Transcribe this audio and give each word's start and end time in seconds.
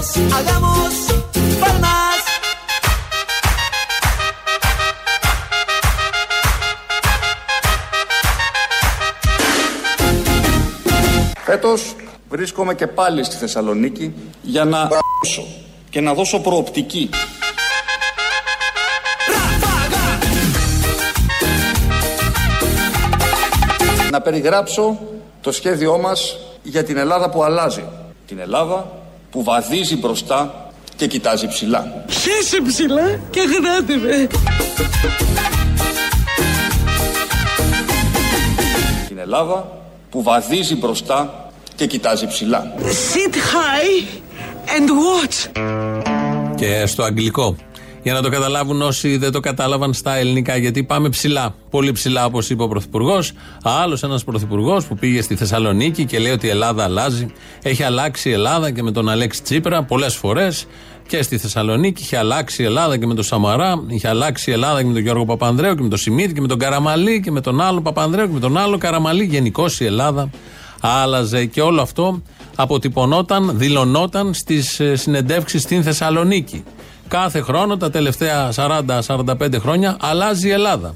todos 0.00 0.16
hagamos 0.32 0.94
palmas. 1.60 2.22
Φέτος 11.44 11.94
βρίσκομαι 12.28 12.74
και 12.74 12.86
πάλι 12.86 13.24
στη 13.24 13.36
Θεσσαλονίκη 13.36 14.14
για 14.42 14.64
να 14.64 14.88
δώσω 14.88 15.46
και 15.90 16.00
να 16.00 16.14
δώσω 16.14 16.40
προοπτική. 16.40 17.10
Να 24.10 24.20
περιγράψω 24.20 24.98
το 25.40 25.52
σχέδιό 25.52 25.98
μας 25.98 26.36
για 26.62 26.84
την 26.84 26.96
Ελλάδα 26.96 27.30
που 27.30 27.42
αλλάζει. 27.42 27.84
Την 28.26 28.38
Ελλάδα 28.38 28.99
που 29.30 29.42
βαδίζει 29.42 29.96
μπροστά 29.96 30.70
και 30.96 31.06
κοιτάζει 31.06 31.48
ψηλά. 31.48 32.04
Χέσε 32.08 32.60
ψηλά 32.66 33.20
και 33.30 33.40
γράτε 33.40 33.96
με. 33.96 34.26
Την 39.08 39.18
Ελλάδα 39.18 39.78
που 40.10 40.22
βαδίζει 40.22 40.76
μπροστά 40.76 41.50
και 41.74 41.86
κοιτάζει 41.86 42.26
ψηλά. 42.26 42.74
Sit 42.78 43.34
high 43.34 44.06
and 44.76 44.88
watch. 44.88 45.62
Και 46.56 46.86
στο 46.86 47.02
αγγλικό. 47.02 47.56
Για 48.02 48.12
να 48.12 48.22
το 48.22 48.28
καταλάβουν 48.28 48.82
όσοι 48.82 49.16
δεν 49.16 49.32
το 49.32 49.40
κατάλαβαν 49.40 49.94
στα 49.94 50.16
ελληνικά, 50.16 50.56
γιατί 50.56 50.84
πάμε 50.84 51.08
ψηλά. 51.08 51.54
Πολύ 51.70 51.92
ψηλά, 51.92 52.24
όπως 52.24 52.50
είπε 52.50 52.62
ο 52.62 52.68
Πρωθυπουργός. 52.68 53.32
Άλλος 53.62 54.02
ένας 54.02 54.24
Πρωθυπουργός 54.24 54.84
που 54.84 54.94
πήγε 54.94 55.22
στη 55.22 55.36
Θεσσαλονίκη 55.36 56.04
και 56.04 56.18
λέει 56.18 56.32
ότι 56.32 56.46
η 56.46 56.48
Ελλάδα 56.48 56.84
αλλάζει. 56.84 57.26
Έχει 57.62 57.82
αλλάξει 57.82 58.28
η 58.28 58.32
Ελλάδα 58.32 58.70
και 58.70 58.82
με 58.82 58.92
τον 58.92 59.08
Αλέξη 59.08 59.42
Τσίπρα 59.42 59.82
πολλές 59.82 60.14
φορές 60.14 60.66
και 61.08 61.22
στη 61.22 61.38
Θεσσαλονίκη. 61.38 62.02
Είχε 62.02 62.16
αλλάξει 62.16 62.62
η 62.62 62.64
Ελλάδα 62.64 62.96
και 62.96 63.06
με 63.06 63.14
τον 63.14 63.24
Σαμαρά. 63.24 63.84
Είχε 63.86 64.08
αλλάξει 64.08 64.50
η 64.50 64.52
Ελλάδα 64.52 64.80
και 64.80 64.86
με 64.86 64.92
τον 64.92 65.02
Γιώργο 65.02 65.24
Παπανδρέου 65.24 65.74
και 65.74 65.82
με 65.82 65.88
τον 65.88 65.98
Σιμίδη 65.98 66.32
και 66.32 66.40
με 66.40 66.48
τον 66.48 66.58
Καραμαλή 66.58 67.20
και 67.20 67.30
με 67.30 67.40
τον 67.40 67.60
άλλο 67.60 67.80
Παπανδρέου 67.80 68.26
και 68.26 68.32
με 68.32 68.40
τον 68.40 68.56
άλλο 68.56 68.78
Καραμαλή. 68.78 69.24
Γενικώς 69.24 69.80
η 69.80 69.84
Ελλάδα 69.84 70.30
άλλαζε 70.80 71.44
και 71.44 71.60
όλο 71.60 71.82
αυτό 71.82 72.22
αποτυπωνόταν, 72.56 73.50
δηλωνόταν 73.54 74.34
στις 74.34 74.80
συνεντεύξεις 74.92 75.62
στην 75.62 75.82
Θεσσαλονίκη. 75.82 76.64
Κάθε 77.10 77.40
χρόνο, 77.40 77.76
τα 77.76 77.90
τελευταία 77.90 78.52
40-45 78.56 79.58
χρόνια, 79.58 79.96
αλλάζει 80.00 80.48
η 80.48 80.50
Ελλάδα. 80.50 80.94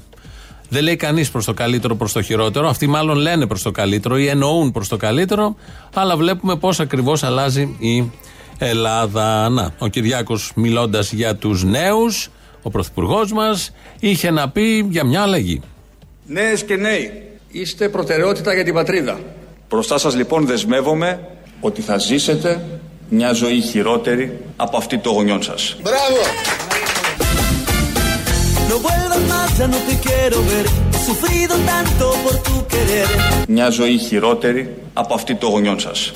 Δεν 0.69 0.83
λέει 0.83 0.95
κανείς 0.95 1.31
προς 1.31 1.45
το 1.45 1.53
καλύτερο, 1.53 1.95
προς 1.95 2.11
το 2.11 2.21
χειρότερο. 2.21 2.67
Αυτοί 2.67 2.87
μάλλον 2.87 3.17
λένε 3.17 3.47
προς 3.47 3.61
το 3.61 3.71
καλύτερο 3.71 4.17
ή 4.17 4.27
εννοούν 4.27 4.71
προς 4.71 4.87
το 4.87 4.97
καλύτερο, 4.97 5.55
αλλά 5.93 6.17
βλέπουμε 6.17 6.55
πώς 6.55 6.79
ακριβώς 6.79 7.23
αλλάζει 7.23 7.75
η 7.79 8.11
Ελλάδα. 8.57 9.49
Να, 9.49 9.73
ο 9.77 9.87
Κυριάκος 9.87 10.51
μιλώντας 10.55 11.11
για 11.11 11.35
τους 11.35 11.63
νέους, 11.63 12.29
ο 12.61 12.69
πρωθυπουργός 12.69 13.31
μας, 13.31 13.71
είχε 13.99 14.31
να 14.31 14.49
πει 14.49 14.87
για 14.89 15.05
μια 15.05 15.21
αλλαγή. 15.21 15.61
Νέες 16.27 16.63
και 16.63 16.75
νέοι, 16.75 17.11
είστε 17.51 17.89
προτεραιότητα 17.89 18.53
για 18.53 18.63
την 18.63 18.73
πατρίδα. 18.73 19.19
Μπροστά 19.69 19.97
σας 19.97 20.15
λοιπόν 20.15 20.45
δεσμεύομαι 20.45 21.19
ότι 21.61 21.81
θα 21.81 21.97
ζήσετε 21.97 22.79
μια 23.09 23.33
ζωή 23.33 23.61
χειρότερη 23.61 24.39
από 24.55 24.77
αυτή 24.77 24.97
το 24.97 25.09
γονιό 25.11 25.41
σας. 25.41 25.77
Μπράβο! 25.81 26.17
Μια 33.47 33.69
ζωή 33.69 33.97
χειρότερη 33.97 34.75
από 34.93 35.13
αυτή 35.13 35.35
το 35.35 35.47
γονιό 35.47 35.79
σας. 35.79 36.11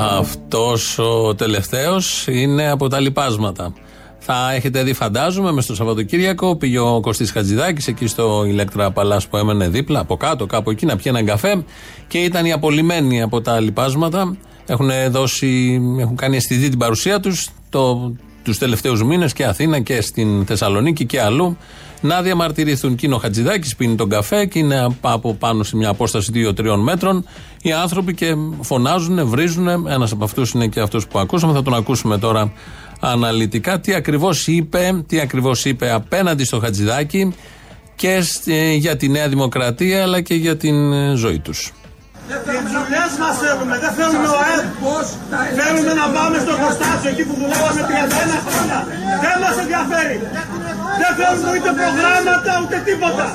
No 0.00 0.06
vuelvas 0.06 0.20
más, 0.20 0.26
nunca 0.26 0.26
más. 0.26 0.30
Αυτός 0.30 0.98
ο 0.98 1.34
τελευταίος 1.34 2.26
είναι 2.26 2.70
από 2.70 2.88
τα 2.88 3.00
λοιπάσματα. 3.00 3.72
Θα 4.18 4.52
έχετε 4.52 4.82
δει, 4.82 4.92
φαντάζομαι, 4.92 5.52
μες 5.52 5.64
στο 5.64 5.74
Σαββατοκύριακο 5.74 6.56
πήγε 6.56 6.78
ο 6.78 7.00
Κωστής 7.00 7.30
Χατζηδάκης 7.30 7.86
εκεί 7.86 8.06
στο 8.06 8.44
Ηλέκτρα 8.46 8.90
Παλά 8.90 9.20
που 9.30 9.36
έμενε 9.36 9.68
δίπλα, 9.68 10.00
από 10.00 10.16
κάτω, 10.16 10.46
κάπου 10.46 10.70
εκεί, 10.70 10.86
να 10.86 10.96
πιει 10.96 11.04
έναν 11.06 11.24
καφέ 11.24 11.64
και 12.08 12.18
ήταν 12.18 12.44
οι 12.44 12.52
απολυμμένοι 12.52 13.22
από 13.22 13.40
τα 13.40 13.60
λοιπάσματα. 13.60 14.36
Έχουν, 14.66 14.90
δώσει, 15.10 15.80
έχουν 16.00 16.16
κάνει 16.16 16.36
αισθητή 16.36 16.68
την 16.68 16.78
παρουσία 16.78 17.20
τους 17.20 17.48
το, 17.70 18.12
τους 18.42 18.58
τελευταίους 18.58 19.02
μήνες 19.02 19.32
και 19.32 19.44
Αθήνα 19.44 19.80
και 19.80 20.00
στην 20.00 20.46
Θεσσαλονίκη 20.46 21.06
και 21.06 21.20
αλλού 21.20 21.56
να 22.00 22.22
διαμαρτυρηθούν. 22.22 22.94
Και 22.94 23.06
είναι 23.06 23.14
ο 23.14 23.18
Χατζηδάκης, 23.18 23.76
πίνει 23.76 23.94
τον 23.94 24.08
καφέ 24.08 24.46
και 24.46 24.58
είναι 24.58 24.86
από 25.00 25.34
πάνω 25.34 25.62
σε 25.62 25.76
μια 25.76 25.88
απόσταση 25.88 26.32
2-3 26.34 26.76
μέτρων 26.76 27.24
οι 27.62 27.72
άνθρωποι 27.72 28.14
και 28.14 28.34
φωνάζουν, 28.60 29.28
βρίζουν. 29.28 29.68
Ένας 29.68 30.12
από 30.12 30.24
αυτούς 30.24 30.50
είναι 30.50 30.66
και 30.66 30.80
αυτός 30.80 31.06
που 31.06 31.18
ακούσαμε. 31.18 31.52
Θα 31.52 31.62
τον 31.62 31.74
ακούσουμε 31.74 32.18
τώρα 32.18 32.52
αναλυτικά. 33.00 33.80
Τι 33.80 33.94
ακριβώς 33.94 34.46
είπε, 34.46 35.02
τι 35.06 35.20
ακριβώς 35.20 35.64
είπε 35.64 35.90
απέναντι 35.90 36.44
στο 36.44 36.58
Χατζηδάκη 36.58 37.34
και 37.96 38.22
ε, 38.46 38.72
για 38.72 38.96
τη 38.96 39.08
Νέα 39.08 39.28
Δημοκρατία 39.28 40.02
αλλά 40.02 40.20
και 40.20 40.34
για 40.34 40.56
την 40.56 40.92
ε, 40.92 41.14
ζωή 41.14 41.38
τους. 41.38 41.72
Τις 42.30 42.70
δουλειές 42.76 43.12
μας 43.22 43.34
θέλουμε, 43.42 43.74
δεν 43.84 43.92
θέλουμε 43.98 44.28
ο 44.36 44.38
ΑΕΠ. 44.44 44.66
Θέλουμε 45.60 45.92
να 46.02 46.06
πάμε 46.16 46.36
στο 46.44 46.52
χωστάσιο 46.62 47.08
εκεί 47.12 47.24
που 47.28 47.34
δουλεύαμε 47.40 47.80
31 47.88 48.38
χρόνια. 48.46 48.78
Δεν 49.24 49.36
μας 49.42 49.54
ενδιαφέρει. 49.62 50.16
Δεν 51.00 51.12
θέλουμε 51.18 51.50
ούτε 51.56 51.70
προγράμματα 51.80 52.52
ούτε 52.62 52.76
τίποτα. 52.88 53.26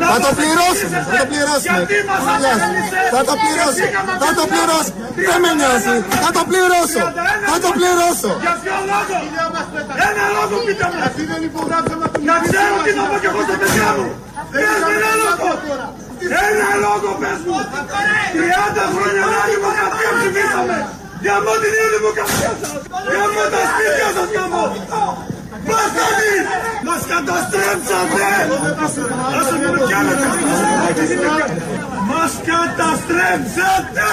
Να 0.00 0.06
Θα 0.12 0.16
το 0.24 0.30
μας 0.30 0.36
πληρώσουμε, 0.38 0.98
εξηγήσετε 1.00 1.10
θα 1.10 1.18
το 1.20 1.24
πληρώσουμε. 1.30 1.78
Γιατί 1.78 1.96
μας 2.10 2.22
απέλησε 2.32 2.98
Θα 3.14 3.20
το 3.28 3.34
πληρώσω, 3.42 3.86
θα 4.22 4.30
το 4.38 4.44
πληρώσω. 4.52 4.92
Δεν 5.28 5.38
με 5.44 5.50
νοιάζει, 5.58 5.96
θα 6.24 6.30
το 6.36 6.42
πληρώσω, 6.50 7.02
θα 7.50 7.56
το 7.64 7.70
πληρώσω. 7.78 8.30
Για 8.44 8.54
ποιο 8.62 8.76
λόγο; 8.90 9.16
Ένα 10.08 10.24
λόγο 10.36 10.56
πείτε 10.66 10.84
μου. 10.90 10.98
Να 12.28 12.34
ξέρω 12.44 12.76
τι 12.84 12.92
να 12.98 13.04
πω 13.10 13.16
και 13.22 13.28
εγώ 13.32 13.40
στα 13.46 13.56
παιδιά 13.60 13.88
μου. 13.96 14.08
Πες 14.52 14.76
με 14.88 14.94
ένα 14.98 15.12
λόγο. 15.24 15.50
Ένα 16.48 16.70
λόγο 16.84 17.10
πες 17.20 17.38
μου. 17.46 17.56
30 18.76 18.84
χρόνια 18.94 19.24
να 19.32 19.40
δημοκρατία 19.52 20.10
ψηφίσαμε. 20.18 20.76
Για 21.24 21.36
μόνο 21.44 21.58
την 21.62 21.70
νέα 21.74 21.88
δημοκρατία 21.96 22.52
σας. 22.60 22.72
Για 23.12 23.24
μόνο 23.32 23.48
τα 23.54 23.60
σπίτια 23.70 24.08
σας 24.16 24.28
γαμώ. 24.34 24.64
Μας 25.70 25.90
κάνεις. 25.98 26.44
Μας 26.86 27.02
καταστρέψατε. 27.12 28.26
Άσε 29.38 29.56
με 29.62 29.78
κι 29.88 29.94
άλλο 29.98 30.14
Μας 32.10 32.32
καταστρέψατε. 32.50 34.08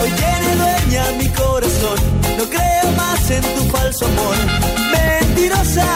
Hoy 0.00 0.10
tiene 0.20 0.50
dueña 0.60 1.04
mi 1.18 1.28
corazón. 1.40 1.98
No 2.38 2.44
creo 2.54 2.88
más 3.00 3.22
en 3.36 3.44
tu 3.54 3.62
falso 3.74 4.04
amor. 4.12 4.36
Mentirosa. 4.92 5.90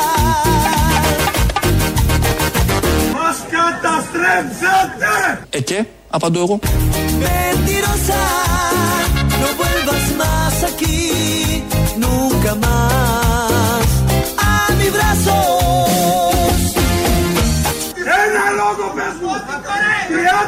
Μας 3.16 3.38
καταστρέψατε. 3.54 5.46
Ε 5.50 5.60
και, 5.60 5.84
απαντώ 6.10 6.40
εγώ. 6.40 6.58
Mentirosa. 7.24 8.22
No 9.40 9.48
vuelvas 9.58 10.04
más 10.20 10.56
aquí. 10.70 11.17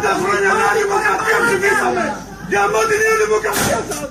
30 0.01 0.03
χρόνια 0.23 0.51
να 0.61 0.69
δημοκρατία 0.81 1.39
ψηφίσαμε. 1.47 2.03
Για 2.49 2.61
μόνο 2.73 2.87
την 2.91 2.99
νέα 3.03 3.17
δημοκρατία 3.25 3.79
σας. 3.89 4.11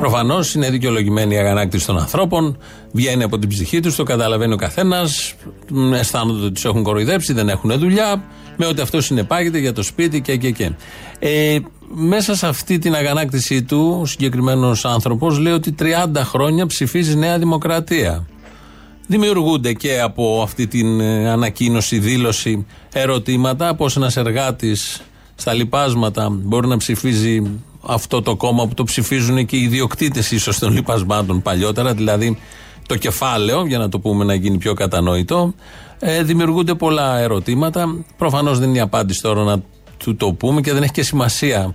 Προφανώς 0.00 0.54
είναι 0.54 0.70
δικαιολογημένη 0.70 1.34
η 1.34 1.38
αγανάκτηση 1.38 1.86
των 1.86 1.98
ανθρώπων. 1.98 2.58
Βγαίνει 2.92 3.22
από 3.22 3.38
την 3.38 3.48
ψυχή 3.48 3.80
τους, 3.80 3.96
το 3.96 4.02
καταλαβαίνει 4.02 4.52
ο 4.52 4.56
καθένας. 4.56 5.34
Αισθάνονται 5.94 6.44
ότι 6.44 6.52
τους 6.52 6.64
έχουν 6.64 6.82
κοροϊδέψει, 6.82 7.32
δεν 7.32 7.48
έχουν 7.48 7.78
δουλειά. 7.78 8.24
Με 8.56 8.66
ότι 8.66 8.80
αυτό 8.80 9.00
συνεπάγεται 9.00 9.58
για 9.58 9.72
το 9.72 9.82
σπίτι 9.82 10.20
και 10.20 10.36
και 10.36 10.50
και. 10.50 10.70
Ε, 11.18 11.58
μέσα 11.88 12.34
σε 12.36 12.46
αυτή 12.46 12.78
την 12.78 12.94
αγανάκτησή 12.94 13.62
του, 13.62 13.98
ο 14.00 14.06
συγκεκριμένος 14.06 14.84
άνθρωπος 14.84 15.38
λέει 15.38 15.52
ότι 15.52 15.74
30 15.78 15.84
χρόνια 16.16 16.66
ψηφίζει 16.66 17.16
Νέα 17.16 17.38
Δημοκρατία. 17.38 18.26
Δημιουργούνται 19.06 19.72
και 19.72 20.00
από 20.00 20.42
αυτή 20.42 20.66
την 20.66 21.00
ε, 21.00 21.30
ανακοίνωση, 21.30 21.98
δήλωση, 21.98 22.66
ερωτήματα. 22.92 23.74
Πώ 23.74 23.86
ένας 23.96 24.16
εργάτης 24.16 25.02
στα 25.34 25.52
λοιπάσματα 25.52 26.28
μπορεί 26.30 26.66
να 26.66 26.76
ψηφίζει 26.76 27.42
αυτό 27.86 28.22
το 28.22 28.36
κόμμα 28.36 28.66
που 28.66 28.74
το 28.74 28.84
ψηφίζουν 28.84 29.46
και 29.46 29.56
οι 29.56 29.62
ιδιοκτήτες 29.62 30.30
ίσως 30.30 30.58
των 30.58 30.72
λοιπασμάτων 30.72 31.42
παλιότερα, 31.42 31.94
δηλαδή 31.94 32.38
το 32.86 32.96
κεφάλαιο, 32.96 33.66
για 33.66 33.78
να 33.78 33.88
το 33.88 33.98
πούμε 33.98 34.24
να 34.24 34.34
γίνει 34.34 34.58
πιο 34.58 34.74
κατανόητο. 34.74 35.54
Ε, 35.98 36.22
δημιουργούνται 36.22 36.74
πολλά 36.74 37.18
ερωτήματα. 37.18 38.04
Προφανώς 38.16 38.58
δεν 38.58 38.68
είναι 38.68 38.78
η 38.78 38.80
απάντηση 38.80 39.22
τώρα 39.22 39.42
να 39.42 39.62
του 39.96 40.16
το 40.16 40.32
πούμε 40.32 40.60
και 40.60 40.72
δεν 40.72 40.82
έχει 40.82 40.92
και 40.92 41.02
σημασία 41.02 41.74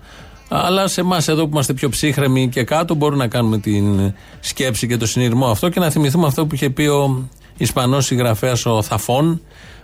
Αλλά 0.54 0.88
σε 0.88 1.02
εμάς 1.02 1.28
εδώ 1.28 1.44
που 1.44 1.50
είμαστε 1.52 1.74
πιο 1.74 1.90
ψύχρεμοι 1.90 2.50
και 2.50 2.64
κάτω 2.64 2.96
μπορούμε 2.96 3.24
να 3.24 3.30
κάνουμε 3.30 3.58
την 3.58 4.14
σκέψη 4.40 4.88
και 4.88 4.98
το 4.98 5.06
συνειρμό 5.06 5.48
αυτό 5.48 5.70
και 5.70 5.80
να 5.80 5.90
θυμηθούμε 5.90 6.28
αυτό 6.28 6.46
που 6.46 6.56
είχε 6.56 6.70
πει 6.70 6.84
ο 6.84 7.30
Ισπανός 7.58 8.06
συγγραφέας 8.06 8.66
ο 8.66 8.82
Θαφών, 8.82 9.42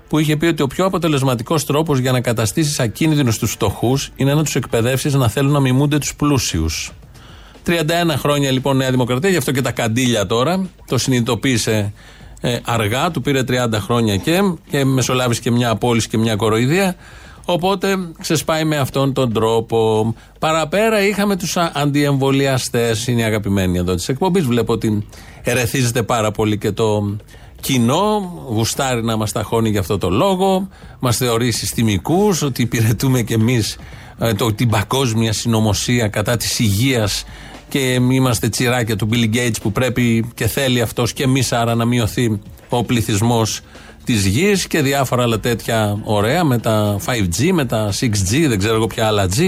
που 0.08 0.20
είχε 0.20 0.38
πει 0.38 0.46
ότι 0.46 0.62
ο 0.62 0.68
πιο 0.68 0.86
αποτελεσματικός 0.86 1.66
τρόπος 1.66 2.00
για 2.00 2.12
να 2.12 2.22
καταστήσεις 2.22 2.80
ακίνδυνου 2.80 3.32
τους 3.40 3.52
φτωχούς 3.52 4.12
είναι 4.16 4.34
να 4.34 4.44
τους 4.44 4.56
εκπαιδεύσεις 4.56 5.14
να 5.14 5.28
θέλουν 5.28 5.52
να 5.52 5.60
μιμούνται 5.60 5.98
τους 5.98 6.16
πλούσιους. 6.16 6.92
31 7.66 7.72
χρόνια 8.18 8.52
λοιπόν 8.52 8.78
Νέα 8.78 8.92
Δημοκρατία, 8.92 9.30
γι' 9.30 9.38
αυτό 9.38 9.52
και 9.52 9.62
τα 9.62 9.72
καντήλια 9.72 10.26
τώρα. 10.26 10.70
Το 10.88 10.98
συνειδητοποίησε 10.98 11.94
ε, 12.42 12.58
αργά, 12.66 13.12
του 13.12 13.22
πήρε 13.22 13.42
30 13.48 13.68
χρόνια 13.74 14.18
και, 14.18 14.40
και 14.70 14.86
μεσολάβησε 14.86 15.42
και 15.42 15.52
μια 15.52 15.70
απόλυση 15.70 16.08
και 16.08 16.18
μια 16.18 16.36
κοροϊδία. 16.36 16.96
Οπότε 17.50 17.98
ξεσπάει 18.20 18.64
με 18.64 18.78
αυτόν 18.78 19.14
τον 19.14 19.34
τρόπο. 19.34 20.14
Παραπέρα 20.40 21.02
είχαμε 21.08 21.36
τους 21.36 21.58
αντιεμβολιαστές, 21.58 23.08
είναι 23.08 23.22
οι 23.22 23.24
αγαπημένοι 23.24 23.78
εδώ 23.78 23.96
της 23.96 24.10
εκπομπής. 24.10 24.46
Βλέπω 24.46 24.74
ότι 24.74 25.08
ερεθίζεται 25.44 26.04
πάρα 26.04 26.32
πολύ 26.32 26.58
και 26.58 26.72
το 26.72 27.18
κοινό, 27.62 28.34
γουστάρει 28.50 29.04
να 29.04 29.18
μας 29.18 29.32
ταχώνει 29.32 29.70
για 29.70 29.80
αυτό 29.80 29.98
το 29.98 30.10
λόγο, 30.10 30.68
μας 31.00 31.18
θεωρεί 31.18 31.52
συστημικούς, 31.52 32.42
ότι 32.42 32.62
υπηρετούμε 32.62 33.22
κι 33.22 33.34
εμείς 33.34 33.78
ε, 34.20 34.32
την 34.56 34.70
παγκόσμια 34.70 35.34
συνωμοσία 35.34 36.08
κατά 36.08 36.38
της 36.38 36.60
υγείας 36.60 37.26
και 37.70 37.94
είμαστε 37.94 38.50
τσιράκια 38.50 38.96
του 38.96 39.10
Bill 39.12 39.36
Gates 39.36 39.62
που 39.62 39.72
πρέπει 39.72 40.30
και 40.36 40.48
θέλει 40.48 40.82
αυτός 40.82 41.14
και 41.14 41.24
εμείς 41.24 41.52
άρα 41.52 41.76
να 41.76 41.86
μειωθεί 41.86 42.40
ο 42.70 42.84
πληθυσμός 42.84 43.62
της 44.08 44.26
γης 44.26 44.68
και 44.68 44.80
διάφορα 44.82 45.24
άλλα 45.24 45.40
τέτοια 45.40 46.00
ωραία 46.04 46.44
με 46.44 46.58
τα 46.58 46.98
5G, 47.06 47.40
με 47.60 47.66
τα 47.66 47.82
6G, 48.00 48.32
δεν 48.52 48.58
ξέρω 48.62 48.76
εγώ 48.76 48.88
ποια 48.94 49.06
άλλα 49.08 49.26
G. 49.36 49.40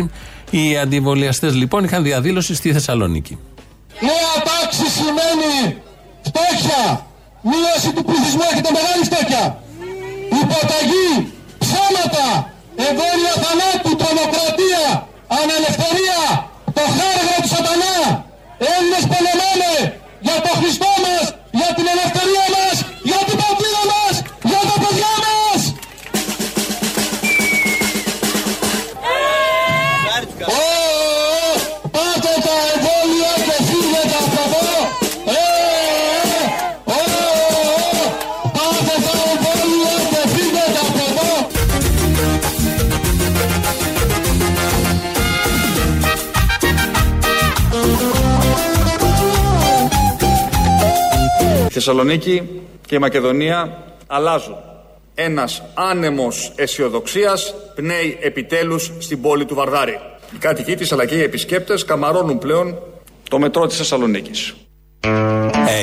Οι 0.50 0.78
αντιβολιαστές 0.84 1.54
λοιπόν 1.62 1.82
είχαν 1.84 2.02
διαδήλωση 2.10 2.54
στη 2.60 2.68
Θεσσαλονίκη. 2.76 3.36
Νέα 4.08 4.34
τάξη 4.50 4.86
σημαίνει 4.98 5.54
φτώχεια. 6.28 6.84
Μείωση 7.50 7.90
του 7.96 8.04
πληθυσμού 8.08 8.46
έχετε 8.52 8.70
μεγάλη 8.78 9.04
φτώχεια. 9.10 9.44
Υποταγή, 10.42 11.12
ψέματα, 11.64 12.28
εμβόλια 12.88 13.34
θανάτου, 13.44 13.92
τρομοκρατία, 14.02 14.86
ανελευθερία, 15.40 16.22
το 16.78 16.84
χάργο 16.98 17.36
του 17.44 17.50
σατανά. 17.56 17.98
Έλληνες 18.72 19.04
πολεμάνε 19.12 19.74
για 20.26 20.38
το 20.46 20.52
Χριστό 20.60 20.89
Θεσσαλονίκη 51.80 52.50
και 52.88 52.96
η 52.96 53.00
Μακεδονία 53.00 53.84
αλλάζουν. 54.08 54.56
Ένας 55.14 55.64
άνεμος 55.74 56.52
αισιοδοξίας 56.56 57.54
πνέει 57.76 58.18
επιτέλους 58.22 58.92
στην 59.00 59.22
πόλη 59.22 59.46
του 59.46 59.56
Βαρδάρη. 59.56 60.00
Οι 60.34 60.38
κάτοικοι 60.38 60.76
της 60.76 60.92
αλλά 60.92 61.06
και 61.06 61.16
οι 61.16 61.22
επισκέπτες 61.22 61.86
καμαρώνουν 61.86 62.38
πλέον 62.38 62.78
το 63.30 63.40
μετρό 63.40 63.68
της 63.68 63.78
Θεσσαλονίκης. 63.78 64.56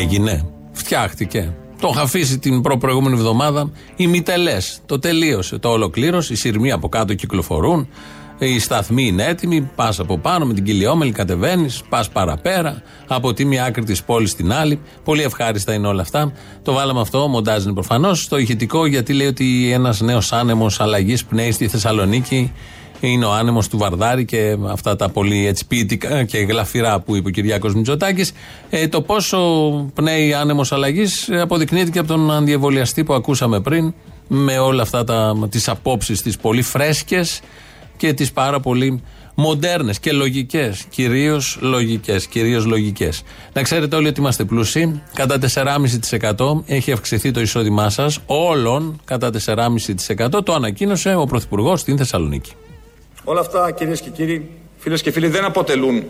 Έγινε. 0.00 0.46
Φτιάχτηκε. 0.72 1.54
Το 1.80 1.88
είχα 1.92 2.02
αφήσει 2.02 2.38
την 2.38 2.60
προ-προηγούμενη 2.60 3.16
εβδομάδα. 3.16 3.70
Οι 3.96 4.06
μητελές. 4.06 4.80
Το 4.86 4.98
τελείωσε. 4.98 5.58
Το 5.58 5.68
ολοκλήρωσε. 5.68 6.32
Οι 6.32 6.36
σειρμοί 6.36 6.72
από 6.72 6.88
κάτω 6.88 7.14
κυκλοφορούν. 7.14 7.88
Οι 8.38 8.58
σταθμοί 8.58 9.06
είναι 9.06 9.24
έτοιμοι. 9.24 9.70
Πας 9.74 9.98
από 9.98 10.18
πάνω 10.18 10.46
με 10.46 10.54
την 10.54 10.64
κοιλιόμελη, 10.64 11.12
κατεβαίνεις. 11.12 11.82
Πας 11.88 12.08
παραπέρα. 12.08 12.82
Από 13.06 13.32
τη 13.32 13.44
μία 13.44 13.64
άκρη 13.64 13.84
της 13.84 14.02
πόλης 14.02 14.30
στην 14.30 14.52
άλλη. 14.52 14.80
Πολύ 15.04 15.22
ευχάριστα 15.22 15.72
είναι 15.72 15.86
όλα 15.86 16.02
αυτά. 16.02 16.32
Το 16.62 16.72
βάλαμε 16.72 17.00
αυτό. 17.00 17.28
Μοντάζ 17.28 17.64
είναι 17.64 17.72
προφανώς. 17.72 18.22
Στο 18.22 18.38
ηχητικό 18.38 18.86
γιατί 18.86 19.12
λέει 19.12 19.26
ότι 19.26 19.70
ένας 19.72 20.00
νέος 20.00 20.32
άνεμος 20.32 20.80
αλλαγής 20.80 21.24
πνέει 21.24 21.52
στη 21.52 21.68
Θεσσαλονίκη. 21.68 22.52
Είναι 23.00 23.24
ο 23.24 23.32
άνεμος 23.32 23.68
του 23.68 23.78
Βαρδάρη 23.78 24.24
και 24.24 24.56
αυτά 24.68 24.96
τα 24.96 25.08
πολύ 25.08 25.46
έτσι 25.46 25.66
ποιητικά 25.66 26.24
και 26.24 26.38
γλαφυρά 26.38 27.00
που 27.00 27.16
είπε 27.16 27.28
ο 27.28 27.30
Κυριάκος 27.30 27.74
Μητσοτάκης. 27.74 28.32
Ε, 28.70 28.88
το 28.88 29.00
πόσο 29.00 29.38
πνέει 29.94 30.34
άνεμος 30.34 30.72
αλλαγής 30.72 31.28
αποδεικνύεται 31.40 31.90
και 31.90 31.98
από 31.98 32.08
τον 32.08 32.32
αντιεμβολιαστή 32.32 33.04
που 33.04 33.14
ακούσαμε 33.14 33.60
πριν 33.60 33.94
με 34.28 34.58
όλα 34.58 34.82
αυτά 34.82 35.04
τις 35.48 35.68
απόψεις 35.68 36.22
τις 36.22 36.36
πολύ 36.36 36.62
φρέσκες 36.62 37.40
και 37.96 38.12
τις 38.12 38.32
πάρα 38.32 38.60
πολύ 38.60 39.02
μοντέρνες 39.34 39.98
και 39.98 40.12
λογικές. 40.12 40.84
Κυρίως 40.90 41.58
λογικές. 41.60 42.26
Κυρίως 42.26 42.64
λογικές. 42.64 43.22
Να 43.52 43.62
ξέρετε 43.62 43.96
όλοι 43.96 44.08
ότι 44.08 44.20
είμαστε 44.20 44.44
πλούσιοι. 44.44 45.02
Κατά 45.14 45.38
4,5% 45.38 46.62
έχει 46.66 46.92
αυξηθεί 46.92 47.30
το 47.30 47.40
εισόδημά 47.40 47.90
σας. 47.90 48.18
Όλων 48.26 49.00
κατά 49.04 49.30
4,5%. 49.30 50.44
Το 50.44 50.54
ανακοίνωσε 50.54 51.14
ο 51.14 51.26
Πρωθυπουργός 51.26 51.80
στην 51.80 51.96
Θεσσαλονίκη. 51.96 52.52
Όλα 53.24 53.40
αυτά 53.40 53.70
κυρίες 53.70 54.00
και 54.00 54.10
κύριοι, 54.10 54.50
φίλες 54.78 55.02
και 55.02 55.10
φίλοι 55.10 55.28
δεν 55.28 55.44
αποτελούν 55.44 56.04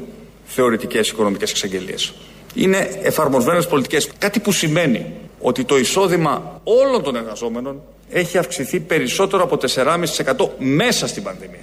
θεωρητικές 0.45 1.09
οικονομικές 1.09 1.51
εξαγγελίες. 1.51 2.13
Είναι 2.55 2.99
εφαρμοσμένες 3.03 3.67
πολιτικές. 3.67 4.11
Κάτι 4.19 4.41
που 4.41 4.53
σημαίνει 4.53 5.07
ότι 5.41 5.65
το 5.65 5.79
εισόδημα 5.79 6.61
όλων 6.65 7.03
των 7.03 7.17
εργαζόμενων 7.17 7.83
έχει 8.11 8.39
αυξηθεί 8.39 8.81
περισσότερο 8.81 9.43
από 9.43 9.59
4,5% 9.75 10.49
μέσα 10.59 11.07
στην 11.07 11.23
πανδημία. 11.23 11.63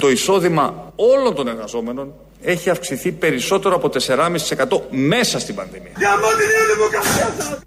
Το 0.00 0.10
εισόδημα 0.10 0.92
όλων 0.96 1.34
των 1.34 1.48
εργαζόμενων 1.48 2.14
έχει 2.42 2.70
αυξηθεί 2.70 3.12
περισσότερο 3.12 3.74
από 3.74 3.90
4,5% 4.06 4.80
μέσα 4.90 5.38
στην 5.38 5.54
πανδημία. 5.54 5.92
Για 5.96 6.10
μόνο 6.10 6.36
την 6.36 6.46
Νέα 6.46 6.74
Δημοκρατία 6.74 7.34
σας. 7.38 7.58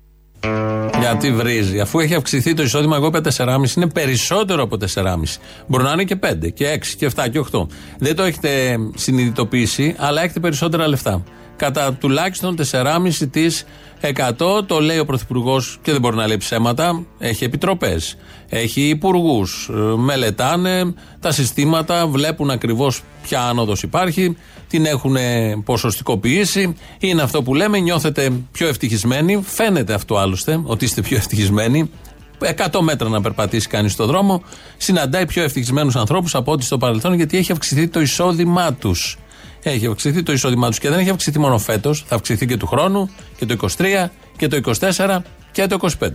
Γιατί 1.00 1.32
βρίζει. 1.32 1.80
Αφού 1.80 2.00
έχει 2.00 2.16
αυξηθεί 2.16 2.54
το 2.54 2.64
εισόδημα, 2.64 2.96
εγώ 2.96 3.06
είπα 3.06 3.22
4,5 3.38 3.76
είναι 3.76 3.88
περισσότερο 3.90 4.64
από 4.64 4.78
4,5. 4.96 5.40
Μπορεί 5.68 5.84
να 5.84 5.92
είναι 5.92 6.04
και 6.04 6.16
5 6.16 6.50
και 6.54 6.66
6 6.74 6.96
και 6.98 7.12
7 7.16 7.30
και 7.32 7.40
8. 7.52 7.68
Δεν 7.98 8.16
το 8.16 8.24
έχετε 8.24 8.78
συνειδητοποιήσει, 8.96 9.96
αλλά 9.98 10.22
έχετε 10.22 10.40
περισσότερα 10.40 10.88
λεφτά. 10.88 11.24
Κατά 11.56 11.94
τουλάχιστον 11.94 12.56
4,5% 12.72 14.66
το 14.66 14.80
λέει 14.80 15.00
ο 15.00 15.06
Πρωθυπουργός 15.06 15.80
και 15.82 15.92
δεν 15.92 16.02
μπορεί 16.02 16.16
να 16.16 16.28
λέει 16.28 16.38
ψέματα. 16.38 17.06
Έχει 17.20 17.44
επιτροπές, 17.44 18.18
έχει 18.50 18.82
υπουργούς, 18.82 19.70
μελετάνε 19.98 20.94
τα 21.20 21.32
συστήματα, 21.32 22.08
βλέπουν 22.08 22.50
ακριβώς 22.50 23.02
ποια 23.28 23.42
άνοδος 23.42 23.84
υπάρχει, 23.84 24.38
την 24.68 24.86
έχουν 24.86 25.16
ποσοστικοποιήσει. 25.64 26.76
Είναι 27.00 27.22
αυτό 27.22 27.44
που 27.44 27.56
λέμε, 27.56 27.80
νιώθετε 27.80 28.32
πιο 28.52 28.68
ευτυχισμένοι. 28.68 29.42
Φαίνεται 29.46 29.94
αυτό 29.94 30.18
άλλωστε, 30.18 30.62
ότι 30.64 30.86
είστε 30.86 31.02
πιο 31.02 31.18
ευτυχισμένοι. 31.18 31.90
100 32.40 32.80
μέτρα 32.82 33.10
να 33.10 33.22
περπατήσει 33.22 33.68
κανείς 33.68 33.92
στον 33.92 34.08
δρόμο, 34.08 34.44
συναντάει 34.78 35.26
πιο 35.26 35.44
ευτυχισμένους 35.44 35.96
ανθρώπους 35.96 36.36
από 36.36 36.52
ό,τι 36.52 36.64
στο 36.64 36.78
παρελθόν, 36.78 37.14
γιατί 37.14 37.38
έχει 37.38 37.52
αυξηθεί 37.52 37.88
το 37.88 38.02
εισόδημά 38.02 38.74
τους. 38.74 39.18
Έχει 39.64 39.88
αυξηθεί 39.88 40.24
το 40.24 40.32
εισόδημά 40.32 40.68
τους 40.68 40.80
και 40.80 40.90
δεν 40.90 41.00
έχει 41.00 41.10
αυξηθεί 41.10 41.40
μόνο 41.40 41.58
φέτος, 41.58 42.04
θα 42.08 42.16
αυξηθεί 42.16 42.46
και 42.46 42.58
του 42.58 42.68
χρόνου 42.68 43.10
και 43.38 43.46
το 43.46 43.54
23 43.54 44.12
και 44.38 44.48
το 44.48 44.56
24 44.56 45.24
και 45.52 45.68
το 45.68 45.78
25. 46.00 46.10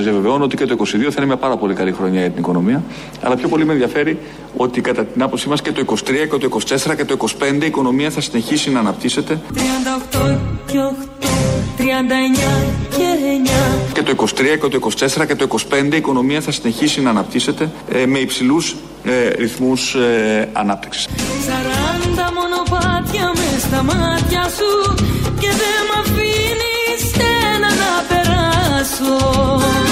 Σα 0.00 0.06
διαβεβαιώνω 0.06 0.44
ότι 0.44 0.56
και 0.56 0.66
το 0.66 0.76
22 0.78 0.84
θα 0.84 0.96
είναι 1.16 1.26
μια 1.26 1.36
πάρα 1.36 1.56
πολύ 1.56 1.74
καλή 1.74 1.92
χρονιά 1.92 2.20
για 2.20 2.30
την 2.30 2.38
οικονομία. 2.38 2.82
Αλλά 3.22 3.36
πιο 3.36 3.48
πολύ 3.48 3.64
με 3.64 3.72
ενδιαφέρει 3.72 4.18
ότι 4.56 4.80
κατά 4.80 5.04
την 5.04 5.22
άποψή 5.22 5.48
μας 5.48 5.62
και 5.62 5.72
το 5.72 5.84
23 5.88 5.94
και 6.04 6.48
το 6.48 6.60
24 6.90 6.96
και 6.96 7.04
το 7.04 7.16
25 7.40 7.62
η 7.62 7.66
οικονομία 7.66 8.10
θα 8.10 8.20
συνεχίσει 8.20 8.70
να 8.70 8.78
αναπτύσσεται 8.78 9.40
38 9.54 10.38
και 10.66 10.78
8, 11.20 11.24
39 11.78 11.82
και 12.90 13.04
9. 13.92 13.92
και 13.92 14.02
το 14.02 14.14
23 14.18 14.26
και 14.60 14.78
το 14.78 14.90
24 15.20 15.26
και 15.26 15.34
το 15.34 15.46
25 15.70 15.92
η 15.92 15.96
οικονομία 15.96 16.40
θα 16.40 16.50
συνεχίσει 16.50 17.00
να 17.00 17.10
αναπτύσσεται 17.10 17.70
ε, 17.92 18.06
με 18.06 18.18
υψηλούς 18.18 18.76
ε, 19.04 19.28
ρυθμούς 19.28 19.94
ε, 19.94 20.48
ανάπτυξης. 20.52 21.06
Σαράντα 21.46 22.32
μονοπάτια 22.32 23.32
μες 23.34 23.62
στα 23.62 23.82
μάτια 23.82 24.42
σου 24.56 24.94
και 25.40 25.48
δεν 25.48 25.80
μ' 25.88 25.98
αφήνεις 26.00 26.70
ένα 27.54 27.68
να 27.68 28.04
περάσω. 28.08 29.89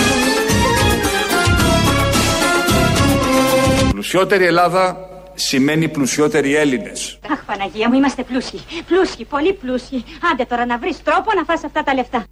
Πλουσιότερη 3.98 4.44
Ελλάδα 4.44 4.96
σημαίνει 5.34 5.88
πλουσιότεροι 5.88 6.54
Έλληνες. 6.54 7.18
Αχ, 7.32 7.44
Παναγία 7.44 7.88
μου, 7.88 7.94
είμαστε 7.94 8.22
πλούσιοι. 8.22 8.60
Πλούσιοι, 8.86 9.24
πολύ 9.24 9.52
πλούσιοι. 9.52 10.04
Άντε 10.32 10.44
τώρα 10.44 10.66
να 10.66 10.78
βρεις 10.78 11.02
τρόπο 11.02 11.30
να 11.36 11.44
φας 11.44 11.64
αυτά 11.64 11.82
τα 11.82 11.94
λεφτά. 11.94 12.24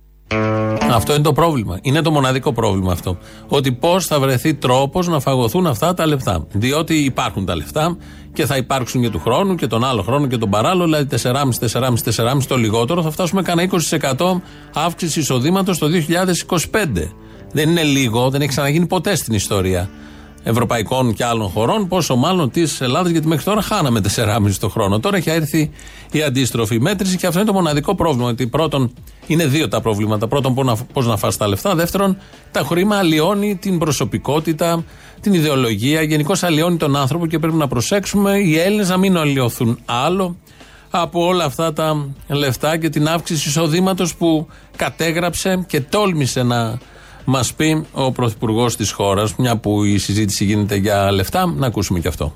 Αυτό 0.93 1.15
είναι 1.15 1.23
το 1.23 1.33
πρόβλημα. 1.33 1.79
Είναι 1.83 2.03
το 2.03 2.11
μοναδικό 2.11 2.53
πρόβλημα 2.53 2.93
αυτό. 2.93 3.19
Ότι 3.49 3.73
πώς 3.73 4.07
θα 4.07 4.21
βρεθεί 4.21 4.55
τρόπος 4.55 5.09
να 5.09 5.21
φαγωθούν 5.21 5.67
αυτά 5.67 5.95
τα 5.95 6.07
λεφτά. 6.07 6.47
Διότι 6.53 6.95
υπάρχουν 6.95 7.45
τα 7.45 7.57
λεφτά 7.57 7.97
και 8.33 8.47
θα 8.47 8.57
υπάρξουν 8.57 9.03
και 9.03 9.11
του 9.11 9.19
χρόνου 9.19 9.55
και 9.55 9.67
τον 9.67 9.85
άλλο 9.85 10.03
χρόνο 10.03 10.27
και 10.27 10.37
τον 10.37 10.51
παράλληλο, 10.51 10.85
δηλαδή 10.85 11.07
4,5, 11.23 11.33
4,5, 11.61 12.03
4,5 12.05 12.47
το 12.49 12.57
λιγότερο, 12.57 13.03
θα 13.03 13.11
φτάσουμε 13.11 13.43
κανένα 13.43 13.71
20% 14.17 14.41
αύξηση 14.75 15.21
εισοδήματος 15.21 15.79
το 15.79 15.87
2025. 15.87 17.13
Δεν 17.53 17.69
είναι 17.69 17.83
λίγο, 17.83 18.31
δεν 18.31 18.41
έχει 18.41 18.51
ξαναγίνει 18.51 18.87
ποτέ 18.87 19.15
στην 19.17 19.35
ιστορία 19.35 19.91
ευρωπαϊκών 20.49 21.15
και 21.15 21.25
άλλων 21.25 21.49
χωρών, 21.49 21.89
πόσο 21.89 22.17
μάλλον 22.17 22.51
της 22.51 22.81
Ελλάδα, 22.81 23.11
γιατί 23.11 23.27
μέχρι 23.27 23.45
τώρα 23.45 23.63
χάναμε 23.63 24.01
4,5 24.17 24.59
το 24.61 24.69
χρόνο. 24.69 25.01
Τώρα 25.01 25.17
έχει 25.17 25.31
έρθει 25.31 25.71
η 26.13 26.23
αντίστροφη 26.23 26.81
μέτρηση 26.81 27.17
και 27.17 27.27
αυτό 27.27 27.39
είναι 27.39 27.49
το 27.49 27.55
μοναδικό 27.55 27.95
πρόβλημα. 27.95 28.29
Ότι 28.29 28.47
πρώτον, 28.47 28.93
είναι 29.27 29.47
δύο 29.47 29.69
τα 29.69 29.81
προβλήματα. 29.81 30.29
Πρώτον, 30.29 30.79
πώς 30.93 31.07
να 31.07 31.17
φας 31.17 31.37
τα 31.37 31.49
λεφτά. 31.49 31.75
Δεύτερον, 31.75 32.17
τα 32.51 32.61
χρήμα 32.61 32.97
αλλοιώνει 32.97 33.57
την 33.57 33.79
προσωπικότητα, 33.79 34.85
την 35.21 35.35
ιδεολογία. 35.35 36.03
Γενικώς 36.03 36.43
αλλοιώνει 36.43 36.77
τον 36.77 36.97
άνθρωπο 36.97 37.27
και 37.27 37.39
πρέπει 37.39 37.57
να 37.57 37.69
προσέξουμε 37.69 38.39
οι 38.39 38.59
Έλληνες 38.59 38.89
να 38.89 38.97
μην 38.97 39.17
αλλοιωθούν 39.17 39.79
άλλο 39.85 40.37
από 40.91 41.27
όλα 41.27 41.45
αυτά 41.45 41.73
τα 41.73 42.09
λεφτά 42.29 42.77
και 42.77 42.89
την 42.89 43.09
αύξηση 43.09 43.49
εισοδήματος 43.49 44.15
που 44.15 44.47
κατέγραψε 44.77 45.65
και 45.67 45.81
τόλμησε 45.81 46.43
να 46.43 46.79
μας 47.27 47.55
πει 47.55 47.87
ο 47.93 48.13
Πρωθυπουργός 48.13 48.77
της 48.77 48.91
χώρας, 48.91 49.37
μια 49.37 49.57
που 49.57 49.85
η 49.85 49.99
συζήτηση 49.99 50.45
γίνεται 50.45 50.75
για 50.75 51.13
λεφτά, 51.13 51.47
να 51.57 51.67
ακούσουμε 51.67 51.99
και 51.99 52.09
αυτό. 52.09 52.35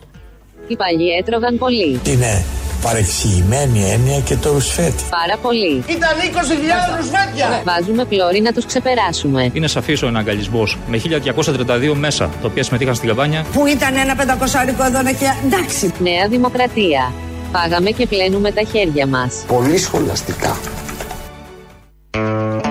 Οι 0.67 0.77
παλιοί 0.77 1.09
έτρωγαν 1.21 1.59
πολύ. 1.59 2.01
Είναι 2.07 2.45
παρεξηγημένη 2.83 3.91
έννοια 3.91 4.21
και 4.21 4.37
το 4.37 4.53
ρουσφέτη. 4.53 5.03
Πάρα 5.11 5.37
πολύ. 5.43 5.85
Ήταν 5.87 6.11
20.000 6.33 6.97
ρουσφέτια. 6.97 7.63
Βάζουμε 7.65 8.05
πλώρη 8.05 8.41
να 8.41 8.53
τους 8.53 8.67
ξεπεράσουμε. 8.67 9.51
Είναι 9.53 9.67
σαφής 9.67 10.03
ο 10.03 10.07
εναγκαλισμός 10.07 10.79
με 10.89 10.97
1232 10.99 11.95
μέσα, 11.95 12.27
τα 12.27 12.47
οποία 12.47 12.63
συμμετείχαν 12.63 12.95
στην 12.95 13.09
καμπάνια. 13.09 13.45
Που 13.53 13.67
ήταν 13.67 13.97
ένα 13.97 14.17
πεντακοσάρικο 14.17 14.85
εδώ 14.85 15.03
να 15.03 15.13
και 15.13 15.27
εντάξει. 15.45 15.93
Νέα 15.99 16.29
Δημοκρατία. 16.29 17.13
Πάγαμε 17.53 17.91
και 17.91 18.07
πλένουμε 18.07 18.51
τα 18.51 18.63
χέρια 18.63 19.07
μας. 19.07 19.45
Πολύ 19.47 19.79
σχολαστικά. 19.79 20.57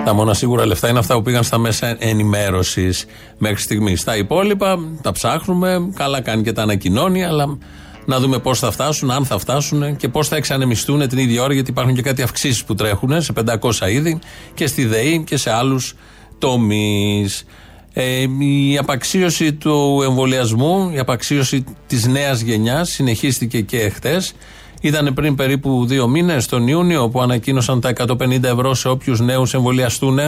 Τα 0.04 0.12
μόνα 0.12 0.34
σίγουρα 0.34 0.66
λεφτά 0.66 0.88
είναι 0.88 0.98
αυτά 0.98 1.14
που 1.14 1.22
πήγαν 1.22 1.42
στα 1.42 1.58
μέσα 1.58 1.96
ενημέρωσης 1.98 3.04
μέχρι 3.38 3.62
στιγμής. 3.62 4.04
Τα 4.04 4.16
υπόλοιπα 4.16 4.78
τα 5.02 5.12
ψάχνουμε. 5.12 5.90
Καλά 5.94 6.20
κάνει 6.20 6.42
και 6.42 6.52
τα 6.52 6.62
ανακοινώνει, 6.62 7.24
αλλά 7.24 7.58
να 8.04 8.18
δούμε 8.18 8.38
πώς 8.38 8.58
θα 8.58 8.70
φτάσουν, 8.70 9.10
αν 9.10 9.24
θα 9.24 9.38
φτάσουν 9.38 9.96
και 9.96 10.08
πώς 10.08 10.28
θα 10.28 10.36
εξανεμιστούν 10.36 11.08
την 11.08 11.18
ίδια 11.18 11.42
ώρα, 11.42 11.52
γιατί 11.52 11.70
υπάρχουν 11.70 11.94
και 11.94 12.02
κάτι 12.02 12.22
αυξήσεις 12.22 12.64
που 12.64 12.74
τρέχουν 12.74 13.22
σε 13.22 13.32
500 13.32 13.90
είδη 13.90 14.18
και 14.54 14.66
στη 14.66 14.84
ΔΕΗ 14.84 15.24
και 15.26 15.36
σε 15.36 15.50
άλλους 15.50 15.94
τομείς. 16.38 17.44
Ε, 17.92 18.26
η 18.38 18.78
απαξίωση 18.78 19.52
του 19.52 20.02
εμβολιασμού, 20.04 20.90
η 20.94 20.98
απαξίωση 20.98 21.64
της 21.86 22.06
νέας 22.06 22.40
γενιάς 22.40 22.90
συνεχίστηκε 22.90 23.60
και 23.60 23.88
χτες. 23.88 24.34
Ήταν 24.80 25.14
πριν 25.14 25.34
περίπου 25.34 25.86
δύο 25.86 26.08
μήνες, 26.08 26.46
τον 26.46 26.68
Ιούνιο, 26.68 27.08
που 27.08 27.20
ανακοίνωσαν 27.20 27.80
τα 27.80 27.88
150 27.88 28.42
ευρώ 28.42 28.74
σε 28.74 28.88
όποιους 28.88 29.20
νέους 29.20 29.54
εμβολιαστούν, 29.54 30.18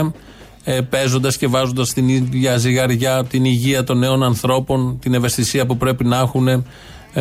ε, 0.63 0.81
παίζοντας 0.81 1.37
και 1.37 1.47
βάζοντας 1.47 1.93
την 1.93 2.09
ίδια 2.09 2.57
ζυγαριά 2.57 3.23
την 3.23 3.45
υγεία 3.45 3.83
των 3.83 3.97
νέων 3.97 4.23
ανθρώπων, 4.23 4.99
την 4.99 5.13
ευαισθησία 5.13 5.65
που 5.65 5.77
πρέπει 5.77 6.03
να 6.05 6.17
έχουν 6.17 6.47
ε, 6.47 6.61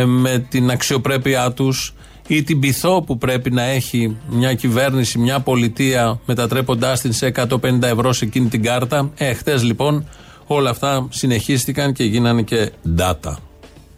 με 0.05 0.47
την 0.49 0.71
αξιοπρέπειά 0.71 1.53
τους 1.53 1.95
ή 2.27 2.43
την 2.43 2.61
πειθό 2.61 3.03
που 3.03 3.19
πρέπει 3.19 3.51
να 3.51 3.63
έχει 3.63 4.17
μια 4.29 4.55
κυβέρνηση, 4.55 5.19
μια 5.19 5.41
πολιτεία 5.41 6.21
μετατρέποντάς 6.27 7.01
την 7.01 7.13
σε 7.13 7.33
150 7.37 7.83
ευρώ 7.83 8.13
σε 8.13 8.25
εκείνη 8.25 8.49
την 8.49 8.63
κάρτα. 8.63 9.11
Ε, 9.17 9.33
χτες 9.35 9.63
λοιπόν 9.63 10.09
όλα 10.47 10.71
αυτά 10.71 11.07
συνεχίστηκαν 11.11 11.93
και 11.93 12.05
γίνανε 12.05 12.43
και 12.43 12.71
data. 12.99 13.37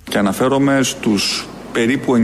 Και 0.09 0.19
αναφέρομαι 0.19 0.83
στους 0.83 1.47
περίπου 1.75 2.15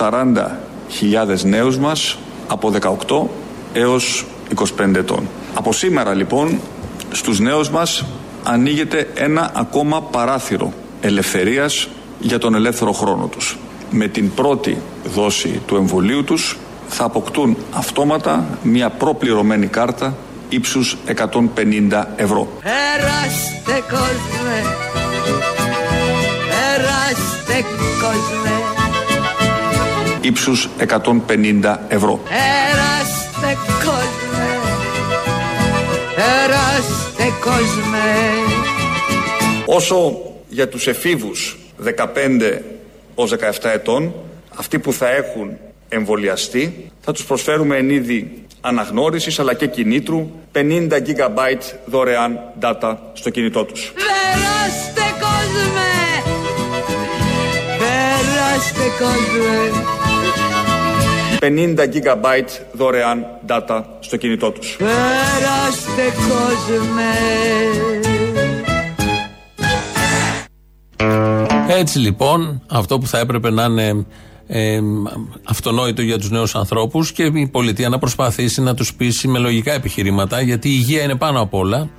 940.000 0.00 1.40
νέους 1.42 1.78
μας 1.78 2.18
από 2.48 2.72
18 3.08 3.26
έως 3.72 4.26
25 4.78 4.94
ετών. 4.94 5.28
Από 5.54 5.72
σήμερα 5.72 6.14
λοιπόν 6.14 6.60
στους 7.10 7.40
νέους 7.40 7.70
μας 7.70 8.04
ανοίγεται 8.44 9.08
ένα 9.14 9.50
ακόμα 9.54 10.02
παράθυρο 10.02 10.72
ελευθερίας 11.00 11.88
για 12.18 12.38
τον 12.38 12.54
ελεύθερο 12.54 12.92
χρόνο 12.92 13.26
τους. 13.26 13.58
Με 13.90 14.08
την 14.08 14.34
πρώτη 14.34 14.78
δόση 15.14 15.62
του 15.66 15.76
εμβολίου 15.76 16.24
τους 16.24 16.58
θα 16.88 17.04
αποκτούν 17.04 17.56
αυτόματα 17.72 18.58
μια 18.62 18.90
προπληρωμένη 18.90 19.66
κάρτα 19.66 20.16
ύψους 20.48 20.96
150 21.06 22.04
ευρώ. 22.16 22.48
Περάστε 22.62 23.82
κόσμε. 23.90 24.76
Περάστε 26.50 27.64
κόσμε. 28.00 28.59
Ύψους 30.20 30.68
150 30.78 31.76
ευρώ. 31.88 32.20
Περάστε 32.28 33.58
κόσμε. 33.84 34.48
Περάστε 36.14 37.32
κόσμε. 37.40 38.08
Όσο 39.66 40.18
για 40.48 40.68
τους 40.68 40.86
εφήβους 40.86 41.58
15 41.84 42.62
ως 43.14 43.30
17 43.30 43.70
ετών, 43.74 44.14
αυτοί 44.56 44.78
που 44.78 44.92
θα 44.92 45.10
έχουν 45.10 45.56
εμβολιαστεί, 45.88 46.90
θα 47.00 47.12
τους 47.12 47.24
προσφέρουμε 47.24 47.76
εν 47.76 47.90
είδη 47.90 48.44
αναγνώρισης 48.60 49.38
αλλά 49.38 49.54
και 49.54 49.66
κινήτρου 49.66 50.30
50 50.52 50.88
GB 50.90 51.38
δωρεάν 51.84 52.38
data 52.60 52.96
στο 53.12 53.30
κινητό 53.30 53.64
τους. 53.64 53.92
Περάστε 53.94 55.14
κόσμε. 55.20 55.90
Περάστε 57.78 58.84
κόσμε. 58.98 59.99
50 61.40 61.76
GB 61.76 62.26
δωρεάν 62.72 63.26
data 63.46 63.82
στο 64.00 64.16
κινητό 64.16 64.50
τους. 64.50 64.76
Περάστε 64.76 66.20
κόσμε. 66.28 67.10
Έτσι 71.68 71.98
λοιπόν, 71.98 72.62
αυτό 72.66 72.98
που 72.98 73.06
θα 73.06 73.18
έπρεπε 73.18 73.50
να 73.50 73.64
είναι 73.64 74.06
ε, 74.46 74.80
αυτονόητο 75.44 76.02
για 76.02 76.18
τους 76.18 76.30
νέους 76.30 76.54
ανθρώπους 76.54 77.12
και 77.12 77.22
η 77.22 77.48
πολιτεία 77.52 77.88
να 77.88 77.98
προσπαθήσει 77.98 78.62
να 78.62 78.74
τους 78.74 78.94
πείσει 78.94 79.28
με 79.28 79.38
λογικά 79.38 79.72
επιχειρήματα, 79.72 80.40
γιατί 80.40 80.68
η 80.68 80.74
υγεία 80.76 81.02
είναι 81.02 81.14
πάνω 81.14 81.40
απ' 81.40 81.54
όλα 81.54 81.90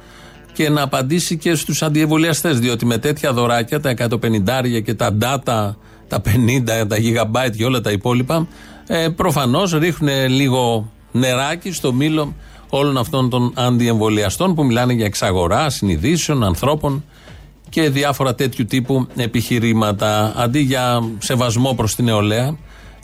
και 0.54 0.70
να 0.70 0.82
απαντήσει 0.82 1.38
και 1.38 1.56
στους 1.56 1.82
αντιεμβολιαστές, 1.82 2.60
διότι 2.60 2.86
με 2.86 2.98
τέτοια 2.98 3.34
δωράκια, 3.34 3.80
τα 3.80 3.90
150 3.90 4.82
και 4.84 4.94
τα 4.94 5.18
data, 5.22 5.76
τα 6.08 6.22
50, 6.22 6.88
τα 6.88 6.98
gigabyte 6.98 7.56
και 7.58 7.66
όλα 7.66 7.82
τα 7.82 7.92
υπόλοιπα, 7.92 8.48
ε, 8.94 9.10
προφανώς 9.10 9.72
ρίχνουν 9.72 10.30
λίγο 10.30 10.92
νεράκι 11.12 11.72
στο 11.72 11.94
μήλο 11.94 12.34
όλων 12.70 12.98
αυτών 12.98 13.30
των 13.30 13.54
αντιεμβολιαστών 13.56 14.56
που 14.56 14.66
μιλάνε 14.66 14.94
για 14.94 15.06
εξαγορά 15.06 15.70
συνειδήσεων, 15.70 16.44
ανθρώπων 16.44 17.04
και 17.70 17.90
διάφορα 17.90 18.36
τέτοιου 18.36 18.66
τύπου 18.66 19.08
επιχειρήματα. 19.16 20.34
Αντί 20.36 20.60
για 20.60 21.04
σεβασμό 21.18 21.74
προς 21.74 21.96
την 21.96 22.06
νεολαία 22.06 22.58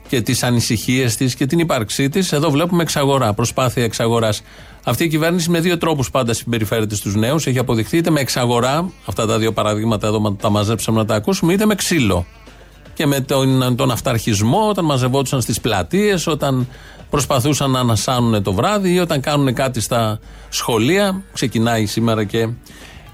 και 0.08 0.22
τις 0.22 0.44
ανησυχίες 0.44 1.16
της 1.16 1.36
και 1.36 1.46
την 1.46 1.60
ύπαρξή 1.60 2.10
της, 2.10 2.32
εδώ 2.32 2.50
βλέπουμε 2.50 2.82
εξαγορά, 2.82 3.34
προσπάθεια 3.34 3.84
εξαγοράς. 3.84 4.42
Αυτή 4.84 5.04
η 5.04 5.08
κυβέρνηση 5.08 5.50
με 5.50 5.60
δύο 5.60 5.78
τρόπους 5.78 6.12
πάντα 6.12 6.34
συμπεριφέρεται 6.34 6.96
στους 6.96 7.16
νέους. 7.16 7.48
Έχει 7.48 7.60
αποδειχθεί 7.60 7.98
είτε 7.98 8.10
με 8.10 8.20
εξαγορά, 8.20 8.92
αυτά 9.06 9.26
τα 9.26 9.38
δύο 9.38 9.54
παραδείγματα 9.54 10.08
εδώ 10.08 10.36
τα 10.42 10.50
μαζέψαμε 10.50 10.98
να 10.98 11.06
τα 11.06 11.16
ακούσουμε, 11.16 11.54
είτε 11.54 11.66
με 11.66 11.76
ξύλο. 11.76 12.26
Και 12.98 13.06
με 13.06 13.20
τον, 13.20 13.76
τον 13.76 13.92
αυταρχισμό, 13.92 14.70
όταν 14.70 14.86
μαζευόντουσαν 14.86 15.42
στις 15.42 15.62
πλατείες, 15.62 16.28
όταν 16.28 16.68
προσπαθούσαν 17.10 17.72
να 17.72 17.80
ανασάνουν 17.80 18.44
το 18.44 18.54
βράδυ 18.54 18.94
ή 18.94 19.00
όταν 19.00 19.22
κάνουν 19.22 19.54
κάτι 19.54 19.82
στα 19.82 20.20
σχολεία. 20.50 21.22
Ξεκινάει 21.34 21.86
σήμερα 21.86 22.24
και 22.24 22.50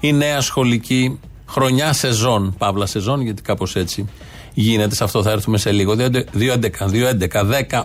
η 0.00 0.12
νέα 0.12 0.40
σχολική 0.40 1.20
χρονιά 1.48 1.92
σεζόν, 1.92 2.54
παύλα 2.58 2.86
σεζόν, 2.86 3.20
γιατί 3.20 3.42
κάπως 3.42 3.76
έτσι 3.76 4.08
γίνεται. 4.54 4.94
Σε 4.94 5.04
αυτό 5.04 5.22
θα 5.22 5.30
έρθουμε 5.30 5.58
σε 5.58 5.72
λίγο. 5.72 5.94
2.11, 5.98 6.22
2.11, 6.32 7.44
10, 7.68 7.84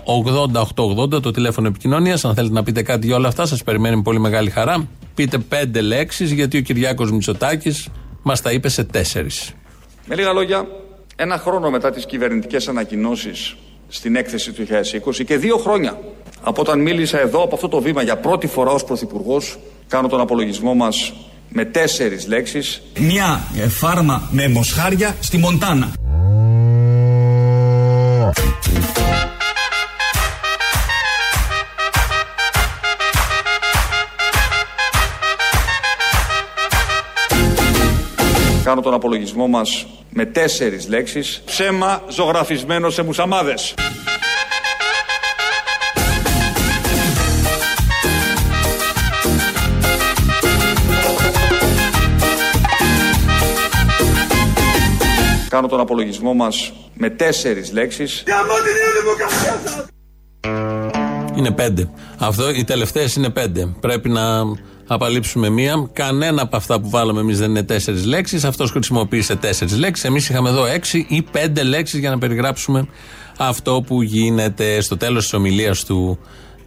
80, 0.53 0.61
880 1.15 1.21
το 1.21 1.31
τηλέφωνο 1.31 1.67
επικοινωνίας. 1.67 2.25
Αν 2.25 2.33
θέλετε 2.35 2.53
να 2.53 2.63
πείτε 2.63 2.81
κάτι 2.81 3.07
για 3.07 3.15
όλα 3.15 3.27
αυτά, 3.27 3.45
σας 3.45 3.63
περιμένει 3.63 3.95
με 3.95 4.01
πολύ 4.01 4.19
μεγάλη 4.19 4.49
χαρά. 4.49 4.87
Πείτε 5.15 5.37
πέντε 5.37 5.81
λέξεις, 5.81 6.31
γιατί 6.31 6.57
ο 6.57 6.61
Κυριάκος 6.61 7.11
Μητσοτάκης 7.11 7.87
μας 8.21 8.41
τα 8.41 8.51
είπε 8.51 8.69
σε 8.69 8.83
τέσσερις. 8.83 9.53
Με 10.05 10.15
λίγα 10.15 10.33
λόγια, 10.33 10.67
Ένα 11.21 11.37
χρόνο 11.37 11.69
μετά 11.69 11.91
τις 11.91 12.05
κυβερνητικές 12.05 12.67
ανακοινώσεις 12.67 13.55
στην 13.87 14.15
έκθεση 14.15 14.51
του 14.51 14.65
2020 15.19 15.23
και 15.25 15.37
δύο 15.37 15.57
χρόνια 15.57 15.97
από 16.41 16.61
όταν 16.61 16.79
μίλησα 16.79 17.19
εδώ 17.19 17.43
από 17.43 17.55
αυτό 17.55 17.67
το 17.67 17.81
βήμα 17.81 18.01
για 18.01 18.17
πρώτη 18.17 18.47
φορά 18.47 18.71
ως 18.71 18.83
Πρωθυπουργός, 18.83 19.59
κάνω 19.87 20.07
τον 20.07 20.19
απολογισμό 20.19 20.73
μας 20.73 21.13
με 21.49 21.65
τέσσερις 21.65 22.27
λέξεις. 22.27 22.81
Μια 22.99 23.41
ε, 23.57 23.67
φάρμα 23.67 24.29
με 24.31 24.47
μοσχάρια 24.47 25.15
στη 25.19 25.37
Μοντάνα. 25.37 25.91
Κάνω 38.69 38.81
τον 38.81 38.93
απολογισμό 38.93 39.47
μας 39.47 39.87
με 40.09 40.25
τέσσερις 40.25 40.87
λέξεις. 40.87 41.41
Ψέμα 41.45 42.03
ζωγραφισμένο 42.09 42.89
σε 42.89 43.03
μουσαμάδες. 43.03 43.73
Κάνω 55.49 55.67
τον 55.67 55.79
απολογισμό 55.79 56.33
μας 56.33 56.73
με 56.93 57.09
τέσσερις 57.09 57.71
λέξεις. 57.71 58.23
Για 58.25 58.35
την 58.35 59.01
δημοκρατία 59.01 59.61
σας! 59.65 59.85
Είναι 61.35 61.51
πέντε. 61.51 61.89
Αυτό, 62.19 62.49
οι 62.49 62.63
τελευταίες 62.63 63.15
είναι 63.15 63.29
πέντε. 63.29 63.65
Πρέπει 63.79 64.09
να 64.09 64.41
απαλείψουμε 64.91 65.49
μία. 65.49 65.89
Κανένα 65.93 66.41
από 66.41 66.55
αυτά 66.55 66.79
που 66.79 66.89
βάλαμε 66.89 67.19
εμείς 67.19 67.39
δεν 67.39 67.49
είναι 67.49 67.63
τέσσερις 67.63 68.05
λέξεις. 68.05 68.43
Αυτός 68.43 68.71
χρησιμοποίησε 68.71 69.35
τέσσερις 69.35 69.77
λέξεις. 69.77 70.05
Εμείς 70.05 70.29
είχαμε 70.29 70.49
εδώ 70.49 70.65
έξι 70.65 71.05
ή 71.09 71.21
πέντε 71.21 71.63
λέξεις 71.63 71.99
για 71.99 72.09
να 72.09 72.17
περιγράψουμε 72.17 72.87
αυτό 73.37 73.83
που 73.87 74.01
γίνεται 74.01 74.81
στο 74.81 74.97
τέλος 74.97 75.23
της 75.23 75.33
ομιλίας 75.33 75.83
του 75.83 76.19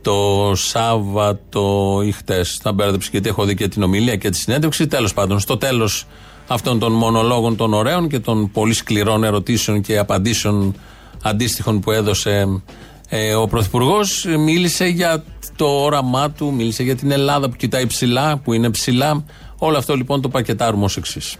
το 0.02 0.50
Σάββατο 0.55 2.00
ή 2.05 2.12
χτε. 2.12 2.45
Θα 2.62 2.73
μπέρδεψε 2.73 3.09
γιατί 3.12 3.29
έχω 3.29 3.45
δει 3.45 3.55
και 3.55 3.69
την 3.69 3.83
ομιλία 3.83 4.17
και 4.17 4.31
τη 4.31 4.37
συνέντευξη. 4.37 4.87
Τέλος 4.87 5.14
πάντων, 5.14 5.38
στο 5.38 5.57
τέλος 5.57 6.07
αυτών 6.47 6.79
των 6.79 6.93
μονολόγων 6.93 7.57
των 7.57 7.75
ωραίων 7.75 8.09
και 8.09 8.19
των 8.19 8.50
πολύ 8.50 8.75
σκληρών 8.75 9.25
ερωτήσεων 9.25 9.81
και 9.81 9.99
απαντήσεων 9.99 10.75
αντίστοιχων 11.23 11.81
που 11.81 11.91
έδωσε 11.91 12.62
ε, 13.09 13.35
ο 13.35 13.47
Πρωθυπουργός 13.47 14.26
μίλησε 14.38 14.85
για 14.85 15.25
το 15.62 15.69
όραμά 15.69 16.31
του, 16.31 16.52
μίλησε 16.52 16.83
για 16.83 16.97
την 16.97 17.11
Ελλάδα 17.11 17.49
που 17.49 17.57
κοιτάει 17.57 17.87
ψηλά, 17.87 18.37
που 18.45 18.52
είναι 18.52 18.71
ψηλά. 18.71 19.25
Όλο 19.59 19.78
αυτό 19.78 19.95
λοιπόν 19.95 20.21
το 20.21 20.28
πακετάρουμε 20.28 20.85
ως 20.85 20.97
εξής. 20.97 21.37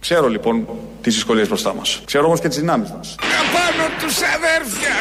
Ξέρω 0.00 0.28
λοιπόν 0.28 0.66
τις 1.00 1.14
δυσκολίες 1.14 1.48
μπροστά 1.48 1.74
μας. 1.74 2.02
Ξέρω 2.04 2.26
όμως 2.26 2.40
και 2.40 2.48
τις 2.48 2.58
δυνάμεις 2.58 2.90
μας. 2.90 3.14
Απάνω 3.14 3.88
τους 4.00 4.16
αδέρφια! 4.16 4.94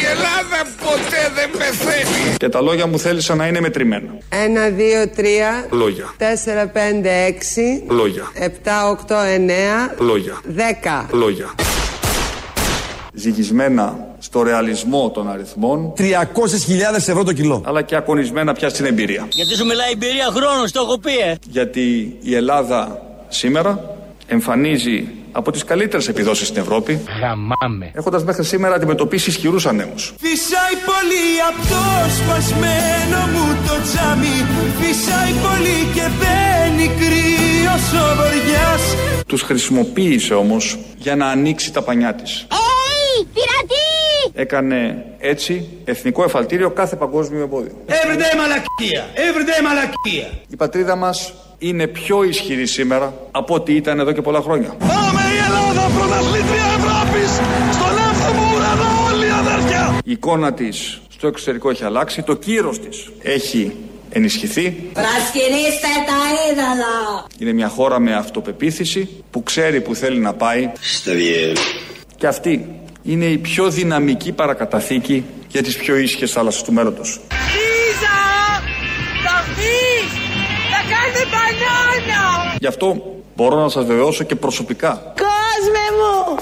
Η 0.00 0.06
Ελλάδα 0.10 0.70
ποτέ 0.84 1.32
δεν 1.34 1.50
πεθαίνει! 1.50 2.36
Και 2.36 2.48
τα 2.48 2.60
λόγια 2.60 2.86
μου 2.86 2.98
θέλησα 2.98 3.34
να 3.34 3.46
είναι 3.46 3.60
μετρημένα. 3.60 4.18
Ένα, 4.28 4.68
δύο, 4.68 5.08
τρία. 5.08 5.66
Λόγια. 5.70 6.14
Τέσσερα, 6.16 6.66
πέντε, 6.66 7.24
έξι. 7.24 7.84
Λόγια. 7.88 8.30
Επτά, 8.34 8.88
οκτώ, 8.88 9.16
εννέα. 9.16 9.94
Λόγια. 9.98 10.40
Δέκα. 10.44 11.08
Λόγια. 11.12 11.54
Ζυγισμένα 13.12 14.11
στο 14.22 14.42
ρεαλισμό 14.42 15.10
των 15.10 15.30
αριθμών. 15.30 15.92
300.000 15.98 16.04
ευρώ 16.94 17.24
το 17.24 17.32
κιλό. 17.32 17.62
Αλλά 17.66 17.82
και 17.82 17.96
ακονισμένα 17.96 18.52
πια 18.52 18.68
στην 18.68 18.84
εμπειρία. 18.84 19.28
Γιατί 19.30 19.54
σου 19.54 19.64
μιλάει 19.66 19.90
εμπειρία 19.92 20.28
χρόνος, 20.34 20.72
το 20.72 20.80
έχω 20.80 20.98
πει, 20.98 21.16
ε. 21.16 21.34
Γιατί 21.48 22.16
η 22.22 22.34
Ελλάδα 22.34 23.02
σήμερα 23.28 23.96
εμφανίζει 24.26 25.08
από 25.32 25.50
τις 25.50 25.64
καλύτερες 25.64 26.08
επιδόσεις 26.08 26.46
στην 26.48 26.60
Ευρώπη. 26.60 27.00
Γαμάμε. 27.20 27.90
Έχοντας 27.94 28.24
μέχρι 28.24 28.44
σήμερα 28.44 28.74
αντιμετωπίσει 28.74 29.30
ισχυρούς 29.30 29.66
ανέμους. 29.66 30.14
Φυσάει 30.20 30.76
πολύ 30.90 31.26
από 31.48 31.68
το 31.68 31.82
σπασμένο 32.18 33.20
μου 33.32 33.46
το 33.66 33.74
τζάμι 33.82 34.36
Φυσάει 34.80 35.32
πολύ 35.32 35.78
και 35.94 36.06
μπαίνει 36.18 36.86
κρύος 36.86 38.02
ο 38.02 38.16
βοριάς 38.16 38.82
Τους 39.26 39.42
χρησιμοποίησε 39.42 40.34
όμως 40.34 40.78
για 40.96 41.16
να 41.16 41.26
ανοίξει 41.26 41.72
τα 41.72 41.82
πανιά 41.82 42.14
της. 42.14 42.46
Έι, 42.50 43.24
πειρατή! 43.34 43.91
Έκανε 44.34 45.04
έτσι 45.18 45.68
εθνικό 45.84 46.24
εφαλτήριο 46.24 46.70
κάθε 46.70 46.96
παγκόσμιο 46.96 47.42
εμπόδιο. 47.42 47.72
Everyday 47.86 48.36
μαλακία! 48.36 49.06
Everyday 49.14 49.62
μαλακία! 49.64 50.40
Η 50.48 50.56
πατρίδα 50.56 50.96
μας 50.96 51.34
είναι 51.58 51.86
πιο 51.86 52.22
ισχυρή 52.22 52.66
σήμερα 52.66 53.14
από 53.30 53.54
ό,τι 53.54 53.74
ήταν 53.74 53.98
εδώ 53.98 54.12
και 54.12 54.22
πολλά 54.22 54.40
χρόνια. 54.40 54.68
Πάμε 54.78 55.20
η 55.34 55.38
Ελλάδα 55.46 55.98
πρωταθλήτρια 55.98 56.64
Ευρώπης! 56.76 57.30
Στον 57.72 57.96
εύθυμο 58.10 58.42
ουρανό 58.56 59.12
όλοι 59.12 59.30
αδέρφια! 59.30 59.98
Η 60.04 60.10
εικόνα 60.12 60.52
της 60.52 61.00
στο 61.08 61.26
εξωτερικό 61.26 61.70
έχει 61.70 61.84
αλλάξει, 61.84 62.22
το 62.22 62.34
κύρος 62.34 62.80
της 62.80 63.10
έχει 63.22 63.76
ενισχυθεί. 64.10 64.70
Πρασινίστε 64.92 65.88
τα 66.06 66.50
είδωλα! 66.50 67.26
Είναι 67.38 67.52
μια 67.52 67.68
χώρα 67.68 67.98
με 67.98 68.14
αυτοπεποίθηση 68.14 69.08
που 69.30 69.42
ξέρει 69.42 69.80
που 69.80 69.94
θέλει 69.94 70.18
να 70.18 70.32
πάει. 70.34 70.70
Και 72.16 72.26
αυτή 72.26 72.81
είναι 73.02 73.24
η 73.24 73.38
πιο 73.38 73.70
δυναμική 73.70 74.32
παρακαταθήκη 74.32 75.24
για 75.48 75.62
τις 75.62 75.76
πιο 75.76 75.96
ήσυχες 75.96 76.32
θάλασσες 76.32 76.62
του 76.62 76.72
μέλλοντος. 76.72 77.20
Λίζα! 77.30 78.18
Θα 79.24 79.44
βγεις! 79.54 80.12
Θα 80.72 80.80
κάνεις 80.92 81.22
μπανάνα! 81.30 82.56
Γι' 82.60 82.66
αυτό 82.66 83.02
μπορώ 83.36 83.60
να 83.60 83.68
σας 83.68 83.84
βεβαιώσω 83.84 84.24
και 84.24 84.34
προσωπικά 84.34 85.12
Κόσμε 85.16 85.86
μου! 85.98 86.34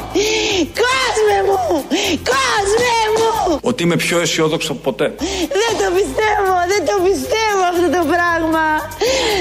Κόσμε 0.85 1.39
μου! 1.47 1.85
Κόσμε 2.33 2.95
μου! 3.17 3.59
ότι 3.63 3.83
είμαι 3.83 3.97
πιο 3.97 4.21
αισιόδοξο 4.21 4.73
από 4.73 4.81
ποτέ. 4.81 5.15
Δεν 5.61 5.73
το 5.81 5.89
πιστεύω, 5.99 6.55
δεν 6.73 6.83
το 6.89 6.95
πιστεύω 7.07 7.63
αυτό 7.73 7.89
το 7.97 8.03
πράγμα. 8.15 8.65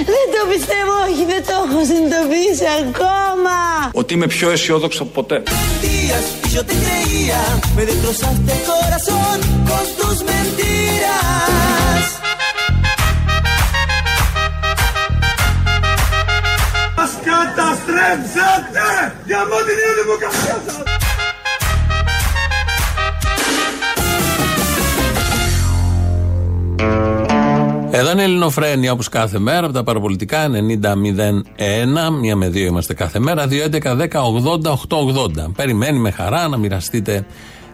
Δεν 0.06 0.26
το 0.34 0.42
πιστεύω, 0.52 0.94
όχι, 1.08 1.24
δεν 1.32 1.42
το 1.48 1.54
έχω 1.66 1.86
συνειδητοποιήσει 1.86 2.68
ακόμα. 2.84 3.56
Ότι 3.94 4.14
είμαι 4.14 4.28
πιο 4.28 4.50
αισιόδοξο 4.50 5.04
από 5.04 5.12
ποτέ. 5.12 5.44
Días 5.82 6.26
y 6.46 6.50
yo 6.56 6.62
te 6.70 6.76
creía 6.84 7.40
Me 7.76 7.84
destrozaste 7.86 8.52
el 8.58 8.64
corazón 8.72 9.38
con 9.70 9.86
tus 10.00 10.18
mentiras 10.32 12.06
Μας 16.98 17.12
καταστρέψατε! 17.28 18.88
Για 19.26 19.42
την 19.66 19.78
είναι 19.86 20.89
Εδώ 28.00 28.12
είναι 28.12 28.24
Ελληνοφρένια 28.24 28.92
όπως 28.92 29.10
κάθε 29.10 29.40
μέρα 29.40 29.66
από 29.66 29.74
τα 29.74 29.84
παραπολιτικά 29.84 30.48
90-01. 30.48 30.52
Μία 32.20 32.36
με 32.36 32.50
δύο 32.50 32.66
είμαστε 32.66 32.94
κάθε 32.94 33.20
μέρα. 33.20 33.48
2-11-10-80-8-80. 33.50 35.52
Περιμένει 35.56 36.00
με 36.00 36.12
χαρά 36.12 36.48
να 36.48 36.58
μοιραστείτε 36.58 37.26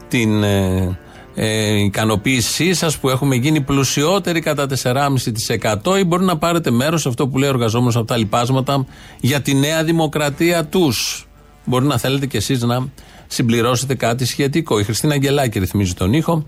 την 0.08 0.44
ε, 0.44 0.98
ε, 1.36 1.84
ικανοποίησή 1.84 2.74
σας 2.74 2.98
που 2.98 3.10
έχουμε 3.10 3.36
γίνει 3.36 3.62
πλουσιότεροι 3.62 4.40
κατά 4.40 4.68
4,5% 4.84 6.00
ή 6.00 6.04
μπορεί 6.04 6.24
να 6.24 6.38
πάρετε 6.38 6.72
μέρος 6.72 7.02
σε 7.02 7.10
αυτό 7.10 7.28
που 7.28 7.38
λέει 7.38 7.50
ο 7.50 7.54
εργαζόμενος 7.54 7.96
από 7.96 8.06
τα 8.06 8.18
λοιπάσματα 8.18 8.86
για 9.20 9.42
τη 9.42 9.54
νέα 9.54 9.84
δημοκρατία 9.84 10.66
τους. 10.66 11.28
Μπορεί 11.66 11.86
να 11.86 11.98
θέλετε 11.98 12.26
κι 12.26 12.38
εσείς 12.38 12.62
να 12.62 12.88
συμπληρώσετε 13.28 13.96
κάτι 13.96 14.26
σχετικό. 14.26 14.80
Η 14.80 14.84
Χριστίνα 14.84 15.14
Αγγελάκη 15.14 15.60
ρυθμίζει 15.60 15.94
τον 15.94 16.14
ήχο. 16.14 16.46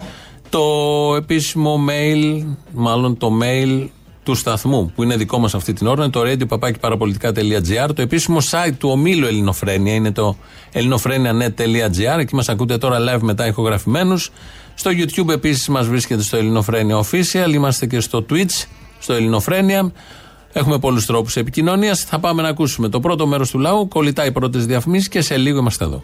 Το 0.49 1.15
επίσημο 1.17 1.79
mail, 1.89 2.45
μάλλον 2.73 3.17
το 3.17 3.31
mail 3.41 3.87
του 4.23 4.35
σταθμού 4.35 4.91
που 4.95 5.03
είναι 5.03 5.15
δικό 5.15 5.39
μας 5.39 5.53
αυτή 5.53 5.73
την 5.73 5.87
ώρα 5.87 6.03
είναι 6.03 6.11
το 6.11 6.21
radio.parapolitica.gr 6.25 7.89
Το 7.95 8.01
επίσημο 8.01 8.37
site 8.51 8.73
του 8.77 8.89
ομίλου 8.89 9.25
Ελληνοφρένια 9.25 9.93
είναι 9.93 10.11
το 10.11 10.35
ελληνοφρένια.net.gr 10.71 12.19
Εκεί 12.19 12.35
μας 12.35 12.49
ακούτε 12.49 12.77
τώρα 12.77 12.97
live 12.99 13.21
μετά 13.21 13.47
ηχογραφημένους. 13.47 14.31
Στο 14.73 14.91
YouTube 14.93 15.29
επίσης 15.29 15.67
μας 15.67 15.87
βρίσκεται 15.87 16.21
στο 16.21 16.37
Ελληνοφρένια 16.37 17.03
Official 17.03 17.51
Είμαστε 17.53 17.85
και 17.85 17.99
στο 17.99 18.25
Twitch, 18.29 18.65
στο 18.99 19.13
Ελληνοφρένια. 19.13 19.91
Έχουμε 20.53 20.79
πολλούς 20.79 21.05
τρόπους 21.05 21.35
επικοινωνίας. 21.35 22.03
Θα 22.03 22.19
πάμε 22.19 22.41
να 22.41 22.47
ακούσουμε 22.47 22.89
το 22.89 22.99
πρώτο 22.99 23.27
μέρος 23.27 23.49
του 23.49 23.59
λαού 23.59 23.87
Κολλητά 23.87 24.25
οι 24.25 24.31
πρώτες 24.31 24.65
διαφημίσεις 24.65 25.07
και 25.07 25.21
σε 25.21 25.37
λίγο 25.37 25.59
είμαστε 25.59 25.83
εδώ 25.85 26.03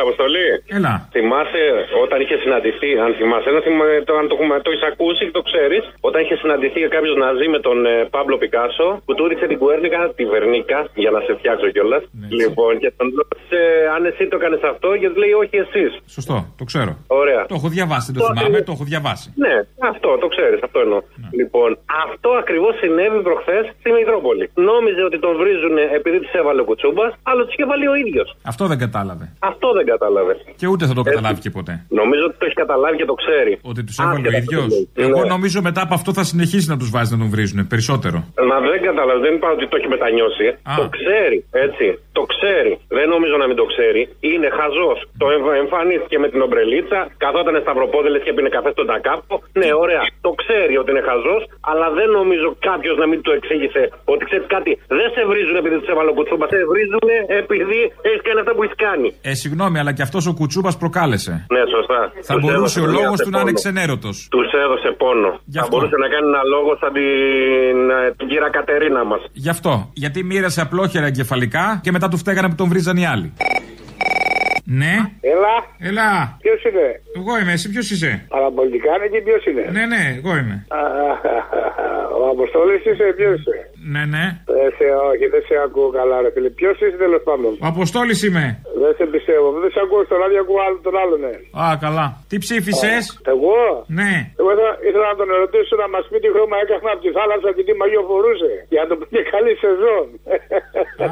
Έλα, 0.00 0.08
Αποστολή. 0.08 0.48
Έλα. 0.76 0.92
Θυμάσαι 1.16 1.62
όταν 2.04 2.18
είχε 2.22 2.36
συναντηθεί, 2.44 2.90
αν 3.04 3.10
θυμάσαι, 3.18 3.48
ένα 3.52 3.60
θυμά, 3.66 3.84
το, 4.08 4.12
αν 4.20 4.24
το, 4.30 4.34
έχουμε- 4.36 4.60
το 4.64 4.70
έχεις 4.72 4.84
ακούσει 4.92 5.22
και 5.28 5.34
το 5.38 5.42
ξέρεις, 5.50 5.82
όταν 6.08 6.18
είχε 6.24 6.36
συναντηθεί 6.42 6.80
κάποιος 6.96 7.14
Ναζί 7.22 7.46
με 7.54 7.60
τον 7.66 7.78
ε, 7.92 7.94
Παύλο 8.14 8.36
Πικάσο, 8.42 8.88
που 9.04 9.12
του 9.16 9.22
ρίξε 9.30 9.46
την 9.50 9.58
κουέρνικα, 9.62 10.00
τη 10.18 10.24
βερνίκα, 10.32 10.78
για 11.02 11.10
να 11.14 11.20
σε 11.26 11.32
φτιάξω 11.38 11.66
κιόλας. 11.74 12.02
λοιπόν, 12.40 12.72
και 12.82 12.88
τον 12.98 13.06
ρώτησε 13.18 13.60
αν 13.94 14.02
εσύ 14.10 14.22
το 14.30 14.36
έκανες 14.40 14.62
αυτό, 14.72 14.88
γιατί 15.00 15.16
λέει 15.22 15.34
όχι 15.42 15.56
εσύ. 15.64 15.84
Σωστό, 16.16 16.36
το 16.60 16.64
ξέρω. 16.70 16.92
Ωραία. 17.22 17.40
Το 17.52 17.54
έχω 17.60 17.68
διαβάσει, 17.76 18.06
δεν 18.12 18.20
το 18.22 18.26
θυμάμαι, 18.30 18.58
το 18.68 18.72
έχω 18.76 18.84
διαβάσει. 18.92 19.26
Ναι, 19.44 19.54
α, 19.84 19.86
αυτό, 19.94 20.10
το 20.22 20.26
ξέρεις, 20.34 20.58
αυτό 20.66 20.78
εννοώ. 20.86 21.00
Λοιπόν, 21.40 21.70
αυτό 22.04 22.30
ακριβώς 22.42 22.72
συνέβη 22.82 23.18
προχθές 23.28 23.64
στη 23.80 23.88
Μητρόπολη. 23.98 24.44
Νόμιζε 24.70 25.02
ότι 25.08 25.18
τον 25.24 25.32
βρίζουν 25.40 25.76
επειδή 25.98 26.18
της 26.24 26.32
έβαλε 26.40 26.60
ο 26.64 26.66
Κουτσούμπας, 26.68 27.10
αλλά 27.30 27.40
τους 27.44 27.52
είχε 27.54 27.66
βάλει 27.70 27.86
ο 27.88 27.94
ίδιος. 28.04 28.28
Αυτό 28.52 28.64
δεν 28.72 28.78
κατάλαβε. 28.84 29.24
Αυτό 29.50 29.66
δεν 29.76 29.84
κατάλαβε. 29.94 30.32
Και 30.60 30.66
ούτε 30.72 30.82
θα 30.90 30.94
το 30.98 31.02
καταλάβει 31.08 31.40
και 31.44 31.50
ποτέ. 31.58 31.74
Νομίζω 32.00 32.22
ότι 32.28 32.36
το 32.40 32.44
έχεις 32.46 32.58
καταλάβει 32.64 32.96
και 33.00 33.08
το 33.12 33.16
ξέρει. 33.22 33.52
Ότι 33.70 33.80
τους 33.86 33.96
έβαλε 34.02 34.28
ο 34.30 34.32
ίδιος. 34.42 34.68
Εγώ 35.06 35.20
νομίζω 35.34 35.58
μετά 35.68 35.80
από 35.86 35.94
αυτό 35.98 36.10
θα 36.18 36.24
συνεχίσει 36.30 36.66
να 36.72 36.76
τους 36.80 36.88
βάζει 36.94 37.10
να 37.14 37.18
τον 37.22 37.28
βρίζουν 37.34 37.58
περισσότερο. 37.72 38.18
Μα 38.50 38.56
δεν 38.72 38.80
κατάλαβε, 38.88 39.20
δεν 39.26 39.32
είπα 39.36 39.48
ότι 39.56 39.64
το 39.70 39.74
έχει 39.78 39.88
μετανιώσει. 39.96 40.46
Το 40.80 40.84
ξέρει, 40.96 41.38
έτσι. 41.66 41.86
Το 42.18 42.22
ξέρει. 42.32 42.72
Δεν 42.98 43.06
νομίζω 43.14 43.34
να 43.42 43.46
μην 43.50 43.56
το 43.60 43.66
ξέρει. 43.72 44.00
Είναι 44.30 44.48
χαζός. 44.58 44.98
Το 45.22 45.26
εμφ- 45.36 45.56
εμφανίστηκε 45.64 46.16
με 46.24 46.28
την 46.32 46.40
ομπρελίτσα, 46.46 46.98
καθόταν 47.24 47.54
σταυροπόδελες 47.64 48.20
και 48.26 48.32
πίνε 48.36 48.50
καφέ 48.56 48.70
στον 48.76 48.86
τακάπο. 48.92 49.34
Ναι, 49.60 49.70
ωραία. 49.84 50.02
Το 50.26 50.30
ξέρει 50.42 50.74
ότι 50.80 50.88
είναι 50.92 51.04
χαζός, 51.10 51.42
αλλά 51.70 51.86
δεν 51.98 52.08
νομίζω 52.18 52.48
κάποιος 52.70 52.96
να 53.02 53.06
μην 53.10 53.18
του 53.24 53.30
εξήγησε 53.38 53.82
ότι 54.12 54.22
ξέρει 54.28 54.44
κάτι. 54.56 54.72
Δεν 55.00 55.08
σε 55.14 55.22
βρίζουν 55.30 55.56
επειδή 55.62 55.76
τους 55.80 55.90
έβαλε 55.94 56.10
ο 56.14 56.16
κουτσούμπας. 56.18 56.48
Σε 56.54 56.58
βρίζουν 56.72 57.06
επειδή 57.42 57.80
έχει 58.10 58.20
κάνει 58.26 58.38
αυτά 58.42 58.52
που 58.56 58.62
έχεις 58.66 58.78
κάνει. 58.86 59.08
Ε, 59.30 59.32
συγγνώμη, 59.42 59.76
αλλά 59.80 59.92
και 59.92 60.02
αυτός 60.02 60.26
ο 60.26 60.32
κουτσούπας 60.34 60.76
προκάλεσε. 60.76 61.46
Ναι, 61.54 61.62
σωστά. 61.74 62.00
Θα 62.28 62.34
μπορούσε 62.40 62.80
ο 62.80 62.86
λόγος 62.86 63.18
του 63.20 63.30
να 63.30 63.40
είναι 63.40 63.52
ξενέρωτο. 63.52 64.08
Τους 64.34 64.48
έδωσε 64.64 64.88
πόνο. 65.02 65.30
Θα 65.52 65.60
αυτό. 65.60 65.76
μπορούσε 65.76 65.96
να 66.04 66.08
κάνει 66.12 66.26
ένα 66.32 66.42
λόγο 66.54 66.70
σαν 66.80 66.92
την, 66.92 67.78
ε, 67.90 68.14
την 68.18 68.26
κύρα 68.28 68.50
Κατερίνα 68.50 69.04
μας. 69.04 69.20
Γι' 69.32 69.48
αυτό. 69.48 69.90
Γιατί 69.94 70.18
μοίρασε 70.24 70.60
απλόχερα 70.60 71.06
εγκεφαλικά 71.06 71.80
και 71.82 71.90
μετά 71.90 72.08
του 72.08 72.16
φταίγανε 72.16 72.48
που 72.48 72.54
τον 72.54 72.68
βρίζαν 72.68 72.96
οι 72.96 73.06
άλλοι. 73.06 73.32
Ναι. 74.80 74.94
Έλα. 75.34 75.54
Έλα. 75.88 76.08
Ποιος 76.44 76.60
είναι; 76.68 76.86
Εγώ 77.18 77.32
είμαι, 77.40 77.52
εσύ 77.52 77.66
ποιος 77.70 77.90
είσαι; 77.90 78.10
Παραπολιτικά 78.28 78.90
είναι 78.96 79.08
και 79.14 79.20
ποιος 79.26 79.42
είναι; 79.48 79.64
Ναι, 79.76 79.84
ναι, 79.92 80.02
εγώ 80.18 80.32
είμαι. 80.40 80.56
Α, 80.78 80.80
Ο 82.20 82.22
Αποστόλης 82.34 82.80
είσαι, 82.88 83.06
ποιος 83.18 83.34
είσαι; 83.38 83.56
Ναι, 83.92 84.02
ναι. 84.14 84.24
Δεν 84.56 84.70
σε, 84.76 84.86
όχι, 85.10 85.26
δεν 85.34 85.42
σε 85.48 85.54
ακούω 85.66 85.90
καλά, 85.98 86.16
ρε 86.24 86.30
φίλε. 86.34 86.50
Ποιος 86.60 86.76
είσαι 86.80 86.96
τέλος 87.04 87.22
πάντων; 87.28 87.52
Ο 87.64 87.66
Αποστόλης 87.74 88.22
είμαι. 88.26 88.46
Δεν 88.82 88.92
σε 88.98 89.04
πιστεύω. 89.14 89.46
Δεν 89.64 89.70
σε 89.74 89.80
ακούω 89.84 90.02
στο 90.08 90.16
ράδιο, 90.22 90.38
ακούω 90.44 90.60
άλλο 90.66 90.78
τον 90.86 90.94
άλλον, 91.02 91.18
ναι. 91.24 91.34
Α, 91.62 91.66
καλά. 91.84 92.06
Τι 92.30 92.36
ψήφισες; 92.44 93.02
Εγώ; 93.34 93.58
Ναι. 94.00 94.12
Εγώ 94.40 94.48
ήθελα, 94.54 94.72
ήθελα 94.88 95.06
να 95.12 95.16
τον 95.20 95.28
ερωτήσω 95.36 95.74
να 95.82 95.86
μας 95.94 96.04
πει 96.10 96.16
τι 96.24 96.28
χρώμα 96.34 96.56
έκανε 96.62 96.90
από 96.94 97.02
τη 97.06 97.10
θάλασσα 97.18 97.48
και 97.56 97.62
τι 97.66 97.72
μαγιό 97.80 98.02
φορούσε. 98.10 98.52
Για 98.72 98.80
να 98.82 98.86
το 98.90 98.94
πει 98.98 99.04
και 99.14 99.22
καλή 99.34 99.52
σεζόν. 99.64 100.06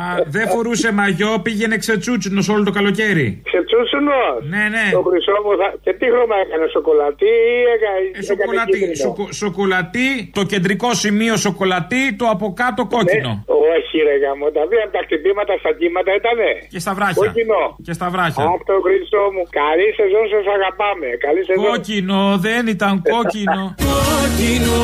Α, 0.00 0.06
δεν 0.36 0.44
φορούσε 0.54 0.88
μαγιό, 1.00 1.30
πήγαινε 1.46 1.76
ξετσούτσινο 1.84 2.40
όλο 2.54 2.62
το 2.68 2.72
καλοκαίρι. 2.78 3.26
Ξετσούτσινο. 3.48 4.18
Ναι, 4.52 4.62
ναι. 4.74 4.84
Το 4.98 5.02
χρυσό 5.08 5.36
μου 5.44 5.52
θα... 5.60 5.66
Και 5.84 5.92
τι 5.98 6.06
χρώμα 6.14 6.36
έκανε, 6.44 6.66
σοκολατή 6.76 7.30
ή 7.54 7.56
έκανες. 7.74 8.06
Ε, 8.18 8.22
σοκολατή, 8.30 8.80
σοκο- 9.04 9.30
σοκολατή, 9.42 10.08
το 10.38 10.42
κεντρικό 10.52 10.88
σημείο 11.04 11.34
σοκολατή, 11.46 12.02
το 12.20 12.24
από 12.34 12.46
κάτω 12.62 12.82
κόκκινο. 12.94 13.32
Όχι, 13.74 13.96
ρε 14.08 14.14
γαμό. 14.22 14.46
Τα 14.56 14.62
δύο 14.70 14.80
από 14.84 14.92
τα 14.96 15.02
χτυπήματα 15.06 15.52
στα 15.62 15.70
κύματα 15.78 16.10
ήτανε. 16.20 16.50
Και 16.72 16.80
στα 16.84 16.92
βράχια. 16.98 17.20
Κόκκινο. 17.24 17.57
Και 17.86 17.92
στα 17.98 18.06
βράχια. 18.14 18.44
Αχ, 18.52 18.60
το 18.70 18.76
Χριστό 18.86 19.22
μου. 19.34 19.42
Καλή 19.60 19.88
σεζόν 19.98 20.26
σας 20.32 20.44
αγαπάμε. 20.56 21.08
Καλή 21.26 21.42
σεζόν. 21.48 21.64
Κόκκινο, 21.68 22.20
δεν 22.46 22.62
ήταν 22.74 22.94
κόκκινο. 23.12 23.62
Κόκκινο 23.88 24.78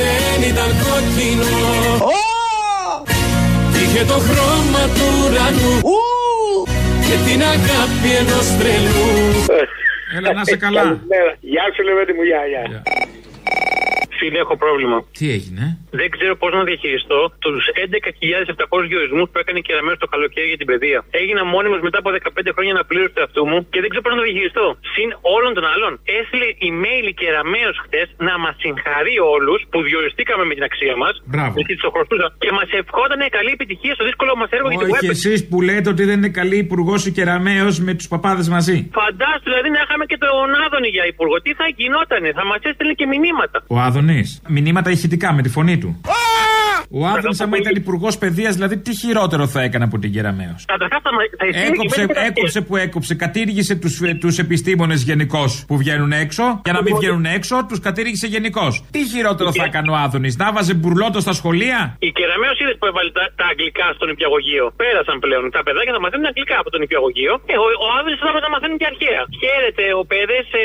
Δεν 0.00 0.38
ήταν 0.50 0.70
κόκκινο 0.84 1.50
Είχε 3.80 4.02
το 4.12 4.18
χρώμα 4.26 4.82
του 4.96 5.06
ουρανού 5.20 5.74
Και 7.06 7.16
την 7.26 7.40
αγάπη 7.54 8.10
ενός 8.20 8.46
τρελού 8.58 9.08
Έλα 10.16 10.32
να 10.32 10.44
σε 10.44 10.56
καλά. 10.56 10.82
Καλησπέρα. 10.82 11.32
Γεια 11.40 11.64
σου, 11.74 11.82
Λεβέντη 11.82 12.12
μου, 12.12 12.22
γεια, 12.22 12.42
γεια. 12.50 12.82
Φίλε, 14.20 14.38
έχω 14.46 14.56
πρόβλημα. 14.64 14.96
Τι 15.18 15.26
έγινε; 15.36 15.64
Δεν 16.00 16.08
ξέρω 16.14 16.34
πώς 16.42 16.50
να 16.58 16.62
διαχειριστώ 16.70 17.20
τους 17.44 17.62
11.700 17.84 18.84
διορισμού 18.92 19.22
που 19.30 19.36
έκανε 19.42 19.58
η 19.62 19.64
Κεραμέο 19.68 19.96
το 20.04 20.08
καλοκαίρι 20.14 20.48
για 20.52 20.60
την 20.62 20.68
παιδεία. 20.70 20.98
Έγινα 21.20 21.42
μόνιμος 21.54 21.80
μετά 21.86 21.98
από 22.02 22.08
15 22.10 22.56
χρόνια 22.56 22.74
να 22.78 22.84
πλήρω 22.90 23.06
του 23.12 23.18
εαυτού 23.22 23.42
μου 23.50 23.58
και 23.72 23.78
δεν 23.82 23.88
ξέρω 23.90 24.02
πώς 24.04 24.12
να 24.14 24.18
το 24.20 24.24
διαχειριστώ. 24.28 24.66
Συν 24.94 25.08
όλων 25.36 25.50
των 25.56 25.64
άλλων. 25.74 25.92
Έστειλε 26.18 26.48
email 26.68 27.04
η 27.12 27.14
Κεραμέο 27.20 27.70
χτες 27.84 28.06
να 28.28 28.34
μας 28.44 28.54
συγχαρεί 28.64 29.16
όλους 29.34 29.60
που 29.70 29.78
διοριστήκαμε 29.88 30.42
με 30.48 30.54
την 30.56 30.64
αξία 30.70 30.94
μας. 31.02 31.14
Μπράβο. 31.32 31.52
Γιατί 31.58 31.72
τη 31.74 31.80
το 31.86 31.90
χρωστούσα. 31.94 32.26
Και 32.42 32.50
μας 32.58 32.68
ευχόταν 32.80 33.20
καλή 33.38 33.50
επιτυχία 33.58 33.92
στο 33.98 34.04
δύσκολο 34.08 34.32
μας 34.40 34.50
έργο 34.56 34.68
για 34.70 34.78
την 34.86 34.94
Όχι 34.96 35.08
web. 35.10 35.16
εσείς 35.16 35.38
που 35.48 35.56
λέτε 35.68 35.88
ότι 35.94 36.02
δεν 36.08 36.16
είναι 36.20 36.32
καλή 36.40 36.58
υπουργό 36.66 36.94
η 37.08 37.10
Κεραμαίο 37.16 37.68
με 37.88 37.92
τους 37.98 38.06
παπάδες 38.12 38.46
μαζί. 38.54 38.76
Φαντάσου 39.00 39.46
δηλαδή 39.50 39.68
να 39.76 39.80
είχαμε 39.84 40.04
και 40.10 40.18
τον 40.24 40.48
Άδωνη 40.64 40.88
για 40.96 41.04
υπουργό. 41.12 41.36
Τι 41.44 41.52
θα 41.60 41.66
γινότανε, 41.78 42.28
θα 42.38 42.44
μας 42.50 42.60
έστελνε 42.68 42.94
και 43.00 43.06
μηνύματα. 43.12 43.58
Ο 43.74 43.78
Άδωνης. 43.86 44.09
Μηνύματα 44.48 44.90
ηχητικά 44.90 45.32
με 45.32 45.42
τη 45.42 45.48
φωνή 45.48 45.78
του. 45.78 46.00
Ο 46.98 47.06
Άδωνη, 47.06 47.36
άμα 47.44 47.56
ήταν 47.62 47.74
υπουργός 47.82 48.18
παιδείας, 48.18 48.52
δηλαδή 48.54 48.76
τι 48.86 48.92
χειρότερο 49.02 49.44
θα 49.54 49.60
έκανε 49.66 49.84
από 49.88 49.96
την 50.02 50.10
Κεραμαίο. 50.14 50.54
Καταρχάς 50.74 51.00
θα, 51.06 51.10
μα- 51.16 51.30
θα 51.40 51.46
ισχύει 51.50 51.66
Έκοψε, 51.72 52.00
και 52.00 52.12
μέσα- 52.14 52.26
έκοψε 52.30 52.60
που 52.66 52.74
έκοψε, 52.86 53.12
κατήργησε 53.24 53.74
τους 53.82 53.94
τους 54.20 54.38
επιστήμονες 54.44 55.00
γενικώς 55.08 55.50
που 55.68 55.74
βγαίνουν 55.82 56.12
έξω. 56.24 56.44
Για 56.66 56.72
να 56.78 56.82
μην 56.82 56.92
βγαίνουν 57.00 57.24
έξω, 57.38 57.54
τους 57.68 57.80
κατήργησε 57.86 58.26
γενικώς. 58.26 58.72
Τι 58.94 59.00
χειρότερο 59.12 59.48
θα 59.58 59.64
έκανε 59.70 59.90
ο 59.90 59.96
Άδωνης, 60.04 60.34
να 60.42 60.46
βάζε 60.54 60.74
μπουρλότο 60.78 61.18
στα 61.26 61.32
σχολεία; 61.40 61.78
Η 62.08 62.10
Κεραμέο 62.18 62.52
είδε 62.62 62.74
που 62.80 62.86
έβαλε 62.90 63.10
τα, 63.18 63.24
τα 63.40 63.46
αγγλικά 63.52 63.86
στον 63.96 64.08
υπηαγωγείο. 64.14 64.64
Πέρασαν 64.82 65.16
πλέον. 65.24 65.42
Τα 65.56 65.62
παιδάκια 65.66 65.92
θα 65.96 66.00
μαθαίνουν 66.04 66.26
αγγλικά 66.32 66.56
από 66.62 66.70
τον 66.74 66.80
υπηαγωγείο. 66.86 67.32
Ε, 67.52 67.54
ο, 67.64 67.66
ο 67.84 67.86
Άδωνης 67.98 68.18
θα 68.22 68.26
έπρεπε 68.30 68.44
να 68.48 68.52
μαθαίνουν 68.54 68.76
και 68.82 68.88
αρχαία. 68.92 69.20
Χαίρετε, 69.42 69.84
ο 70.00 70.02
παιδε, 70.10 70.38
ε, 70.62 70.64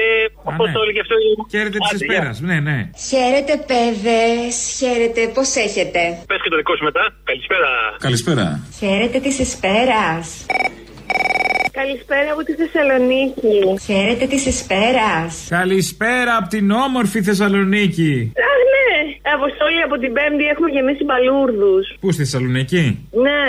όπως 0.52 0.66
το 0.76 0.80
έλεγε 0.84 1.00
αυτό. 1.06 1.16
Χαίρετε 1.54 1.78
της 1.84 1.90
Άντε, 1.94 1.98
γεια. 2.06 2.08
Εσπέρας. 2.14 2.36
Ναι, 2.50 2.58
ναι. 2.68 2.78
Χαίρετε 3.10 3.54
παιδες, 3.72 4.54
χαίρετε, 4.80 5.22
πώς 5.36 5.50
έχετε; 5.68 6.02
Πες 6.28 6.40
και 6.44 6.50
το 6.50 6.56
δικό 6.56 6.76
σου 6.76 6.84
μετά. 6.84 7.04
Καλησπέρα. 7.24 7.70
Καλησπέρα. 8.00 8.60
Χαίρετε 8.80 9.20
της 9.20 9.40
Εσπέρας. 9.40 10.46
Καλησπέρα 11.80 12.30
από 12.36 12.44
τη 12.48 12.54
Θεσσαλονίκη. 12.62 13.58
Χαίρετε 13.88 14.26
της 14.34 14.44
Εσπέρας. 14.52 15.32
Καλησπέρα 15.60 16.32
από 16.40 16.48
την 16.56 16.66
όμορφη 16.86 17.20
Θεσσαλονίκη. 17.30 18.14
Αχ, 18.50 18.60
ναι. 18.76 18.94
Αποστόλη 19.38 19.80
από 19.88 19.96
την 20.04 20.12
Πέμπτη 20.18 20.46
έχουμε 20.54 20.70
γεμίσει 20.76 21.04
μπαλούρδους. 21.08 21.86
Πού 22.02 22.08
στη 22.16 22.22
Θεσσαλονίκη; 22.24 22.84
Ναι. 23.28 23.44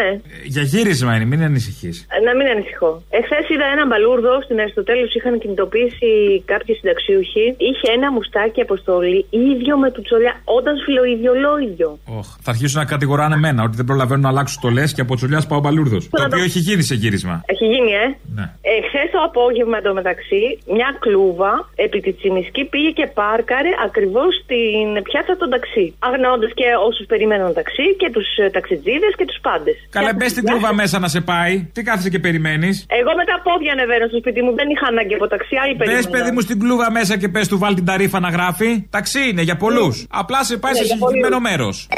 Για 0.54 0.62
γύρισμα 0.72 1.12
είναι, 1.16 1.24
μην 1.32 1.40
ανησυχείς. 1.48 1.96
Ε, 2.14 2.18
Να 2.26 2.32
μην 2.38 2.46
ανησυχώ. 2.54 2.90
Εχθές 3.18 3.44
είδα 3.52 3.66
ένα 3.74 3.84
μπαλούρδο 3.88 4.32
στην 4.46 4.56
Αριστοτέλους. 4.62 5.10
Είχαν 5.16 5.34
κινητοποιήσει 5.42 6.10
κάποιοι 6.52 6.72
συνταξιούχοι. 6.78 7.44
Είχε 7.68 7.86
ένα 7.98 8.08
μουστάκι 8.14 8.60
αποστόλη 8.66 9.18
ίδιο 9.52 9.74
με 9.82 9.88
του 9.94 10.00
τσολιά. 10.06 10.34
Όταν 10.58 10.74
φιλοϊδιολόγιο. 10.84 11.90
Οχ, 12.18 12.28
θα 12.44 12.50
αρχίσουν 12.54 12.78
να 12.82 12.86
κατηγοράνε 12.94 13.34
εμένα 13.40 13.60
ότι 13.66 13.76
δεν 13.80 13.86
προλαβαίνουν 13.90 14.24
να 14.26 14.32
αλλάξουν 14.32 14.58
το 14.64 14.70
λε 14.76 14.84
και 14.94 15.02
από 15.04 15.12
τσουλιά 15.18 15.40
πάω 15.50 15.60
μπαλούρδος. 15.64 16.02
Το 16.10 16.22
οποίο 16.28 16.42
έχει 16.48 16.60
γίνει 16.68 16.82
σε 16.90 16.94
γύρισμα. 17.02 17.34
Έχει 17.52 17.64
γίνει, 17.72 17.92
ε; 18.04 18.06
Ναι. 18.36 18.44
Εχθέ 18.76 19.02
το 19.14 19.18
απόγευμα 19.28 19.76
εντωμεταξύ, 19.80 20.42
μια 20.76 20.90
κλούβα 21.04 21.52
επί 21.84 21.98
τη 22.04 22.10
Τσιμισκή 22.18 22.62
πήγε 22.72 22.90
και 22.98 23.06
πάρκαρε 23.20 23.70
ακριβώς 23.86 24.30
στην 24.42 24.86
πιάτσα 25.06 25.34
των 25.40 25.48
ταξί. 25.54 25.86
Αγνοώντα 26.08 26.48
και 26.60 26.68
όσους 26.88 27.06
περιμένουν 27.12 27.50
ταξί 27.60 27.86
και 28.00 28.08
τους 28.14 28.26
ταξιτζίδες 28.56 29.12
και 29.18 29.26
τους 29.30 29.38
πάντες. 29.46 29.76
Καλέ, 29.96 30.12
μπες 30.16 30.30
στην 30.34 30.44
κλούβα 30.48 30.70
μέσα 30.80 30.96
να 31.04 31.08
σε 31.14 31.20
πάει. 31.32 31.54
Τι 31.74 31.80
κάθεσαι 31.88 32.10
και 32.14 32.20
περιμένεις; 32.26 32.74
Εγώ 33.00 33.10
με 33.20 33.24
τα 33.30 33.36
πόδια 33.46 33.72
ανεβαίνω 33.76 34.06
στο 34.10 34.18
σπίτι 34.22 34.40
μου, 34.44 34.52
δεν 34.60 34.68
είχα 34.72 34.86
ανάγκη 34.92 35.14
από 35.18 35.26
ταξί, 35.34 35.54
άλλοι 35.62 35.74
Μπες, 35.74 35.86
περιμένουν. 35.86 36.10
παιδί 36.14 36.30
μου, 36.34 36.40
στην 36.46 36.56
κλούβα 36.62 36.86
μέσα 36.98 37.12
και 37.20 37.28
πες 37.34 37.46
του 37.50 37.58
βάλει 37.62 37.74
την 37.80 37.84
ταρήφα 37.90 38.18
να 38.26 38.30
γράφει. 38.36 38.70
Ταξί 38.96 39.22
είναι 39.30 39.42
για 39.48 39.56
πολλούς. 39.64 39.94
Απλά 40.22 40.40
σε 40.44 40.56
πάει 40.62 40.72
Ναι, 40.72 40.78
σε 40.78 40.84
για 40.84 40.94
συγκεκριμένο 40.94 41.38
μέρος. 41.48 41.88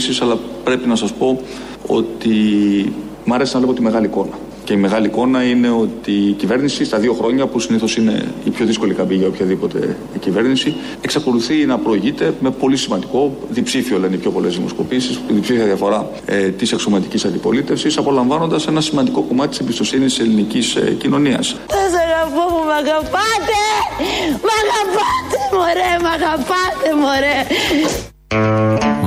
Δημοσκοπήσεις, 0.00 0.20
αλλά 0.22 0.38
πρέπει 0.64 0.88
να 0.88 0.96
σας 0.96 1.12
πω 1.12 1.40
ότι 1.86 2.34
μ' 3.24 3.32
αρέσει 3.32 3.54
να 3.54 3.60
βλέπω 3.60 3.74
τη 3.74 3.82
μεγάλη 3.82 4.06
εικόνα. 4.06 4.38
Και 4.64 4.72
η 4.72 4.76
μεγάλη 4.76 5.06
εικόνα 5.06 5.42
είναι 5.42 5.70
ότι 5.70 6.12
η 6.12 6.32
κυβέρνηση 6.32 6.84
στα 6.84 6.98
δύο 6.98 7.12
χρόνια, 7.12 7.46
που 7.46 7.58
συνήθως 7.58 7.96
είναι 7.96 8.24
η 8.44 8.50
πιο 8.50 8.66
δύσκολη 8.66 8.94
καμπή 8.94 9.14
για 9.14 9.26
οποιαδήποτε 9.26 9.96
κυβέρνηση, 10.20 10.74
εξακολουθεί 11.00 11.66
να 11.66 11.78
προηγείται 11.78 12.34
με 12.40 12.50
πολύ 12.50 12.76
σημαντικό 12.76 13.36
διψήφιο, 13.48 13.98
λένε 13.98 14.14
οι 14.14 14.18
πιο 14.18 14.30
πολλές 14.30 14.54
δημοσκοπήσεις, 14.54 15.20
διψήφια 15.28 15.64
διαφορά 15.64 16.10
ε, 16.24 16.48
της 16.48 16.72
εξωματικής 16.72 17.24
αντιπολίτευσης, 17.24 17.96
απολαμβάνοντας 17.96 18.66
ένα 18.66 18.80
σημαντικό 18.80 19.20
κομμάτι 19.22 19.48
της 19.48 19.58
εμπιστοσύνης 19.58 20.14
της 20.14 20.24
ελληνικής 20.24 20.74
ε, 20.76 20.96
κοινωνίας. 20.98 21.56
Σας 21.70 21.92
αγαπώ 22.04 22.54
που 22.54 22.64
μ' 22.66 22.76
αγαπάτε! 22.82 23.60
Μ' 24.46 24.54
αγαπάτε 24.60 25.38
μωρέ, 25.52 25.92
μ' 26.02 26.12
αγαπάτε 26.16 26.88
μωρέ! 27.00 27.38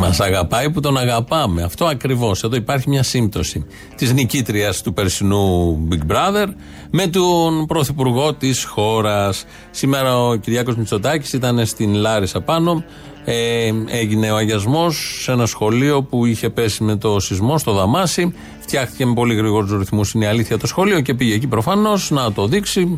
Μας 0.03 0.19
αγαπάει 0.19 0.69
που 0.69 0.79
τον 0.79 0.97
αγαπάμε. 0.97 1.63
Αυτό 1.63 1.85
ακριβώς. 1.85 2.43
Εδώ 2.43 2.55
υπάρχει 2.55 2.89
μια 2.89 3.03
σύμπτωση 3.03 3.65
της 3.95 4.13
νικήτριας 4.13 4.81
του 4.81 4.93
περσινού 4.93 5.77
Big 5.91 6.11
Brother 6.11 6.47
με 6.91 7.07
τον 7.07 7.65
πρωθυπουργό 7.65 8.33
της 8.33 8.63
χώρας. 8.63 9.45
Σήμερα 9.71 10.17
ο 10.17 10.35
Κυριάκος 10.35 10.75
Μητσοτάκης 10.75 11.33
ήταν 11.33 11.65
στην 11.65 11.93
Λάρισα 11.93 12.41
πάνω. 12.41 12.83
Ε, 13.25 13.71
έγινε 13.87 14.31
ο 14.31 14.35
αγιασμός 14.35 15.19
σε 15.21 15.31
ένα 15.31 15.45
σχολείο 15.45 16.03
που 16.03 16.25
είχε 16.25 16.49
πέσει 16.49 16.83
με 16.83 16.95
το 16.95 17.19
σεισμό 17.19 17.57
στο 17.57 17.73
Δαμάσι. 17.73 18.33
Φτιάχτηκε 18.59 19.05
με 19.05 19.13
πολύ 19.13 19.35
γρήγορους 19.35 19.77
ρυθμούς, 19.77 20.11
είναι 20.11 20.25
η 20.25 20.27
αλήθεια 20.27 20.57
το 20.57 20.67
σχολείο 20.67 20.99
και 20.99 21.13
πήγε 21.13 21.33
εκεί 21.33 21.47
προφανώς 21.47 22.11
να 22.11 22.31
το 22.31 22.47
δείξει. 22.47 22.95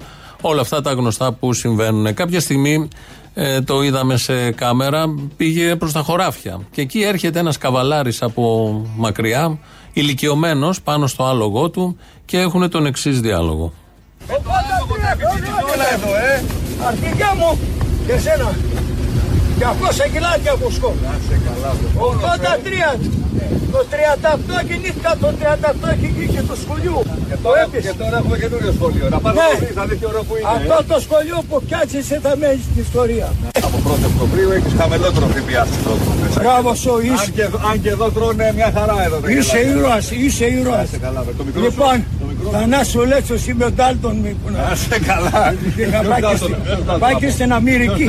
Όλα 0.48 0.62
αυτά 0.62 0.82
τα 0.82 0.92
γνωστά 0.92 1.32
που 1.32 1.54
συμβαίνουν. 1.54 2.14
Κάποια 2.14 2.40
στιγμή 2.40 2.88
ε, 3.34 3.62
το 3.62 3.84
είδαμε 3.84 4.18
σε 4.18 4.52
κάμερα, 4.52 5.06
πήγε 5.38 5.76
προς 5.76 5.92
τα 5.92 6.02
χωράφια. 6.02 6.60
Και 6.72 6.82
εκεί 6.82 7.02
έρχεται 7.02 7.40
ένας 7.40 7.58
καβαλάρης 7.58 8.22
από 8.22 8.82
μακριά, 8.96 9.60
ηλικιωμένος 9.94 10.82
πάνω 10.82 11.08
στο 11.08 11.24
άλογο 11.24 11.70
του 11.70 11.98
και 12.26 12.40
έχουν 12.40 12.70
τον 12.70 12.86
εξής 12.86 13.20
διάλογο. 13.20 13.74
Όλα 15.74 15.94
εδώ, 15.94 16.16
ε! 16.16 16.44
Αρχικά 16.88 17.36
μου 17.36 17.60
και 18.06 18.14
εσένα. 18.14 18.56
200 19.60 20.12
κιλάκια 20.12 20.56
βουσκό. 20.56 20.96
Να 21.04 21.20
σε 21.28 21.42
καλά. 21.46 21.76
83. 22.96 23.00
Το 23.74 23.80
38 23.92 24.58
κινήθηκα, 24.70 25.12
το 25.22 25.28
38 25.40 25.88
έχει 25.96 26.08
βγει 26.16 26.28
και 26.36 26.42
του 26.48 26.56
σχολείου. 26.64 27.00
Και 27.30 27.38
τώρα, 27.46 27.62
και 27.86 27.94
τώρα 28.02 28.16
έχουμε 28.22 28.36
καινούριο 28.42 28.72
σχολείο. 28.78 29.06
Να 29.16 29.20
πάμε 29.24 29.36
Ναι. 29.42 29.70
να 29.80 29.84
δεις 29.88 29.98
τι 30.00 30.06
ώρα 30.12 30.22
που 30.28 30.34
είναι. 30.38 30.48
Αυτό 30.58 30.76
το 30.94 30.98
σχολείο 31.06 31.38
που 31.50 31.56
πιάτσεσαι 31.68 32.16
θα 32.26 32.32
μένει 32.40 32.60
στην 32.68 32.78
ιστορία. 32.86 33.28
Από 33.68 33.78
1η 33.86 34.06
Οκτωβρίου 34.12 34.50
έχεις 34.58 34.74
χαμηλότερο 34.80 35.26
ΦΠΑ 35.36 35.64
στις 35.70 35.80
τρόφιμες. 35.86 36.34
Μπράβο 36.44 36.70
σου, 36.82 36.94
Αν 36.96 37.04
είσαι. 37.08 37.30
και, 37.38 37.44
αν 37.70 37.76
και 37.84 37.90
εδώ 37.96 38.08
τρώνε 38.16 38.46
μια 38.60 38.70
χαρά 38.76 38.96
εδώ. 39.08 39.18
δεν 39.24 39.38
Είσαι 39.38 39.58
γελάτε. 39.60 39.78
ήρωας, 39.80 40.06
είσαι 40.12 40.46
ήρωας. 40.60 40.88
Είσαι 40.88 40.98
καλά, 41.06 41.20
το 41.40 41.44
μικρό 41.48 41.62
Λοιπόν, 41.66 41.96
σου, 41.96 42.06
το 42.22 42.26
μικρό 42.32 42.46
σου. 42.50 42.56
Θανάσου 42.58 43.02
Λέτσος 43.12 43.42
είμαι 43.50 43.66
ο 43.70 43.72
Ντάλτον 43.76 44.16
μήπου 44.24 44.48
να... 44.54 44.60
Να 44.66 44.72
είσαι 44.76 44.98
καλά. 45.12 45.42
Είχα 45.82 46.00
πάει 46.10 46.22
και 46.30 46.36
στην- 46.42 46.56
Πάει 47.04 47.16
και 47.22 47.30
στην 47.36 47.50
Αμερική. 47.60 48.06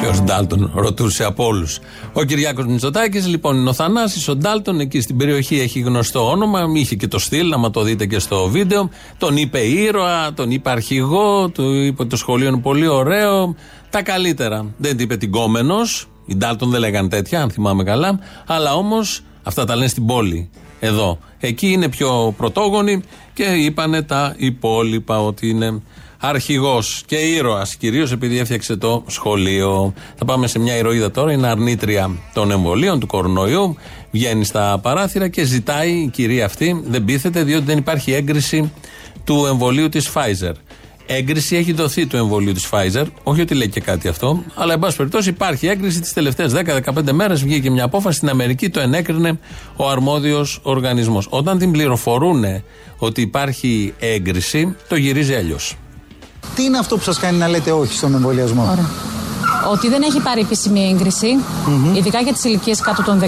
Ποιος 0.00 0.22
Ντάλτον, 0.22 0.70
ρωτούσε 0.74 1.24
από 1.24 1.44
όλους. 1.44 1.78
Ο 2.12 2.22
Κυριάκος 2.22 2.66
Μητσοτάκης, 2.66 3.26
λοιπόν, 3.26 3.56
είναι 3.56 3.68
ο 3.68 3.72
Θανάσης. 3.72 4.28
Ο 4.28 4.36
Ντάλτον 4.36 4.80
εκεί 4.80 5.00
στην 5.00 5.16
περιοχή 5.16 5.60
έχει 5.60 5.80
γνωστό 5.80 6.30
όνομα. 6.30 6.60
Είχε 6.74 6.94
και 6.94 7.08
το 7.08 7.18
στυλ, 7.18 7.52
άμα 7.52 7.70
το 7.70 7.82
δείτε 7.82 8.06
και 8.06 8.18
στο 8.18 8.48
βίντεο. 8.48 8.90
Τον 9.18 9.36
είπε 9.36 9.58
ήρωα, 9.58 10.32
τον 10.32 10.50
είπε 10.50 10.70
αρχηγό, 10.70 11.48
του 11.48 11.72
είπε 11.72 12.02
ότι 12.02 12.10
το 12.10 12.16
σχολείο 12.16 12.48
είναι 12.48 12.60
πολύ 12.60 12.86
ωραίο. 12.86 13.54
Τα 13.90 14.02
καλύτερα. 14.02 14.66
Δεν 14.76 14.90
την 14.90 15.04
είπε 15.04 15.16
την 15.16 15.30
κόμενος. 15.30 16.08
Οι 16.26 16.36
Ντάλτον 16.36 16.70
δεν 16.70 16.80
λέγανε 16.80 17.08
τέτοια, 17.08 17.42
αν 17.42 17.50
θυμάμαι 17.50 17.82
καλά. 17.84 18.18
Αλλά 18.46 18.74
όμως 18.74 19.20
αυτά 19.42 19.64
τα 19.64 19.76
λένε 19.76 19.88
στην 19.88 20.06
πόλη. 20.06 20.50
Εδώ. 20.80 21.18
Εκεί 21.38 21.72
είναι 21.72 21.88
πιο 21.88 22.34
πρωτόγονοι 22.36 23.02
και 23.32 23.44
είπανε 23.44 24.02
τα 24.02 24.34
υπόλοιπα 24.36 25.20
ότι 25.20 25.48
είναι 25.48 25.82
αρχηγός 26.20 27.02
και 27.06 27.16
ήρωας, 27.16 27.76
κυρίως 27.76 28.12
επειδή 28.12 28.38
έφτιαξε 28.38 28.76
το 28.76 29.04
σχολείο. 29.06 29.94
Θα 30.16 30.24
πάμε 30.24 30.46
σε 30.46 30.58
μια 30.58 30.76
ηρωίδα 30.76 31.10
τώρα. 31.10 31.32
Είναι 31.32 31.46
αρνήτρια 31.46 32.10
των 32.32 32.50
εμβολίων 32.50 33.00
του 33.00 33.06
κορονοϊού. 33.06 33.76
Βγαίνει 34.10 34.44
στα 34.44 34.78
παράθυρα 34.82 35.28
και 35.28 35.44
ζητάει 35.44 35.90
η 35.90 36.08
κυρία 36.08 36.44
αυτή, 36.44 36.82
δεν 36.86 37.04
πείθεται, 37.04 37.42
διότι 37.42 37.64
δεν 37.64 37.78
υπάρχει 37.78 38.12
έγκριση 38.12 38.72
του 39.24 39.46
εμβολίου 39.46 39.88
της 39.88 40.10
Pfizer. 40.14 40.52
Έγκριση 41.06 41.56
έχει 41.56 41.72
δοθεί 41.72 42.06
του 42.06 42.16
εμβολίου 42.16 42.52
της 42.52 42.68
Pfizer. 42.70 43.04
Όχι 43.22 43.40
ότι 43.40 43.54
λέει 43.54 43.68
και 43.68 43.80
κάτι 43.80 44.08
αυτό, 44.08 44.42
αλλά 44.54 44.72
εν 44.72 44.78
πάση 44.78 44.96
περιπτώσει 44.96 45.28
υπάρχει 45.28 45.66
έγκριση 45.66 46.00
τις 46.00 46.12
τελευταίες 46.12 46.52
10-15 46.52 47.12
μέρες. 47.12 47.42
Βγήκε 47.42 47.70
μια 47.70 47.84
απόφαση 47.84 48.16
στην 48.16 48.28
Αμερική, 48.28 48.68
το 48.68 48.80
ενέκρινε 48.80 49.38
ο 49.76 49.88
αρμόδιος 49.88 50.60
οργανισμός. 50.62 51.26
Όταν 51.30 51.58
την 51.58 51.70
πληροφορούν 51.70 52.44
ότι 52.98 53.20
υπάρχει 53.20 53.94
έγκριση, 53.98 54.76
το 54.88 54.96
γυρίζει 54.96 55.34
αλλιώς. 55.34 55.76
Τι 56.54 56.64
είναι 56.64 56.78
αυτό 56.78 56.96
που 56.96 57.02
σας 57.02 57.18
κάνει 57.18 57.38
να 57.38 57.48
λέτε 57.48 57.72
όχι 57.72 57.94
στον 57.94 58.14
εμβολιασμό; 58.14 58.78
Ότι 59.70 59.88
δεν 59.88 60.02
έχει 60.02 60.20
πάρει 60.20 60.40
επίσημη 60.40 60.88
έγκριση, 60.92 61.26
ειδικά 61.94 62.20
για 62.20 62.32
τις 62.32 62.44
ηλικίες 62.44 62.80
κάτω 62.80 63.02
των 63.02 63.20
16. 63.20 63.26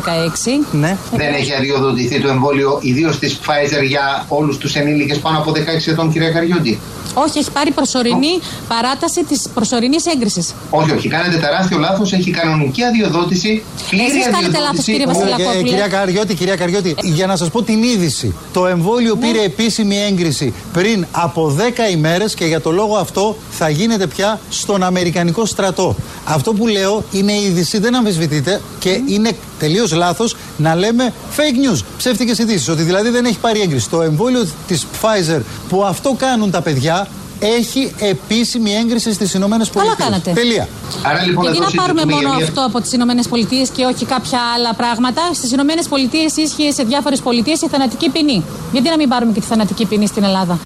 Ναι. 0.73 0.97
Δεν 1.17 1.35
έχει 1.35 1.55
αδειοδοτηθεί 1.55 2.21
το 2.21 2.29
εμβόλιο, 2.29 2.79
ιδίως 2.83 3.19
της 3.19 3.39
Pfizer, 3.43 3.85
για 3.87 4.25
όλους 4.29 4.59
τους 4.59 4.75
ενήλικες 4.75 5.19
πάνω 5.19 5.39
από 5.39 5.53
16 5.53 5.91
ετών, 5.91 6.13
κυρία 6.13 6.31
Καριώτη; 6.31 6.81
Όχι, 7.15 7.39
έχει 7.39 7.51
πάρει 7.51 7.71
προσωρινή 7.71 8.41
παράταση 8.69 9.25
της 9.25 9.49
προσωρινής 9.55 10.07
έγκρισης. 10.07 10.55
Όχι, 10.71 10.91
όχι, 10.93 11.09
κάνετε 11.09 11.37
τεράστιο 11.39 11.79
λάθος. 11.79 12.13
Έχει 12.13 12.31
κανονική 12.31 12.83
αδειοδότηση. 12.83 13.63
Πλήρη 13.91 14.05
Εσείς 14.11 14.27
κάνετε 14.33 14.59
λάθος, 14.59 14.85
κύριε 14.85 15.07
Βασιλακόπουλε. 15.07 15.59
Ε, 15.59 15.63
κυρία 15.63 15.89
Καριώτη, 15.89 16.35
κυρία 16.35 16.57
Καριώτη, 16.57 16.95
για 17.03 17.27
να 17.27 17.37
σας 17.37 17.51
πω 17.51 17.63
την 17.63 17.83
είδηση. 17.83 18.35
Το 18.53 18.67
εμβόλιο 18.67 19.15
Ναι. 19.15 19.27
πήρε 19.27 19.43
επίσημη 19.45 19.97
έγκριση 19.99 20.55
πριν 20.73 21.07
από 21.13 21.49
10 21.49 21.91
ημέρες 21.91 22.35
και 22.35 22.45
για 22.45 22.61
το 22.61 22.71
λόγο 22.71 22.97
αυτό 22.97 23.37
θα 23.51 23.69
γίνεται 23.69 24.07
πια 24.07 24.41
στον 24.49 24.83
Αμερικανικό 24.83 25.45
στρατό. 25.45 25.97
Αυτό 26.25 26.53
που 26.53 26.67
λέω 26.67 27.05
είναι 27.13 27.33
είδηση, 27.41 27.79
δεν 27.79 27.95
αμφισβητείτε 27.95 28.61
και 28.79 29.01
είναι 29.07 29.31
τελείως 29.63 29.93
λάθος 29.93 30.37
να 30.57 30.75
λέμε 30.75 31.13
fake 31.37 31.75
news, 31.75 31.81
ψεύτικες 31.97 32.39
ειδήσεις. 32.39 32.69
Ότι 32.69 32.83
δηλαδή 32.83 33.09
δεν 33.09 33.25
έχει 33.25 33.39
πάρει 33.39 33.61
έγκριση. 33.61 33.89
Το 33.91 34.03
εμβόλιο 34.03 34.47
της 34.67 34.87
Pfizer 35.03 35.41
που 35.69 35.85
αυτό 35.85 36.15
κάνουν 36.19 36.51
τα 36.51 36.61
παιδιά 36.63 37.09
έχει 37.39 37.93
επίσημη 37.99 38.71
έγκριση 38.75 39.13
στις 39.13 39.35
Ηνωμένες 39.35 39.71
Πολιτείες. 39.71 39.99
κάνατε. 39.99 40.31
Τελεία. 40.33 40.69
Άρα 41.03 41.23
λοιπόν 41.27 41.43
Γιατί 41.45 41.59
εδώ 41.59 41.69
να 41.69 41.83
πάρουμε 41.83 42.01
συζητούμε 42.01 42.15
μόνο 42.15 42.29
για 42.29 42.37
μια- 42.37 42.47
αυτό 42.47 42.61
από 42.65 42.81
τις 42.81 42.93
Ηνωμένες 42.93 43.29
Πολιτείες 43.29 43.69
και 43.69 43.85
όχι 43.85 44.05
κάποια 44.05 44.39
άλλα 44.57 44.75
πράγματα. 44.75 45.23
Στις 45.35 45.53
Ηνωμένες 45.53 45.87
Πολιτείες 45.89 46.37
ίσχυε 46.37 46.71
σε 46.71 46.83
διάφορες 46.83 47.21
πολιτείες 47.21 47.61
η 47.63 47.69
θανατική 47.69 48.09
ποινή. 48.11 48.43
Γιατί 48.73 48.89
να 48.89 48.97
μην 48.97 49.09
πάρουμε 49.09 49.33
και 49.33 49.41
τη 49.41 49.47
θανατική 49.47 49.85
ποινή 49.87 50.07
στην 50.07 50.25
Ελλάδα; 50.25 50.61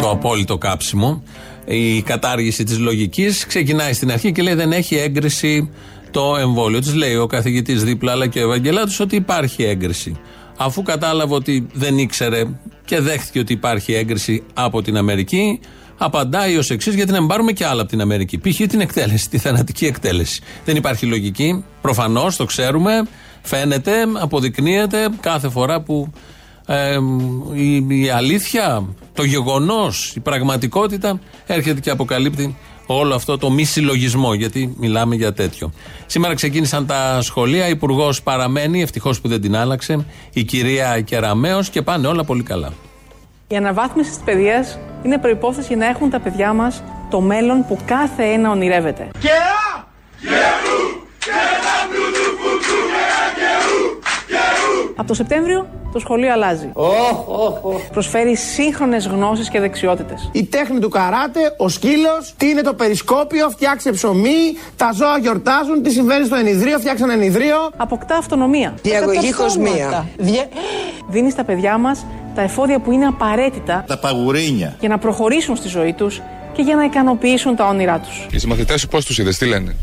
το 0.00 0.10
απόλυτο 0.10 0.58
κάψιμο. 0.58 1.22
Η 1.70 2.02
κατάργηση 2.02 2.64
της 2.64 2.78
λογικής 2.78 3.46
ξεκινάει 3.46 3.92
στην 3.92 4.12
αρχή 4.12 4.32
και 4.32 4.42
λέει 4.42 4.54
δεν 4.54 4.72
έχει 4.72 4.94
έγκριση 4.96 5.70
το 6.10 6.36
εμβόλιο. 6.36 6.80
Της 6.80 6.94
λέει 6.94 7.16
ο 7.16 7.26
καθηγητής 7.26 7.84
δίπλα 7.84 8.12
αλλά 8.12 8.26
και 8.26 8.38
ο 8.38 8.42
Ευαγγελάτος 8.42 9.00
ότι 9.00 9.16
υπάρχει 9.16 9.62
έγκριση. 9.62 10.16
Αφού 10.56 10.82
κατάλαβε 10.82 11.34
ότι 11.34 11.66
δεν 11.72 11.98
ήξερε 11.98 12.44
και 12.84 13.00
δέχτηκε 13.00 13.38
ότι 13.38 13.52
υπάρχει 13.52 13.92
έγκριση 13.92 14.42
από 14.54 14.82
την 14.82 14.96
Αμερική, 14.96 15.60
απαντάει 15.98 16.56
ως 16.56 16.70
εξής: 16.70 16.94
Γιατί 16.94 17.12
να 17.12 17.18
μην 17.18 17.28
πάρουμε 17.28 17.52
και 17.52 17.66
άλλα 17.66 17.80
από 17.80 17.90
την 17.90 18.00
Αμερική. 18.00 18.38
Π.χ. 18.38 18.66
την 18.66 18.80
εκτέλεση, 18.80 19.28
τη 19.28 19.38
θανατική 19.38 19.86
εκτέλεση. 19.86 20.40
Δεν 20.64 20.76
υπάρχει 20.76 21.06
λογική. 21.06 21.64
Προφανώς 21.80 22.36
το 22.36 22.44
ξέρουμε. 22.44 23.02
Φαίνεται, 23.42 23.92
αποδεικνύεται 24.20 25.08
κάθε 25.20 25.48
φορά 25.48 25.82
που 25.82 26.12
ε, 26.66 26.98
η, 27.54 27.86
η 28.02 28.08
αλήθεια, 28.08 28.86
το 29.14 29.24
γεγονός, 29.24 30.12
η 30.16 30.20
πραγματικότητα 30.20 31.20
έρχεται 31.46 31.80
και 31.80 31.90
αποκαλύπτει 31.90 32.56
όλο 32.90 33.14
αυτό 33.14 33.38
το 33.38 33.50
μη 33.50 33.64
συλλογισμό, 33.64 34.34
γιατί 34.34 34.74
μιλάμε 34.78 35.14
για 35.14 35.32
τέτοιο. 35.32 35.72
Σήμερα 36.06 36.34
ξεκίνησαν 36.34 36.86
τα 36.86 37.22
σχολεία, 37.22 37.68
υπουργός 37.68 38.22
παραμένει, 38.22 38.82
ευτυχώς 38.82 39.20
που 39.20 39.28
δεν 39.28 39.40
την 39.40 39.56
άλλαξε, 39.56 40.06
η 40.32 40.44
κυρία 40.44 41.00
Κεραμέο 41.00 41.62
και 41.70 41.82
πάνε 41.82 42.06
όλα 42.06 42.24
πολύ 42.24 42.42
καλά. 42.42 42.72
Η 43.48 43.56
αναβάθμιση 43.56 44.10
της 44.10 44.18
παιδείας 44.24 44.78
είναι 45.02 45.18
προϋπόθεση 45.18 45.66
για 45.66 45.76
να 45.76 45.86
έχουν 45.86 46.10
τα 46.10 46.20
παιδιά 46.20 46.52
μας 46.52 46.82
το 47.10 47.20
μέλλον 47.20 47.66
που 47.66 47.78
κάθε 47.84 48.22
ένα 48.22 48.50
ονειρεύεται. 48.50 49.08
Από 55.00 55.08
το 55.08 55.14
Σεπτέμβριο 55.14 55.66
το 55.92 55.98
σχολείο 55.98 56.32
αλλάζει. 56.32 56.72
Προσφέρει 57.92 58.36
σύγχρονες 58.36 59.06
γνώσεις 59.06 59.48
και 59.48 59.60
δεξιότητες. 59.60 60.30
Η 60.32 60.44
τέχνη 60.44 60.78
του 60.78 60.88
καράτε, 60.88 61.54
ο 61.56 61.68
σκύλος, 61.68 62.34
τι 62.36 62.48
είναι 62.48 62.60
το 62.60 62.74
περισκόπιο, 62.74 63.50
φτιάξε 63.50 63.90
ψωμί, 63.90 64.56
τα 64.76 64.92
ζώα 64.94 65.18
γιορτάζουν, 65.18 65.82
τι 65.82 65.90
συμβαίνει 65.90 66.24
στο 66.24 66.36
ενιδρίο, 66.36 66.78
φτιάξε 66.78 67.04
ένα 67.04 67.12
ενιδρίο. 67.12 67.56
Αποκτά 67.76 68.16
αυτονομία. 68.16 68.74
Διαγωγή 68.82 69.32
κοσμία. 69.32 70.08
Δίνεις 71.08 71.32
στα 71.32 71.44
παιδιά 71.44 71.78
μας 71.78 72.06
τα 72.34 72.42
εφόδια 72.42 72.78
που 72.78 72.92
είναι 72.92 73.06
απαραίτητα 73.06 73.84
Τα 73.86 73.98
παγουρίνια. 73.98 74.76
για 74.80 74.88
να 74.88 74.98
προχωρήσουν 74.98 75.56
στη 75.56 75.68
ζωή 75.68 75.92
τους 75.92 76.20
και 76.52 76.62
για 76.62 76.76
να 76.76 76.84
ικανοποιήσουν 76.84 77.56
τα 77.56 77.66
όνειρά 77.66 77.98
τους. 77.98 78.26
Οι 78.30 78.38
συμμαθητές 78.38 78.80
σου 78.80 78.88
πώς 78.88 79.04
τους 79.04 79.18
είδες, 79.18 79.38
τι 79.38 79.46
λένε; 79.46 79.76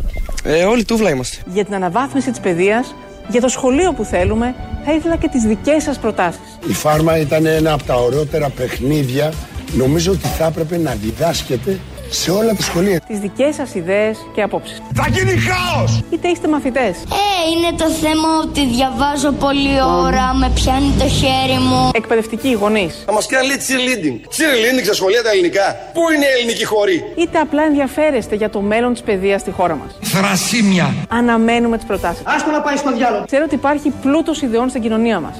Ε, 0.44 0.64
όλοι 0.64 0.86
τούβλα 0.86 1.10
είμαστε. 1.10 1.38
Για 1.46 1.66
την 1.66 1.76
αναβάθμιση 1.76 2.30
της 2.32 2.40
παιδείας, 2.40 2.96
για 3.28 3.42
το 3.42 3.48
σχολείο 3.48 3.94
που 3.94 4.04
θέλουμε, 4.04 4.56
θα 4.86 4.94
ήθελα 4.94 5.16
και 5.16 5.28
τις 5.28 5.44
δικές 5.44 5.84
σας 5.84 6.00
προτάσεις. 6.00 6.58
Η 6.68 6.74
φάρμα 6.74 7.18
ήταν 7.18 7.46
ένα 7.46 7.74
από 7.74 7.84
τα 7.84 7.96
ωραιότερα 7.96 8.50
παιχνίδια. 8.50 9.34
Νομίζω 9.78 10.12
ότι 10.12 10.28
θα 10.28 10.46
έπρεπε 10.46 10.78
να 10.78 10.92
διδάσκεται 10.92 11.80
σε 12.16 12.32
όλα 12.32 12.54
τα 12.56 12.62
σχολεία. 12.62 13.00
Τις 13.08 13.20
δικές 13.20 13.56
σας 13.56 13.76
ιδέες 13.76 14.18
και 14.34 14.42
απόψεις. 14.42 14.82
Θα 14.94 15.08
γίνει 15.12 15.34
χάος! 15.38 16.04
Είτε 16.12 16.28
είστε 16.28 16.48
μαθητές. 16.48 16.96
Ε, 16.98 17.36
είναι 17.52 17.78
το 17.78 17.90
θέμα 17.90 18.30
ότι 18.44 18.66
διαβάζω 18.66 19.32
πολλή 19.32 19.76
ώρα, 20.04 20.34
με 20.34 20.52
πιάνει 20.56 20.94
το 21.00 21.08
χέρι 21.08 21.60
μου. 21.60 21.90
Εκπαιδευτικοί 21.94 22.52
γονείς. 22.52 23.04
Θα 23.06 23.14
μας 23.14 23.26
κάνει 23.26 23.48
λέει 23.48 23.58
cheerleading. 23.68 24.18
Cheerleading 24.36 24.84
στα 24.84 24.94
σχολεία 24.94 25.24
τα 25.24 25.30
ελληνικά. 25.30 25.76
Πού 25.94 26.02
είναι 26.16 26.26
η 26.26 26.34
ελληνική 26.38 26.66
χώρη. 26.66 27.14
Είτε 27.18 27.40
απλά 27.40 27.64
ενδιαφέρεστε 27.64 28.36
για 28.36 28.50
το 28.50 28.62
μέλλον 28.62 28.94
της 28.94 29.02
παιδείας 29.02 29.42
στη 29.42 29.52
χώρα 29.52 29.76
μας. 29.76 29.92
Θρασίμια. 30.02 30.94
Αναμένουμε 31.10 31.78
τις 31.78 31.86
προτάσεις. 31.86 32.22
Άστο 32.26 32.52
να 32.52 32.62
πάει 32.62 32.76
στο 32.76 32.92
διάλογο. 32.94 33.24
Ξέρω 33.26 33.44
ότι 33.46 33.56
υπάρχει 33.56 33.94
πλούτος 34.02 34.42
ιδεών 34.42 34.70
στην 34.70 34.82
κοινωνία 34.82 35.20
μας. 35.20 35.36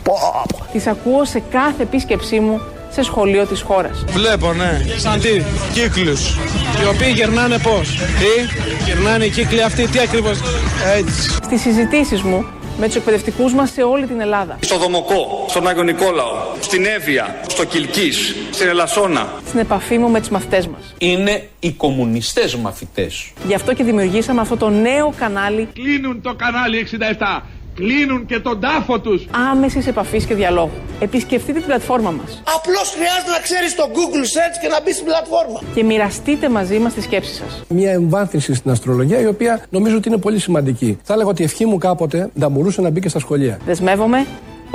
Τις 0.72 0.88
ακούω 0.88 1.26
σε 1.26 1.42
κάθε 1.52 1.84
επίσκεψή 1.84 2.40
μου 2.40 2.62
σε 2.96 3.04
σχολείο 3.04 3.46
της 3.46 3.62
χώρας. 3.62 4.04
Βλέπω, 4.08 4.54
ναι. 4.54 4.82
Σαν 4.98 5.20
τι, 5.20 5.42
κύκλους. 5.74 6.30
Οι 6.82 6.88
οποίοι 6.94 7.12
γερνάνε 7.16 7.58
πώς; 7.58 7.90
Τι, 7.98 8.34
γερνάνε 8.86 9.26
οι 9.26 9.30
κύκλοι 9.30 9.62
αυτοί, 9.64 9.88
τι 9.88 10.00
ακριβώς; 10.00 10.40
Έτσι. 10.98 11.30
Στις 11.44 11.62
συζητήσεις 11.62 12.22
μου 12.22 12.46
με 12.80 12.86
τους 12.86 12.96
εκπαιδευτικούς 12.96 13.54
μας 13.54 13.72
σε 13.72 13.82
όλη 13.82 14.06
την 14.06 14.20
Ελλάδα. 14.20 14.58
Στο 14.60 14.78
Δομοκό, 14.78 15.46
στον 15.50 15.68
Άγιο 15.68 15.84
Νικόλαο, 15.84 16.34
στην 16.60 16.86
Εύβοια, 16.86 17.40
στο 17.48 17.66
Κιλκής, 17.66 18.36
στην 18.52 18.68
Ελασσόνα. 18.68 19.34
Στην 19.48 19.60
επαφή 19.60 19.98
μου 19.98 20.10
με 20.10 20.20
τους 20.20 20.30
μαθητές 20.30 20.68
μας. 20.68 20.96
Είναι 20.98 21.50
οι 21.60 21.72
κομμουνιστές 21.72 22.56
μαθητές. 22.56 23.32
Γι' 23.48 23.54
αυτό 23.54 23.74
και 23.74 23.84
δημιουργήσαμε 23.84 24.42
αυτό 24.42 24.58
το 24.58 24.70
νέο 24.70 25.14
κανάλι 25.18 25.68
Κλείνουν 25.74 26.22
το 26.22 26.34
κανάλι 26.34 26.78
67. 26.78 27.42
Κλείνουν 27.76 28.26
και 28.26 28.40
τον 28.40 28.60
τάφο 28.60 29.00
τους. 29.00 29.28
άμεσης 29.52 29.88
επαφής 29.88 30.26
και 30.26 30.34
διαλόγου. 30.36 30.70
Επισκεφτείτε 31.00 31.58
την 31.60 31.68
πλατφόρμα 31.68 32.12
μας 32.12 32.42
Απλώς 32.56 32.90
χρειάζεται 32.96 33.32
να 33.32 33.40
ξέρεις 33.40 33.76
το 33.76 33.84
Google 33.94 34.26
Search 34.36 34.56
και 34.62 34.68
να 34.68 34.82
μπεις 34.82 34.94
στην 34.94 35.06
πλατφόρμα. 35.06 35.60
και 35.76 35.84
μοιραστείτε 35.84 36.50
μαζί 36.50 36.80
μας 36.80 36.94
τι 36.94 37.02
σκέψει 37.02 37.34
σας. 37.34 37.64
Μια 37.70 37.92
εμβάθυνση 37.92 38.54
στην 38.54 38.72
αστρολογία 38.72 39.20
η 39.20 39.26
οποία 39.26 39.62
νομίζω 39.70 39.98
ότι 39.98 40.08
είναι 40.08 40.18
πολύ 40.18 40.40
σημαντική. 40.40 40.98
Θα 41.04 41.14
έλεγα 41.14 41.30
ότι 41.30 41.42
η 41.42 41.46
ευχή 41.46 41.66
μου 41.66 41.78
κάποτε 41.78 42.30
θα 42.40 42.50
μπορούσε 42.50 42.82
να 42.82 42.90
μπει 42.90 43.00
και 43.00 43.10
στα 43.10 43.20
σχολεία. 43.20 43.60
Δεσμεύομαι 43.66 44.26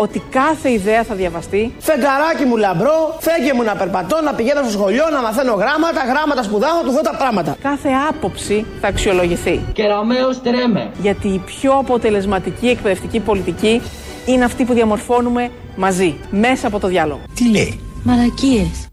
ότι 0.01 0.23
κάθε 0.31 0.71
ιδέα 0.73 1.03
θα 1.05 1.15
διαβαστεί 1.15 1.75
Φεγγαράκι 1.79 2.45
μου 2.45 2.57
λαμπρό, 2.57 3.17
φέγγε 3.19 3.53
μου 3.53 3.63
να 3.63 3.77
περπατώ, 3.77 4.21
να 4.25 4.33
πηγαίνω 4.35 4.63
στο 4.63 4.71
σχολείο, 4.71 5.05
να 5.13 5.21
μαθαίνω 5.21 5.53
γράμματα, 5.53 6.01
γράμματα 6.05 6.43
σπουδάω, 6.43 6.77
να 6.77 6.83
του 6.83 6.91
δω 6.91 7.01
τα 7.01 7.17
πράγματα. 7.17 7.57
Κάθε 7.63 7.89
άποψη 8.09 8.67
θα 8.81 8.89
αξιολογηθεί. 8.89 9.61
Κεραμέως 9.73 10.43
τρέμε. 10.43 10.91
Γιατί 11.01 11.29
η 11.29 11.39
πιο 11.39 11.73
αποτελεσματική 11.73 12.69
εκπαιδευτική 12.69 13.21
πολιτική 13.21 13.83
είναι 14.27 14.45
αυτή 14.45 14.65
που 14.65 14.73
διαμορφώνουμε 14.73 15.51
μαζί, 15.77 16.19
μέσα 16.31 16.67
από 16.67 16.79
το 16.79 16.89
διάλογο. 16.89 17.21
Τι 17.35 17.51
λέει; 17.51 17.81
Μαλακίες. 18.03 18.90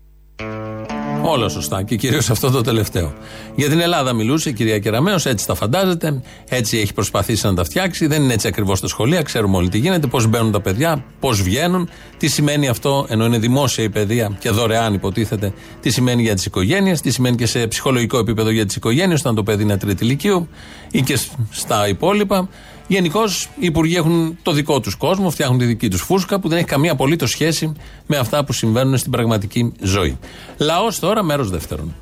Όλα 1.29 1.49
σωστά 1.49 1.83
και 1.83 1.95
κυρίως 1.95 2.29
αυτό 2.29 2.51
το 2.51 2.61
τελευταίο. 2.61 3.13
Για 3.55 3.69
την 3.69 3.79
Ελλάδα 3.79 4.13
μιλούσε 4.13 4.49
η 4.49 4.53
κυρία 4.53 4.79
Κεραμέο, 4.79 5.17
έτσι 5.23 5.47
τα 5.47 5.55
φαντάζεται, 5.55 6.21
έτσι 6.49 6.77
έχει 6.77 6.93
προσπαθήσει 6.93 7.45
να 7.45 7.53
τα 7.53 7.63
φτιάξει. 7.63 8.07
Δεν 8.07 8.23
είναι 8.23 8.33
έτσι 8.33 8.47
ακριβώς 8.47 8.77
στα 8.77 8.87
σχολεία, 8.87 9.21
ξέρουμε 9.21 9.57
όλοι 9.57 9.69
τι 9.69 9.77
γίνεται, 9.77 10.07
πώς 10.07 10.27
μπαίνουν 10.27 10.51
τα 10.51 10.61
παιδιά, 10.61 11.03
πώς 11.19 11.41
βγαίνουν, 11.41 11.89
τι 12.17 12.27
σημαίνει 12.27 12.67
αυτό, 12.67 13.05
ενώ 13.09 13.25
είναι 13.25 13.37
δημόσια 13.37 13.83
η 13.83 13.89
παιδεία 13.89 14.37
και 14.39 14.49
δωρεάν 14.49 14.93
υποτίθεται, 14.93 15.53
τι 15.81 15.89
σημαίνει 15.89 16.21
για 16.21 16.35
τις 16.35 16.45
οικογένειες, 16.45 17.01
τι 17.01 17.11
σημαίνει 17.11 17.35
και 17.35 17.45
σε 17.45 17.67
ψυχολογικό 17.67 18.17
επίπεδο 18.17 18.49
για 18.49 18.65
τις 18.65 18.75
οικογένειες, 18.75 19.19
όταν 19.19 19.35
το 19.35 19.43
παιδί 19.43 19.63
είναι 19.63 19.77
τρίτη 19.77 20.03
ηλικίου 20.03 20.47
ή 20.91 21.01
και 21.01 21.19
στα 21.49 21.87
υπόλοιπα. 21.87 22.49
Γενικώ 22.87 23.21
οι 23.59 23.65
υπουργοί 23.65 23.95
έχουν 23.95 24.37
το 24.43 24.51
δικό 24.51 24.79
τους 24.79 24.95
κόσμο, 24.95 25.29
φτιάχνουν 25.29 25.57
τη 25.59 25.65
δική 25.65 25.89
τους 25.89 26.01
φούσκα 26.01 26.39
που 26.39 26.47
δεν 26.47 26.57
έχει 26.57 26.67
καμία 26.67 26.91
απολύτως 26.91 27.29
σχέση 27.29 27.73
με 28.05 28.17
αυτά 28.17 28.45
που 28.45 28.53
συμβαίνουν 28.53 28.97
στην 28.97 29.11
πραγματική 29.11 29.73
ζωή. 29.81 30.17
Λαός 30.57 30.99
τώρα, 30.99 31.23
μέρος 31.23 31.49
δεύτερον. 31.49 31.95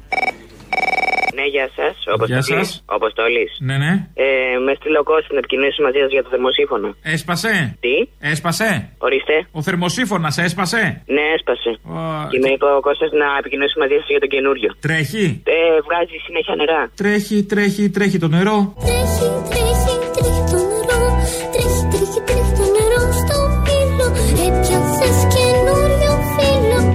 Ναι, 1.55 1.61
γεια 1.61 1.69
σας. 1.77 1.93
Γεια 2.31 2.41
σας. 2.51 2.67
Ο 2.91 2.93
Αποστολή. 2.99 3.45
Ναι, 3.67 3.75
ναι. 3.83 3.91
Ε, 4.25 4.57
με 4.65 4.71
στείλω 4.79 5.01
κόσμος 5.11 5.33
να 5.35 5.41
επικοινωνήσω 5.43 5.81
μαζί 5.87 5.99
σας 6.03 6.11
για 6.15 6.23
το 6.25 6.29
θερμοσύφωνο. 6.33 6.87
Έσπασε. 7.13 7.53
Τι; 7.83 7.95
Έσπασε. 8.31 8.69
Ορίστε. 9.07 9.35
Ο 9.57 9.59
θερμοσύφωνα 9.67 10.29
έσπασε. 10.45 10.81
Ναι, 11.15 11.23
έσπασε. 11.35 11.71
Και 12.31 12.39
με 12.43 12.49
είπε 12.53 12.65
ο 12.77 12.79
Κώστας 12.87 13.11
να 13.21 13.27
επικοινωνήσω 13.41 13.77
μαζί 13.83 13.95
σας 13.99 14.07
για 14.13 14.21
τον 14.23 14.29
καινούριο. 14.35 14.69
Τρέχει. 14.87 15.25
Ε, 15.55 15.57
βγάζει 15.87 16.15
συνέχεια 16.27 16.55
νερά. 16.61 16.81
Τρέχει, 17.01 17.37
τρέχει, 17.51 17.83
τρέχει 17.95 18.17
το 18.23 18.29
νερό. 18.35 18.57
Τρέχει, 18.85 19.27
τρέχει, 19.51 19.95
τρέχει 20.15 20.43
το 20.51 20.59
νερό. 20.73 21.01
Τρέχει, 21.53 21.79
τρέχει, 21.91 22.19
τρέχει 22.27 22.53
το 22.59 22.65
νερό 22.75 23.01
στο 23.21 23.37
μήλο. 23.65 24.07
Έπιασες 24.45 25.17
καινούριο 25.33 25.35
φίλο. 25.35 25.44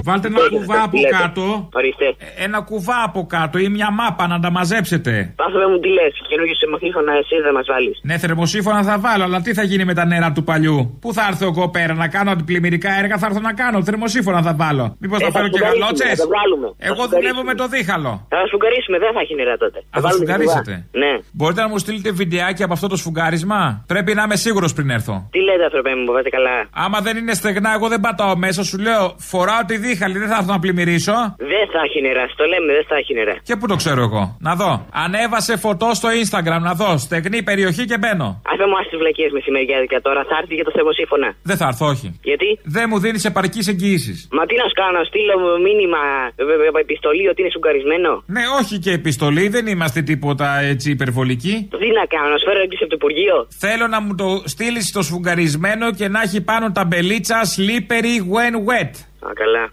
Βάλτε 0.03 0.27
ένα 0.27 0.39
κουβά 0.49 0.81
από 0.83 0.91
τι 0.95 0.99
λέτε. 1.01 1.15
κάτω. 1.21 1.69
Ορίστε. 1.73 2.05
Ε, 2.37 2.43
Ένα 2.45 2.59
κουβά 2.61 2.99
από 3.05 3.25
κάτω 3.35 3.57
ή 3.59 3.67
μια 3.69 3.91
μάπα 3.91 4.27
να 4.27 4.39
τα 4.39 4.51
μαζέψετε. 4.51 5.33
Πάθαμε 5.35 5.67
μου 5.71 5.79
τι 5.79 5.87
λες. 5.97 6.13
Καινούριο 6.29 6.55
θερμοσύφωνα 6.61 7.11
εσύ 7.21 7.35
δεν 7.45 7.53
μας 7.53 7.65
βάλεις. 7.71 7.99
Ναι, 8.03 8.17
θερμοσύφωνα 8.17 8.81
θα 8.83 8.95
βάλω, 8.99 9.23
αλλά 9.23 9.41
τι 9.41 9.53
θα 9.53 9.63
γίνει 9.63 9.85
με 9.85 9.93
τα 9.93 10.05
νερά 10.05 10.31
του 10.31 10.43
παλιού; 10.43 10.97
Πού 11.01 11.13
θα 11.13 11.23
έρθω 11.29 11.45
εγώ 11.45 11.69
πέρα 11.69 11.93
να 11.93 12.07
κάνω 12.07 12.31
αντιπλημμυρικά 12.31 12.91
έργα, 13.01 13.17
θα 13.17 13.25
έρθω 13.29 13.39
να 13.39 13.53
κάνω. 13.53 13.83
Θερμοσύφωνα 13.83 14.41
θα 14.41 14.53
βάλω. 14.61 14.95
Μήπως 14.99 15.19
Ε, 15.21 15.23
θα 15.25 15.31
θα 15.31 15.37
φέρω 15.37 15.47
και 15.47 15.57
σφουγγαρίσουμε, 15.57 15.85
γαλότσες; 15.85 16.17
θα 16.19 16.23
το 16.25 16.29
βγάλουμε. 16.33 16.67
Θα 16.67 16.73
Εγώ 16.89 16.93
σφουγγαρίσουμε. 16.95 17.19
δουλεύω 17.19 17.41
με 17.49 17.53
το 17.61 17.65
δίχαλο. 17.75 18.11
Θα 18.33 18.37
σφουγγαρίσουμε, 18.47 18.97
δεν 19.03 19.11
θα 19.15 19.19
έχει 19.25 19.35
νερά 19.41 19.55
τότε. 19.63 19.77
Α, 19.79 19.83
θα 19.95 19.99
βάλουμε 20.05 20.09
την 20.11 20.17
σφουγγαρίσετε. 20.19 20.73
κουβά. 20.91 21.03
Ναι. 21.03 21.13
Μπορείτε 21.37 21.61
να 21.65 21.69
μου 21.71 21.77
στείλετε 21.83 22.09
βιντεάκι 22.21 22.61
από 22.67 22.73
αυτό 22.77 22.87
το 22.93 22.97
σφουγγάρισμα; 23.01 23.59
Πρέπει 23.93 24.11
να 24.17 24.23
είμαι 24.25 24.37
σίγουρος 24.45 24.71
πριν 24.77 24.87
έρθω. 24.97 25.15
Τι 25.35 25.39
λέτε, 25.47 25.63
άνθρωπε 25.69 25.89
μου, 25.97 26.05
βάζετε 26.15 26.29
καλά. 26.37 26.55
Άμα 26.85 26.97
δεν 27.05 27.15
είναι 27.19 27.33
στεγνά, 27.39 27.69
εγώ 27.77 27.87
δεν 27.93 27.99
πατάω 28.05 28.35
μέσα, 28.45 28.61
σου 28.69 28.77
λέω 28.87 29.03
φοράω 29.31 29.61
τη 29.71 29.75
δίχαλη, 29.91 30.17
δεν 30.23 30.29
θα 30.31 30.37
έρθω 30.39 30.51
να 30.57 30.59
πλημμυρίσω. 30.63 31.15
Δεν 31.53 31.63
θα 31.73 31.79
έχει 31.87 31.99
νερά. 32.07 32.25
Στο 32.35 32.43
λέμε, 32.51 32.69
δεν 32.77 32.85
θα 32.89 32.95
έχει 33.01 33.13
νερά. 33.19 33.35
Και 33.47 33.55
πού 33.59 33.65
το 33.71 33.75
ξέρω 33.81 34.01
εγώ. 34.07 34.23
Να 34.47 34.53
δω. 34.61 34.71
Ανέβασε 35.05 35.53
φωτό 35.65 35.89
στο 35.99 36.09
Instagram, 36.21 36.61
να 36.69 36.73
δω. 36.81 36.89
Στεγνή 37.05 37.39
περιοχή 37.49 37.83
και 37.91 37.97
μπαίνω. 38.01 38.27
Αφέ 38.51 38.65
μου 38.69 38.77
άσε 38.79 38.95
βλακίες 39.01 39.31
μεσημεριάδικα 39.37 39.97
τώρα. 40.07 40.21
Θα 40.29 40.35
έρθει 40.41 40.53
για 40.59 40.65
το 40.67 40.71
θερμοσύφωνα. 40.75 41.29
Δεν 41.49 41.57
θα 41.61 41.65
έρθω, 41.71 41.85
όχι. 41.93 42.07
Γιατί; 42.29 42.49
Δεν 42.77 42.85
μου 42.89 42.97
δίνεις 43.03 43.23
επαρκή 43.31 43.61
εγγύηση. 43.73 44.13
Μα 44.37 44.43
τι 44.49 44.55
να 44.61 44.65
σου 44.69 44.75
κάνω, 44.81 44.95
να 45.01 45.05
στείλω 45.11 45.33
μήνυμα, 45.67 46.01
ε, 46.35 46.43
ε, 46.43 46.77
ε, 46.77 46.81
επιστολή 46.87 47.23
ότι 47.31 47.39
είναι 47.41 47.51
σουγκαρισμένο. 47.55 48.11
Ναι, 48.35 48.43
όχι 48.59 48.75
και 48.83 48.91
επιστολή, 48.91 49.45
δεν 49.55 49.65
είμαστε 49.73 49.99
τίποτα 50.11 50.47
έτσι 50.71 50.87
υπερβολικοί. 50.97 51.55
Τι 51.83 51.89
να 51.99 52.05
κάνω, 52.13 52.27
να 52.33 52.37
σου 52.39 52.45
φέρω 52.49 52.59
έγκριση 52.65 52.83
από 52.85 52.91
το 52.95 52.97
Υπουργείο. 53.01 53.35
Θέλω 53.63 53.85
να 53.93 53.99
μου 54.03 54.15
το 54.21 54.27
στείλεις 54.53 54.85
στο 54.91 55.01
σφουγγαρισμένο 55.07 55.85
και 55.99 56.07
να 56.07 56.19
έχει 56.21 56.39
πάνω 56.41 56.65
ταμπελίτσα 56.71 57.37
slippery 57.55 58.15
when 58.33 58.55
wet. 58.69 58.93
Α, 59.27 59.29
καλά. 59.41 59.63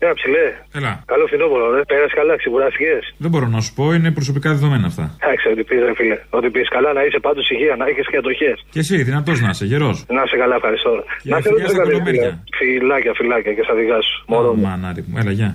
Έλα 0.00 0.14
ψηλέ. 0.20 0.46
Έλα. 0.78 0.92
Καλό 1.12 1.24
φθινόπωρο, 1.26 1.66
ρε. 1.74 1.80
Πέρασε 1.92 2.14
καλά, 2.20 2.34
ξεκουράστηκε. 2.42 2.92
Δεν 3.16 3.30
μπορώ 3.30 3.46
να 3.56 3.60
σου 3.64 3.72
πω, 3.74 3.84
είναι 3.96 4.10
προσωπικά 4.18 4.48
δεδομένα 4.56 4.86
αυτά. 4.92 5.04
Εντάξει, 5.22 5.48
ότι 5.52 5.62
πεις, 5.68 5.80
ρε 5.88 5.94
φίλε. 5.94 6.16
Ότι 6.38 6.50
πεις 6.50 6.68
καλά 6.76 6.92
να 6.92 7.02
είσαι 7.04 7.18
πάντως 7.26 7.50
υγεία, 7.50 7.74
να 7.80 7.84
έχει 7.90 8.00
και 8.10 8.16
ατοχές. 8.22 8.56
Και 8.74 8.78
εσύ, 8.78 9.02
δυνατός 9.02 9.40
να 9.40 9.48
είσαι, 9.52 9.64
γερός. 9.64 9.96
Να 10.16 10.22
είσαι 10.26 10.36
καλά, 10.42 10.54
ευχαριστώ. 10.60 10.92
Και 11.22 11.30
να 11.30 11.36
σε 11.36 11.42
φιλιά 11.42 11.50
ρωτήσω 11.52 11.68
στα 11.74 11.78
κάτι, 11.82 11.90
κολομέρια. 11.90 12.28
φίλε. 12.58 12.78
Φιλάκια, 12.80 13.12
φιλάκια 13.18 13.52
και 13.56 13.62
στα 13.66 13.74
δικά 13.80 13.98
σου. 14.06 14.14
Μωρό 14.32 14.50
μου. 14.54 14.62
Μανάρι 14.62 15.04
μου, 15.08 15.16
έλα, 15.22 15.30
γεια. 15.38 15.50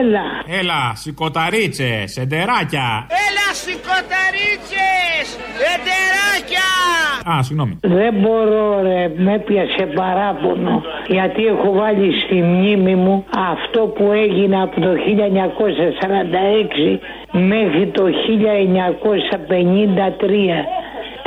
Έλα. 0.00 0.24
Έλα, 0.60 0.80
σηκωταρίτσες, 0.94 2.16
εντεράκια. 2.16 3.06
Έλα 3.26 3.46
σηκωταρίτσες, 3.62 5.26
εντεράκια. 5.74 6.68
Α, 7.30 7.32
συγγνώμη. 7.42 7.78
Δεν 7.80 8.14
μπορώ 8.14 8.80
ρε, 8.82 9.12
με 9.16 9.38
πιάσε 9.38 9.86
παράπονο 9.94 10.82
γιατί 11.08 11.44
έχω 11.44 11.72
βάλει 11.72 12.12
στη 12.24 12.34
μνήμη 12.34 12.94
μου 12.94 13.24
αυτό 13.52 13.80
που 13.80 14.12
έγινε 14.12 14.62
από 14.62 14.80
το 14.80 14.88
1946 14.88 16.98
μέχρι 17.32 17.86
το 17.86 18.04
1953. 18.06 18.10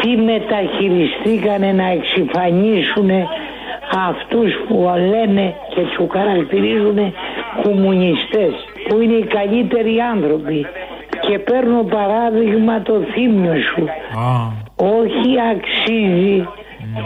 Τι 0.01 0.09
μεταχειριστήκανε 0.17 1.71
να 1.71 1.87
εξυφανίσουν 1.91 3.09
αυτούς 4.09 4.51
που 4.67 4.91
λένε 5.11 5.53
και 5.75 5.81
τους 5.81 6.07
χαρακτηρίζουν 6.11 7.13
κομμουνιστές 7.63 8.53
που 8.87 9.01
είναι 9.01 9.13
οι 9.13 9.25
καλύτεροι 9.25 9.95
άνθρωποι 10.13 10.65
και 11.27 11.39
παίρνω 11.39 11.83
παράδειγμα 11.83 12.81
το 12.81 12.93
θύμιο 13.13 13.53
σου. 13.53 13.85
Όχι 14.75 15.31
αξίζει 15.51 16.47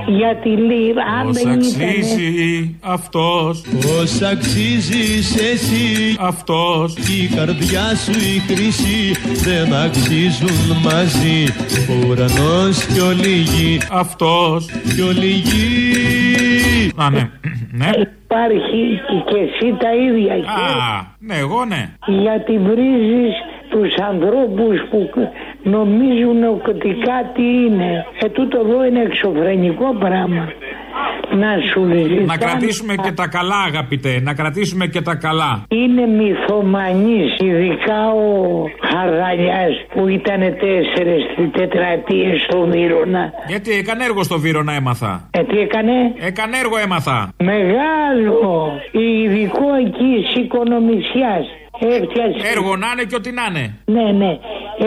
γιατί 0.08 0.50
λέει 0.50 0.94
αν 1.20 1.26
Πώς 1.26 1.36
δεν 1.36 1.52
ήταν 1.52 1.88
αξίζει 1.88 2.78
αυτός. 2.82 3.62
Πώς 3.62 4.22
αξίζεις 4.22 5.36
εσύ. 5.36 6.16
Αυτός. 6.20 6.96
Η 6.96 7.36
καρδιά 7.36 7.96
σου 7.96 8.12
η 8.12 8.40
χρυσή 8.48 9.16
Δεν 9.44 9.74
αξίζουν 9.74 10.78
μαζί. 10.84 11.54
Ο 11.90 12.08
ουρανός 12.08 12.86
κι 12.86 13.00
όλη 13.00 13.30
η 13.30 13.42
γη 13.42 13.82
Αυτός. 13.92 14.66
Κι 14.96 15.02
όλη 15.02 15.26
η 15.26 15.42
γη 15.48 16.03
Α, 16.96 17.10
ναι. 17.10 17.30
ναι. 17.72 17.90
υπάρχει 17.96 19.02
και 19.26 19.38
εσύ 19.38 19.76
τα 19.80 19.94
ίδια 19.96 20.34
Α, 20.34 21.06
ναι, 21.20 21.36
εγώ 21.36 21.66
ναι. 21.66 21.90
γιατί 22.06 22.58
βρίζεις 22.58 23.34
τους 23.70 23.96
ανθρώπους 24.10 24.82
που 24.90 25.10
νομίζουν 25.64 26.44
ότι 26.44 26.96
κάτι 27.06 27.42
είναι. 27.42 28.06
Ε, 28.22 28.30
τούτο 28.30 28.60
εδώ 28.60 28.86
είναι 28.86 29.02
εξωφρενικό 29.02 29.94
πράγμα. 29.94 30.48
Να 31.36 31.48
σου 31.72 31.82
ζητάνε. 31.86 32.26
Να 32.26 32.38
κρατήσουμε 32.38 32.96
και 32.96 33.12
τα 33.12 33.28
καλά, 33.28 33.60
αγαπητέ. 33.68 34.20
Να 34.22 34.34
κρατήσουμε 34.34 34.88
και 34.88 35.02
τα 35.02 35.16
καλά. 35.16 35.64
Είναι 35.68 36.06
μυθομανής, 36.08 37.38
ειδικά 37.40 38.10
ο 38.10 38.64
Χαρδαλιάς 38.90 39.74
που 39.94 40.08
ήταν 40.08 40.40
τέσσερις 40.40 41.24
τετραετίες 41.52 42.42
στο 42.48 42.68
Βύρονα. 42.72 43.32
Γιατί 43.48 43.72
έκανε 43.72 44.04
έργο 44.04 44.24
στο 44.24 44.40
Βύρονα, 44.40 44.74
έμαθα. 44.74 45.30
Ε, 45.32 45.44
τι 45.44 45.58
έκανε; 45.60 45.92
Έκανε 46.20 46.58
έργο, 46.58 46.78
έμαθα. 46.78 47.30
Μεγάλο, 47.44 48.72
ειδικό 48.92 49.68
εκεί 49.86 50.40
οικονομισιάς. 50.40 51.46
Έπιασε... 51.80 52.48
Έργο 52.56 52.76
να 52.76 52.88
είναι 52.92 53.04
και 53.10 53.16
ό,τι 53.16 53.32
να 53.32 53.46
είναι. 53.50 53.66
Ναι, 53.86 54.12
ναι. 54.12 54.32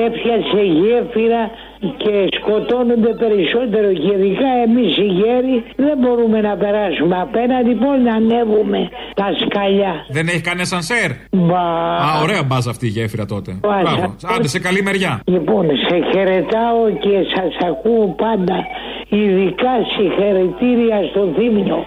Έπιασε 0.04 0.62
γέφυρα 0.80 1.50
και 1.96 2.14
σκοτώνονται 2.38 3.12
περισσότερο 3.24 3.88
και 3.92 4.12
ειδικά 4.16 4.50
εμείς 4.66 4.96
οι 4.96 5.08
γέροι 5.20 5.56
δεν 5.76 5.96
μπορούμε 5.98 6.40
να 6.40 6.56
περάσουμε 6.56 7.16
απέναντι 7.20 7.72
πώς 7.74 7.96
να 8.06 8.14
ανέβουμε 8.14 8.88
τα 9.14 9.26
σκαλιά. 9.44 9.94
Δεν 10.08 10.26
έχει 10.28 10.40
κανένα 10.40 10.64
σανσέρ. 10.64 11.10
Μπα. 11.30 11.64
Α, 12.06 12.20
ωραία 12.22 12.42
μπάζα 12.42 12.70
αυτή 12.70 12.86
η 12.86 12.88
γέφυρα 12.88 13.24
τότε. 13.26 13.50
Μπα, 13.60 13.80
Μπράβο. 13.80 14.14
σα- 14.16 14.28
Άντε 14.34 14.48
σε 14.48 14.58
καλή 14.58 14.82
μεριά. 14.82 15.20
Λοιπόν, 15.24 15.66
σε 15.88 15.96
χαιρετάω 16.12 16.80
και 17.00 17.14
σας 17.34 17.68
ακούω 17.70 18.06
πάντα. 18.24 18.56
Ειδικά 19.08 19.72
συγχαρητήρια 19.96 20.96
στο 21.10 21.32
Θήμιο. 21.36 21.84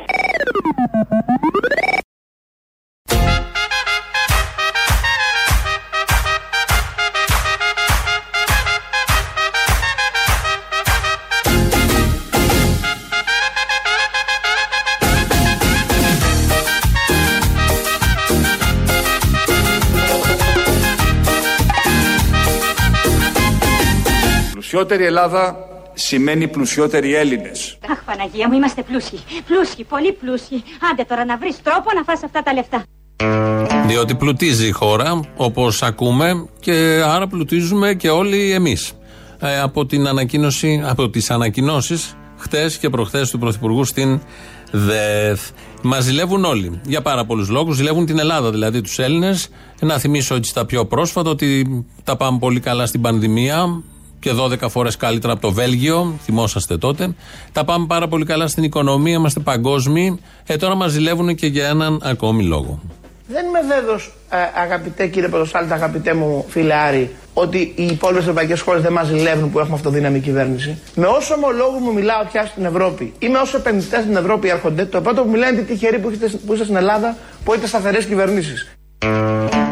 Πλουσιότερη 24.80 25.08
Ελλάδα 25.10 25.56
σημαίνει 25.94 26.48
πλουσιότεροι 26.48 27.16
Έλληνες. 27.16 27.78
Αχ, 27.92 28.04
Παναγία 28.04 28.48
μου, 28.48 28.54
είμαστε 28.56 28.82
πλούσιοι. 28.82 29.20
Πλούσιοι, 29.48 29.84
πολύ 29.84 30.14
πλούσιοι. 30.14 30.64
Άντε 30.92 31.04
τώρα 31.04 31.26
να 31.26 31.38
βρεις 31.38 31.62
τρόπο 31.64 31.90
να 31.96 32.04
φας 32.04 32.24
αυτά 32.24 32.44
τα 32.44 32.54
λεφτά. 32.54 32.84
Διότι 33.88 34.16
πλουτίζει 34.16 34.68
η 34.68 34.72
χώρα, 34.72 35.20
όπως 35.36 35.84
ακούμε, 35.84 36.48
και 36.60 37.02
άρα 37.06 37.28
πλουτίζουμε 37.28 37.94
και 37.94 38.10
όλοι 38.10 38.52
εμείς. 38.52 38.92
Ε, 39.40 39.60
από, 39.60 39.86
την 39.86 40.08
ανακοίνωση, 40.08 40.84
από 40.86 41.10
τις 41.10 41.32
ανακοινώσεις 41.32 42.16
χτες 42.38 42.78
και 42.78 42.90
προχθές 42.90 43.30
του 43.30 43.40
Πρωθυπουργού 43.40 43.84
στην 43.86 44.20
ΔΕΘ. 44.72 45.42
Μας 45.82 46.04
ζηλεύουν 46.04 46.46
όλοι. 46.46 46.82
Για 46.86 47.02
πάρα 47.02 47.26
πολλούς 47.26 47.50
λόγους. 47.50 47.76
Ζηλεύουν 47.76 48.06
την 48.06 48.20
Ελλάδα, 48.20 48.52
δηλαδή 48.52 48.82
τους 48.82 49.00
Έλληνες. 49.00 49.48
Να 49.82 50.00
θυμίσω 50.00 50.36
ότι 50.36 50.48
στα 50.48 50.66
πιο 50.66 50.86
πρόσφατα 50.86 51.30
ότι 51.30 51.86
τα 52.04 52.18
πάμε 52.18 52.40
πολύ 52.40 52.60
καλά 52.60 52.86
στην 52.86 53.02
πανδημία 53.02 53.84
και 54.20 54.32
12 54.64 54.70
φορές 54.70 54.98
καλύτερα 54.98 55.34
από 55.34 55.42
το 55.42 55.52
Βέλγιο. 55.52 56.16
Θυμόσαστε 56.24 56.78
τότε. 56.78 57.16
Τα 57.52 57.66
πάμε 57.66 57.86
πάρα 57.86 58.08
πολύ 58.08 58.26
καλά 58.26 58.48
στην 58.48 58.64
οικονομία. 58.64 59.14
Είμαστε 59.14 59.40
παγκόσμιοι. 59.40 60.20
Ε, 60.46 60.56
τώρα 60.56 60.76
μας 60.76 60.92
ζηλεύουν 60.92 61.36
και 61.36 61.48
για 61.48 61.68
έναν 61.68 62.00
ακόμη 62.04 62.44
λόγο. 62.44 62.80
Δεν 63.32 63.46
είμαι 63.46 63.60
βέβαιος, 63.76 64.14
αγαπητέ 64.56 65.08
κύριε 65.08 65.30
Πρωτοσάλτη, 65.30 65.74
αγαπητέ 65.74 66.14
μου 66.14 66.46
φίλε 66.48 66.74
Άρη, 66.74 67.16
ότι 67.34 67.74
οι 67.76 67.86
υπόλοιπες 67.86 68.22
ευρωπαϊκές 68.22 68.62
χώρες 68.62 68.82
δεν 68.82 68.92
μας 68.92 69.08
ζηλεύουν 69.08 69.52
που 69.52 69.60
έχουμε 69.60 69.76
αυτοδύναμη 69.76 70.20
κυβέρνηση. 70.20 70.80
Με 70.96 71.06
όσο 71.06 71.34
ομολόγου 71.34 71.80
μου 71.80 71.94
μιλάω 71.94 72.24
πια 72.32 72.46
στην 72.46 72.66
Ευρώπη 72.66 73.14
ή 73.20 73.30
με 73.30 73.38
όσο 73.38 73.58
επενδυτές 73.58 74.02
στην 74.02 74.16
Ευρώπη 74.16 74.48
έρχονται, 74.50 74.86
το 74.86 75.02
πρώτο 75.02 75.22
που 75.22 75.30
μιλάνε 75.30 75.58
είναι 75.58 75.62
τι 75.62 75.74
τυχεροί 75.74 76.00
που 76.00 76.10
είστε, 76.10 76.28
που 76.46 76.54
είστε 76.54 76.64
στην 76.64 76.76
Ελλάδα 76.76 77.18
που 77.44 77.52
έχετε 77.52 77.68
σταθερές 77.68 78.06
κυβερνήσεις. 78.06 78.79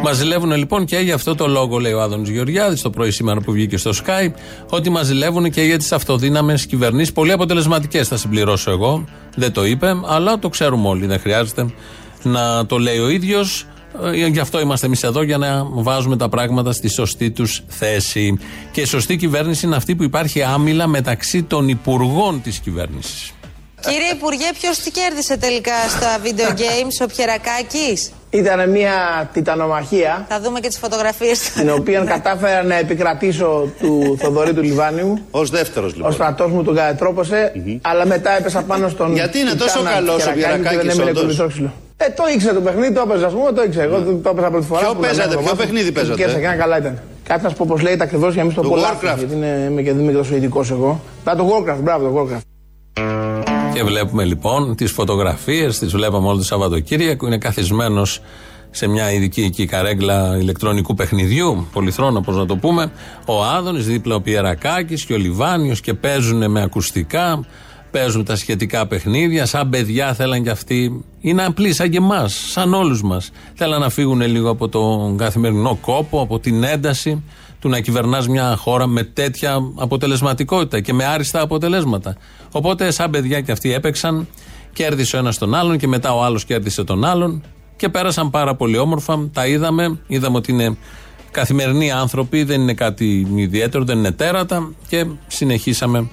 Μας 0.03 0.15
ζηλεύουν 0.15 0.51
λοιπόν 0.51 0.86
και 0.86 0.97
για 0.97 1.15
αυτό 1.15 1.36
το 1.36 1.47
λόγο, 1.47 1.78
λέει 1.80 1.91
ο 1.93 2.01
Άδωνης 2.01 2.30
Γεωργιάδης 2.30 2.82
το 2.82 2.89
πρωί 2.89 3.11
σήμερα 3.11 3.41
που 3.41 3.51
βγήκε 3.51 3.78
στο 3.78 3.91
Sky, 4.05 4.32
ότι 4.69 4.89
μας 4.89 5.05
ζηλεύουν 5.05 5.51
και 5.51 5.61
για 5.61 5.78
τις 5.78 5.91
αυτοδύναμες 5.91 6.65
κυβερνήσεις. 6.65 7.13
Πολύ 7.13 7.32
αποτελεσματικές, 7.32 8.07
θα 8.07 8.17
συμπληρώσω 8.17 8.71
εγώ. 8.71 9.05
Δεν 9.36 9.51
το 9.51 9.65
είπε, 9.65 9.95
αλλά 10.05 10.39
το 10.39 10.49
ξέρουμε 10.49 10.88
όλοι. 10.88 11.05
Δεν 11.05 11.19
χρειάζεται 11.19 11.65
να 12.23 12.65
το 12.65 12.78
λέει 12.78 12.97
ο 12.97 13.09
ίδιος. 13.09 13.65
Γι' 14.32 14.39
αυτό 14.39 14.59
είμαστε 14.59 14.86
εμείς 14.86 15.03
εδώ, 15.03 15.21
για 15.21 15.38
να 15.38 15.63
βάζουμε 15.63 16.17
τα 16.17 16.30
πράγματα 16.30 16.71
στη 16.71 16.89
σωστή 16.89 17.32
τους 17.32 17.61
θέση. 17.67 18.39
Και 18.71 18.82
η 18.82 18.86
σωστή 18.86 19.15
κυβέρνηση 19.15 19.65
είναι 19.65 19.75
αυτή 19.75 19.95
που 19.95 20.03
υπάρχει 20.03 20.41
άμυλα 20.41 20.88
μεταξύ 20.88 21.43
των 21.43 21.67
υπουργών 21.67 22.41
της 22.41 22.59
κυβέρνησης. 22.59 23.32
Κύριε 23.82 24.09
Υπουργέ, 24.13 24.45
ποιος 24.59 24.78
τι 24.80 24.91
κέρδισε 24.91 25.38
τελικά 25.38 25.71
στα 25.89 26.07
video 26.23 26.49
games, 26.61 26.95
ο 27.03 27.05
Πιερακάκης; 27.15 28.11
Ήταν 28.30 28.69
μια 28.69 29.30
τιτανομαχία 29.34 30.25
Θα 30.30 30.39
δούμε 30.41 30.59
και 30.59 30.67
τις 30.67 30.78
φωτογραφίες 30.78 31.39
του. 31.39 31.59
την 31.59 31.69
οποία 31.69 32.03
κατάφερα 32.03 32.63
να 32.63 32.75
επικρατήσω 32.75 33.71
του 33.80 34.17
Θοδωρή 34.21 34.53
του 34.53 34.61
Λιβάνιου. 34.61 35.19
Ω 35.32 35.43
δεύτερος 35.45 35.93
λοιπόν. 35.95 36.09
Ο 36.09 36.13
στρατός 36.13 36.51
μου 36.51 36.63
τον 36.63 36.75
κατετρόπωσε, 36.75 37.51
αλλά 37.82 38.05
μετά 38.05 38.38
έπεσα 38.38 38.61
πάνω 38.61 38.89
στον. 38.89 39.13
Γιατί 39.13 39.39
είναι 39.39 39.53
τόσο 39.53 39.78
Τιτάνα 39.78 39.95
καλός 39.95 40.25
ο 40.25 40.32
Κερακάκη 40.32 40.61
και 40.61 40.69
Πιερακάκης, 40.69 40.78
δεν 40.78 40.89
έμεινε 40.89 41.09
όντως; 41.09 41.21
κουμπιτόξυλο. 41.23 41.73
Ε, 41.97 42.09
το 42.09 42.23
ήξερα 42.34 42.53
το 42.53 42.61
παιχνίδι, 42.61 42.93
το 42.93 43.01
έπαιζα, 43.07 43.25
ας 43.25 43.34
πούμε, 43.34 43.51
το 43.51 43.63
ήξερα. 43.63 43.84
Εγώ 43.86 43.97
το 44.23 44.30
έπαιζα 44.30 44.49
πρώτη 44.49 44.65
φορά. 44.65 44.80
Ποιο 44.82 44.93
που 44.93 44.99
παίζατε, 45.01 45.28
ήταν 45.30 45.43
ποιο 45.43 45.51
από 45.51 45.61
παιχνίδι 45.61 45.91
βάθος. 45.91 46.07
παίζατε; 46.15 46.34
Και 46.34 46.39
έκανα 46.45 46.55
καλά 46.55 46.78
ήταν. 46.78 47.01
Κάτι 47.28 47.43
να 47.43 47.49
σου 47.49 47.55
πω 47.55 47.65
πώς 47.67 47.82
λέγεται 47.82 48.03
ακριβώς 48.03 48.34
για 48.34 48.43
να 48.43 48.43
μην 48.43 48.51
στο 48.51 48.61
Το 48.61 48.69
πω 48.69 48.75
Warcraft. 48.75 49.03
λάθος, 49.03 49.19
Γιατί 49.19 49.36
είναι, 49.36 49.67
είμαι 49.69 49.82
και 49.82 49.91
δεν 49.93 50.01
είμαι 50.03 50.11
και 50.11 50.17
τόσο 50.17 50.36
ειδικό 50.36 50.65
εγώ. 50.71 51.01
Να 51.25 51.36
το 51.36 51.43
Warcraft, 51.51 51.80
μπράβο 51.82 52.09
το 52.09 52.13
Warcraft. 52.21 52.41
Και 53.78 53.84
βλέπουμε 53.84 54.23
λοιπόν 54.23 54.75
τις 54.75 54.91
φωτογραφίες, 54.91 55.80
τις 55.80 55.91
βλέπαμε 55.91 56.28
όλο 56.28 56.38
το 56.38 56.43
Σαββατοκύριακο. 56.43 57.28
Είναι 57.28 57.38
καθισμένος 57.38 58.21
σε 58.71 58.88
μια 58.88 59.11
ειδική 59.11 59.41
εκεί 59.41 59.65
καρέγκλα 59.65 60.38
ηλεκτρονικού 60.38 60.93
παιχνιδιού, 60.93 61.67
πολυθρόνα 61.73 62.17
όπω 62.17 62.32
να 62.32 62.45
το 62.45 62.55
πούμε, 62.55 62.91
ο 63.25 63.43
Άδωνης, 63.43 63.86
δίπλα 63.86 64.15
ο 64.15 64.21
Πιερακάκης 64.21 65.05
και 65.05 65.13
ο 65.13 65.17
Λιβάνιος 65.17 65.82
και 65.82 65.93
παίζουν 65.93 66.51
με 66.51 66.61
ακουστικά, 66.61 67.45
παίζουν 67.91 68.25
τα 68.25 68.36
σχετικά 68.36 68.88
παιχνίδια. 68.88 69.45
Σαν 69.45 69.69
παιδιά 69.69 70.13
θέλαν 70.13 70.43
κι 70.43 70.49
αυτοί. 70.49 71.05
Είναι 71.19 71.45
απλοί 71.45 71.73
σαν 71.73 71.89
και 71.89 71.97
εμάς, 71.97 72.45
σαν 72.51 72.73
όλους 72.73 73.01
μας. 73.03 73.32
Θέλαν 73.53 73.80
να 73.80 73.89
φύγουν 73.89 74.21
λίγο 74.21 74.49
από 74.49 74.69
τον 74.69 75.17
καθημερινό 75.17 75.78
κόπο, 75.82 76.21
από 76.21 76.39
την 76.39 76.63
ένταση 76.63 77.23
του 77.60 77.70
να 77.70 77.80
κυβερνάς 77.80 78.28
μια 78.28 78.55
χώρα 78.55 78.88
με 78.88 79.03
τέτοια 79.03 79.58
αποτελεσματικότητα 79.76 80.80
και 80.80 80.93
με 80.93 81.05
άριστα 81.05 81.41
αποτελέσματα. 81.41 82.16
Οπότε, 82.51 82.91
σαν 82.91 83.10
παιδιά 83.10 83.41
και 83.41 83.51
αυτοί 83.51 83.74
έπαιξαν, 83.74 84.28
κέρδισε 84.74 85.16
ο 85.16 85.20
ένας 85.20 85.38
τον 85.38 85.55
άλλον 85.55 85.78
και 85.78 85.88
μετά 85.88 86.14
ο 86.14 86.24
άλλος 86.24 86.45
κέρδισε 86.45 86.84
τον 86.84 87.05
άλλον 87.05 87.43
και 87.76 87.89
πέρασαν 87.89 88.30
πάρα 88.30 88.55
πολύ 88.55 88.78
όμορφα. 88.78 89.30
Τα 89.34 89.47
είδαμε, 89.47 89.99
είδαμε 90.08 90.38
ότι 90.38 90.51
είναι 90.51 90.78
καθημερινοί 91.32 91.91
άνθρωποι, 91.91 92.43
δεν 92.43 92.62
είναι 92.62 92.74
κάτι 92.74 93.28
ιδιαίτερο, 93.36 93.84
δεν 93.84 93.97
είναι 93.97 94.12
τέρατα 94.12 94.72
και 94.88 95.05
συνεχίσαμε 95.28 96.08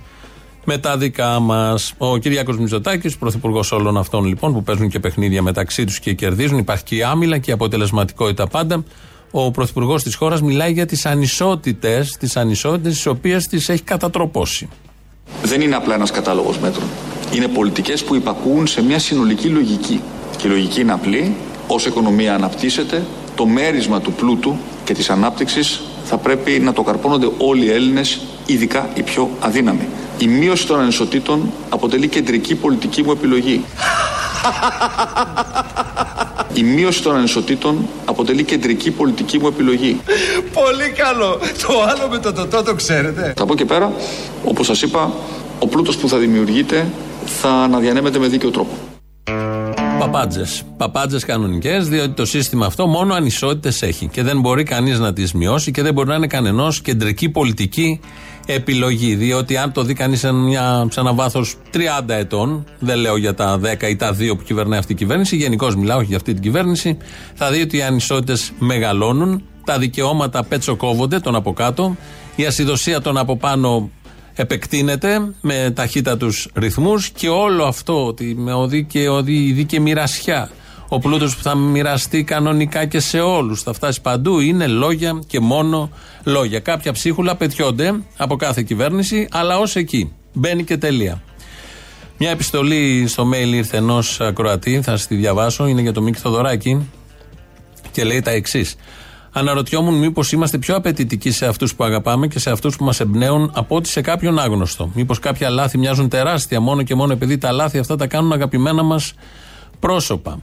με 0.65 0.79
τα 0.79 0.97
δικά 0.97 1.41
μας. 1.41 1.95
Ο 1.99 2.17
Κυριάκος 2.17 2.59
Μητσοτάκης, 2.59 3.17
πρωθυπουργός 3.17 3.73
όλων 3.73 3.97
αυτών 3.97 4.25
λοιπόν 4.25 4.53
που 4.53 4.63
παίζουν 4.63 4.89
και 4.89 5.01
παιχνίδια 5.01 5.43
μεταξύ 5.43 5.85
τους 5.85 5.99
και 5.99 6.13
κερδίζουν, 6.13 6.59
υπάρχει 6.59 6.85
και 6.85 6.95
η 6.95 7.03
άμυλα 7.03 7.39
και 7.39 7.51
η 7.51 7.53
αποτελεσματικότητα 7.53 8.47
πάντα. 8.47 8.85
Ο 9.37 9.51
πρωθυπουργός 9.51 10.03
της 10.03 10.15
χώρας 10.15 10.43
μιλάει 10.43 10.73
για 10.73 10.87
τις 10.87 11.07
ανισότητες, 11.07 12.17
τις 12.19 12.37
ανισότητες 12.37 12.93
τις 12.93 13.07
οποίες 13.07 13.47
τις 13.47 13.69
έχει 13.69 13.83
κατατροπώσει. 13.83 14.69
Δεν 15.43 15.61
είναι 15.61 15.75
απλά 15.75 15.95
ένας 15.95 16.11
κατάλογος 16.11 16.59
μέτρων. 16.59 16.87
Είναι 17.35 17.49
πολιτικές 17.49 18.05
που 18.05 18.15
υπακούουν 18.15 18.67
σε 18.67 18.83
μια 18.83 18.99
συνολική 18.99 19.49
λογική. 19.49 20.01
Και 20.37 20.47
η 20.47 20.51
λογική 20.51 20.81
είναι 20.81 20.93
απλή. 20.93 21.35
Όσο 21.67 21.89
η 21.89 21.91
οικονομία 21.91 22.35
αναπτύσσεται, 22.35 23.03
το 23.35 23.47
μέρισμα 23.47 24.01
του 24.01 24.13
πλούτου 24.13 24.57
και 24.85 24.95
της 24.95 25.11
ανάπτυξης 25.11 25.81
θα 26.05 26.17
πρέπει 26.17 26.51
να 26.51 26.73
το 26.73 26.83
καρπώνονται 26.83 27.29
όλοι 27.39 27.65
οι 27.65 27.71
Έλληνες, 27.71 28.21
ειδικά 28.47 28.89
οι 28.95 29.03
πιο 29.03 29.31
αδύναμοι. 29.41 29.89
Η 30.19 30.27
μείωση 30.27 30.67
των 30.67 30.81
ανισοτήτων 30.81 31.53
αποτελεί 31.69 32.09
κεντρική 32.09 32.55
πολιτική 32.55 33.03
μου 33.03 33.11
επιλογή. 33.11 33.65
Η 36.55 36.63
μείωση 36.63 37.03
των 37.03 37.17
ανισοτήτων 37.17 37.89
αποτελεί 38.05 38.45
κεντρική 38.45 38.91
πολιτική 38.91 39.39
μου 39.39 39.47
επιλογή. 39.47 40.01
Πολύ 40.53 40.91
καλό. 40.97 41.39
Το 41.67 41.83
άλλο 41.83 42.09
με 42.11 42.19
το 42.19 42.33
τοτό 42.33 42.63
το 42.63 42.75
ξέρετε. 42.75 43.33
Θα 43.37 43.47
πω 43.47 43.55
και 43.55 43.65
πέρα, 43.65 43.93
όπως 44.45 44.67
σας 44.67 44.83
είπα, 44.83 45.13
ο 45.59 45.67
πλούτος 45.67 45.97
που 45.97 46.09
θα 46.09 46.19
δημιουργείται 46.19 46.87
θα 47.25 47.49
αναδιανέμεται 47.49 48.19
με 48.19 48.27
δίκαιο 48.27 48.51
τρόπο. 48.51 48.73
Παπάντζες. 49.99 50.63
Παπάντζες 50.77 51.25
κανονικές, 51.25 51.89
διότι 51.89 52.11
το 52.11 52.27
σύστημα 52.27 52.67
αυτό 52.67 52.87
μόνο 52.87 53.15
ανισότητες 53.15 53.83
έχει 53.83 54.09
και 54.09 54.23
δεν 54.23 54.41
μπορεί 54.41 54.63
κανείς 54.63 54.99
να 54.99 55.13
τις 55.13 55.33
μειώσει 55.33 55.71
και 55.71 55.83
δεν 55.83 55.93
μπορεί 55.93 56.09
να 56.09 56.15
είναι 56.15 56.27
κανενός 56.27 56.81
κεντρική 56.81 57.29
πολιτική 57.29 58.01
επιλογή. 58.47 59.15
Διότι 59.15 59.57
αν 59.57 59.73
το 59.73 59.83
δει 59.83 59.95
κανείς 59.95 60.19
σε, 60.19 60.33
μια- 60.33 60.87
σε 60.91 61.01
ένα 61.01 61.15
βάθος 61.15 61.55
30 61.73 61.79
ετών, 62.15 62.65
δεν 62.79 62.99
λέω 62.99 63.17
για 63.17 63.35
τα 63.35 63.59
10 63.59 63.89
ή 63.89 63.97
τα 63.97 64.13
2 64.15 64.37
που 64.37 64.43
κυβερνάει 64.43 64.79
αυτή 64.79 64.93
η 64.93 64.97
κυβέρνηση, 64.97 65.37
γενικώς 65.37 65.77
μιλάω, 65.77 65.97
όχι 65.99 66.07
για 66.07 66.17
αυτή 66.17 66.33
την 66.33 66.43
κυβέρνηση, 66.43 66.97
θα 67.35 67.51
δει 67.51 67.61
ότι 67.61 67.77
οι 67.77 67.83
ανισότητες 67.83 68.53
μεγαλώνουν, 68.59 69.43
τα 69.65 69.79
δικαιώματα 69.79 70.45
πετσοκόβονται 70.45 71.19
τον 71.21 71.35
από 71.35 71.53
κάτω, 71.53 71.97
η 72.37 72.45
ασυδοσία 72.47 73.01
των 73.01 73.17
από 73.17 73.37
πάνω 73.37 73.91
επεκτείνεται 74.35 75.33
με 75.41 75.73
ταχύτατους 75.75 76.49
ρυθμούς 76.55 77.11
και 77.11 77.29
όλο 77.29 77.65
αυτό 77.65 78.07
ότι 78.07 78.35
με 78.39 78.53
οδεί 78.53 78.85
και, 78.85 79.09
οδεί, 79.09 79.51
οδεί 79.53 79.65
και 79.65 79.81
μοιρασιά 79.81 80.51
ο 80.95 80.99
πλούτος 80.99 81.37
που 81.37 81.43
θα 81.43 81.55
μοιραστεί 81.55 82.25
κανονικά 82.25 82.85
και 82.87 83.01
σε 83.01 83.21
όλους. 83.21 83.63
Θα 83.63 83.73
φτάσει 83.73 84.01
παντού. 84.01 84.41
Είναι 84.41 84.67
λόγια 84.67 85.23
και 85.27 85.41
μόνο 85.41 85.91
λόγια. 86.25 86.61
Κάποια 86.61 86.93
ψίχουλα 86.93 87.37
πετιόνται 87.37 87.95
από 88.17 88.37
κάθε 88.37 88.63
κυβέρνηση 88.63 89.29
αλλά 89.31 89.59
ως 89.59 89.77
εκεί. 89.77 90.13
Μπαίνει 90.33 90.65
και 90.65 90.77
τελεία. 90.77 91.23
Μια 92.19 92.31
επιστολή 92.31 93.07
στο 93.07 93.29
mail 93.35 93.53
ήρθε 93.53 93.77
ενός 93.77 94.21
ακροατή, 94.21 94.81
θα 94.83 94.91
σας 94.91 95.07
τη 95.07 95.15
διαβάσω, 95.15 95.67
είναι 95.67 95.81
για 95.81 95.93
το 95.93 96.03
Μίκη 96.03 96.19
Θοδωράκη. 96.19 96.91
Και 97.93 98.05
λέει 98.05 98.21
τα 98.21 98.31
εξής. 98.31 98.77
Αναρωτιόμουν 99.33 99.95
μήπως 99.95 100.33
είμαστε 100.33 100.59
πιο 100.59 100.77
απαιτητικοί 100.77 101.31
σε 101.31 101.47
αυτούς 101.47 101.75
που 101.75 101.85
αγαπάμε 101.85 102.27
και 102.27 102.39
σε 102.39 102.51
αυτούς 102.51 102.77
που 102.77 102.85
μας 102.85 103.01
εμπνέουν 103.01 103.51
από 103.55 103.77
ότι 103.77 103.89
σε 103.89 104.01
κάποιον 104.01 104.39
άγνωστο. 104.39 104.91
Μήπως 104.95 105.19
κάποια 105.19 105.51
λάθη 105.51 105.79
μοιάζουν 105.79 106.09
τεράστια 106.09 106.61
μόνο 106.61 106.83
και 106.83 106.95
μόνο 106.95 107.13
επειδή 107.13 107.39
τα 107.39 107.53
λάθη 107.53 107.79
αυτά 107.79 107.97
τα 107.97 108.07
κάνουν 108.07 108.33
αγαπημένα 108.33 108.83
μας 108.83 109.15
πρόσωπα. 109.81 110.41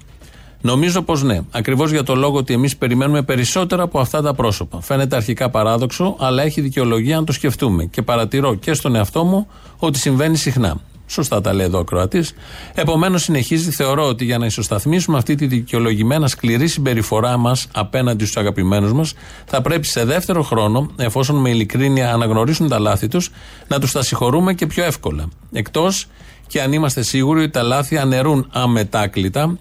Νομίζω 0.61 1.01
πως 1.01 1.23
ναι. 1.23 1.39
Ακριβώς 1.51 1.91
για 1.91 2.03
το 2.03 2.15
λόγο 2.15 2.37
ότι 2.37 2.53
εμείς 2.53 2.77
περιμένουμε 2.77 3.21
περισσότερα 3.21 3.83
από 3.83 3.99
αυτά 3.99 4.21
τα 4.21 4.33
πρόσωπα. 4.33 4.81
Φαίνεται 4.81 5.15
αρχικά 5.15 5.49
παράδοξο, 5.49 6.15
αλλά 6.19 6.43
έχει 6.43 6.61
δικαιολογία 6.61 7.15
να 7.15 7.23
το 7.23 7.31
σκεφτούμε. 7.31 7.85
Και 7.85 8.01
παρατηρώ 8.01 8.55
και 8.55 8.73
στον 8.73 8.95
εαυτό 8.95 9.23
μου 9.23 9.47
ότι 9.77 9.99
συμβαίνει 9.99 10.37
συχνά. 10.37 10.79
Σωστά 11.07 11.41
τα 11.41 11.53
λέει 11.53 11.65
εδώ 11.65 11.79
ο 11.79 11.83
Κροατής. 11.83 12.33
Επομένως, 12.73 13.23
συνεχίζει, 13.23 13.71
θεωρώ 13.71 14.07
ότι 14.07 14.25
για 14.25 14.37
να 14.37 14.45
ισοσταθμίσουμε 14.45 15.17
αυτή 15.17 15.35
τη 15.35 15.47
δικαιολογημένα 15.47 16.27
σκληρή 16.27 16.67
συμπεριφορά 16.67 17.37
μας 17.37 17.67
απέναντι 17.73 18.23
στους 18.23 18.37
αγαπημένους 18.37 18.93
μας, 18.93 19.13
θα 19.45 19.61
πρέπει 19.61 19.87
σε 19.87 20.05
δεύτερο 20.05 20.43
χρόνο, 20.43 20.91
εφόσον 20.95 21.35
με 21.35 21.49
ειλικρίνεια 21.49 22.13
αναγνωρίσουν 22.13 22.67
τα 22.67 22.79
λάθη 22.79 23.07
τους, 23.07 23.29
να 23.67 23.79
τους 23.79 23.91
τα 23.91 24.03
συγχωρούμε 24.03 24.53
και 24.53 24.65
πιο 24.65 24.83
εύκολα. 24.83 25.29
Εκτός 25.51 26.07
και 26.47 26.61
αν 26.61 26.73
είμαστε 26.73 27.01
σίγουροι 27.01 27.41
ότι 27.41 27.49
τα 27.49 27.63
λάθη 27.63 27.97
αναιρούν 27.97 28.47
αμετάκλητα 28.51 29.57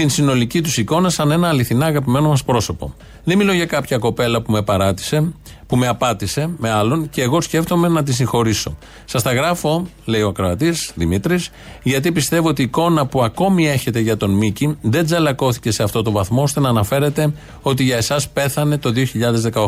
την 0.00 0.10
συνολική 0.10 0.60
τους 0.60 0.78
εικόνα 0.78 1.10
σαν 1.10 1.30
ένα 1.30 1.48
αληθινά 1.48 1.86
αγαπημένο 1.86 2.28
μας 2.28 2.44
πρόσωπο. 2.44 2.94
Δεν 3.24 3.36
μιλώ 3.36 3.52
για 3.52 3.66
κάποια 3.66 3.98
κοπέλα 3.98 4.42
που 4.42 4.52
με 4.52 4.62
παράτησε, 4.62 5.32
που 5.66 5.76
με 5.76 5.86
απάτησε 5.86 6.50
με 6.56 6.70
άλλον 6.70 7.08
και 7.10 7.22
εγώ 7.22 7.40
σκέφτομαι 7.40 7.88
να 7.88 8.02
τη 8.02 8.12
συγχωρήσω. 8.12 8.76
Σας 9.04 9.22
τα 9.22 9.32
γράφω, 9.32 9.86
λέει 10.04 10.22
ο 10.22 10.28
ακροατή 10.28 10.72
Δημήτρης, 10.94 11.50
γιατί 11.82 12.12
πιστεύω 12.12 12.48
ότι 12.48 12.62
η 12.62 12.64
εικόνα 12.64 13.06
που 13.06 13.22
ακόμη 13.22 13.68
έχετε 13.68 14.00
για 14.00 14.16
τον 14.16 14.30
Μίκη 14.30 14.76
δεν 14.80 15.04
τζαλακώθηκε 15.04 15.70
σε 15.70 15.82
αυτό 15.82 16.02
το 16.02 16.10
βαθμό 16.10 16.42
ώστε 16.42 16.60
να 16.60 16.68
αναφέρετε 16.68 17.32
ότι 17.62 17.82
για 17.84 17.96
εσάς 17.96 18.28
πέθανε 18.28 18.78
το 18.78 18.92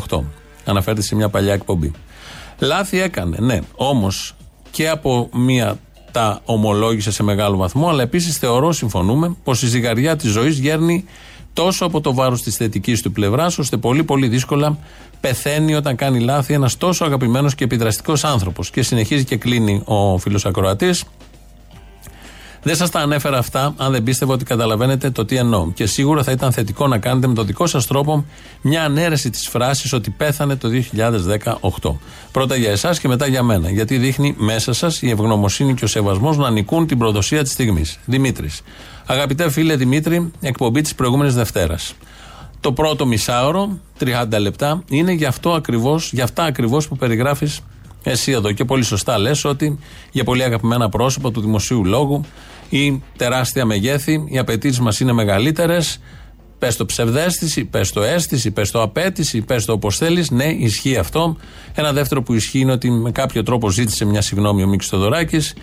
2018. 0.09 0.22
Αναφέρεται 0.64 1.03
σε 1.03 1.14
μια 1.14 1.28
παλιά 1.28 1.53
εκπομπή. 1.53 1.93
Λάθη 2.59 3.01
έκανε, 3.01 3.37
ναι, 3.41 3.59
όμως 3.74 4.35
και 4.70 4.89
από 4.89 5.28
μια 5.33 5.78
τα 6.13 6.41
ομολόγησε 6.45 7.11
σε 7.11 7.23
μεγάλο 7.23 7.57
βαθμό, 7.57 7.89
αλλά 7.89 8.03
επίσης 8.03 8.37
θεωρώ, 8.37 8.73
συμφωνούμε, 8.73 9.37
πως 9.45 9.63
η 9.63 9.67
ζυγαριά 9.67 10.17
της 10.17 10.31
ζωής 10.31 10.59
γέρνει 10.59 11.05
τόσο 11.53 11.85
από 11.85 12.01
το 12.01 12.15
βάρος 12.15 12.43
της 12.43 12.57
θετικής 12.57 13.03
του 13.03 13.13
πλευράς, 13.13 13.59
ώστε 13.59 13.77
πολύ 13.77 14.05
πολύ 14.05 14.29
δύσκολα 14.29 14.79
πεθαίνει 15.21 15.75
όταν 15.75 15.97
κάνει 15.97 16.21
λάθη 16.21 16.55
ένας 16.55 16.77
τόσο 16.77 17.05
αγαπημένος 17.05 17.55
και 17.55 17.65
επιδραστικός 17.65 18.25
άνθρωπος. 18.25 18.71
Και 18.71 18.83
συνεχίζει 18.83 19.25
και 19.25 19.37
κλείνει 19.37 19.83
ο 19.85 20.19
φίλος 20.19 20.47
Ακροατής. 20.47 21.05
Δεν 22.65 22.77
σας 22.77 22.91
τα 22.91 23.01
ανέφερα 23.01 23.39
αυτά 23.39 23.75
αν 23.77 23.93
δεν 23.93 24.03
πίστευα 24.03 24.33
ότι 24.33 24.45
καταλαβαίνετε 24.45 25.11
το 25.11 25.25
τι 25.25 25.37
εννοώ. 25.37 25.71
Και 25.73 25.87
σίγουρα 25.87 26.23
θα 26.23 26.33
ήταν 26.33 26.53
θετικό 26.53 26.87
να 26.87 26.99
κάνετε 26.99 27.27
με 27.27 27.35
τον 27.35 27.47
δικό 27.47 27.67
σας 27.67 27.87
τρόπο 27.87 28.25
μια 28.61 28.85
ανέρεση 28.85 29.31
της 29.31 29.49
φράσης 29.49 29.93
ότι 29.93 30.11
πέθανε 30.11 30.57
το 30.57 30.69
2018. 30.69 31.99
Πρώτα 32.33 32.57
για 32.57 32.71
εσάς 32.71 32.99
και 32.99 33.09
μετά 33.09 33.27
για 33.27 33.43
μένα. 33.43 33.71
Γιατί 33.71 33.99
δείχνει 33.99 34.35
μέσα 34.39 34.73
σας 34.73 35.03
η 35.03 35.11
ευγνωμοσύνη 35.11 35.75
και 35.75 35.85
ο 35.85 35.89
σεβασμός 35.89 36.37
να 36.37 36.51
νικούν 36.51 36.87
την 36.87 36.99
προδοσία 36.99 37.43
της 37.43 37.53
στιγμής. 37.53 37.99
Δημήτρης. 38.05 38.63
Αγαπητέ 39.07 39.51
φίλε 39.51 39.77
Δημήτρη, 39.77 40.31
εκπομπή 40.41 40.81
της 40.81 40.95
προηγούμενης 40.95 41.35
Δευτέρας. 41.35 41.95
Το 42.61 42.73
πρώτο 42.73 43.07
μισάωρο, 43.07 43.79
30 43.99 44.39
λεπτά, 44.39 44.83
είναι 44.89 45.13
για 45.13 45.29
αυτό 45.29 45.53
ακριβώς, 45.53 46.13
για 46.13 46.25
αυτά 46.25 46.45
ακριβώς 46.45 46.89
που 46.89 46.97
περιγράφεις 46.97 47.61
εσύ 48.03 48.33
εδώ. 48.33 48.53
Και 48.53 48.65
πολύ 48.65 48.83
σωστά 48.83 49.19
λες 49.19 49.45
ότι 49.45 49.79
για 50.11 50.25
πολύ 50.25 50.43
αγαπημένα 50.43 50.89
πρόσωπα 50.89 51.31
του 51.31 51.41
δημοσίου 51.41 51.85
λόγου 51.85 52.25
ή 52.73 53.03
τεράστια 53.16 53.64
μεγέθη, 53.64 54.25
οι 54.29 54.39
απαιτήσεις 54.39 54.81
μας 54.81 55.01
είναι 55.01 55.12
μεγαλύτερες. 55.12 56.01
Πες 56.59 56.77
το 56.77 56.87
ψευδέστηση, 56.87 57.64
πες 57.64 57.93
το 57.93 58.03
αίσθηση, 58.03 58.51
πες 58.51 58.70
το 58.70 58.83
απέτηση, 58.83 59.41
πες 59.41 59.64
το 59.64 59.73
όπως 59.73 59.97
θέλεις. 59.97 60.31
Ναι, 60.31 60.45
ισχύει 60.45 60.97
αυτό. 60.97 61.37
Ένα 61.75 61.93
δεύτερο 61.93 62.23
που 62.23 62.35
ισχύει 62.35 62.59
είναι 62.59 62.73
ότι 62.73 62.91
με 62.91 63.11
κάποιο 63.11 63.43
τρόπο 63.43 63.70
ζήτησε 63.70 64.05
μια 64.05 64.23
συγγνώμη 64.23 64.62
ο 64.62 64.66
Μίκης 64.66 64.89
Θοδωράκης 64.89 65.55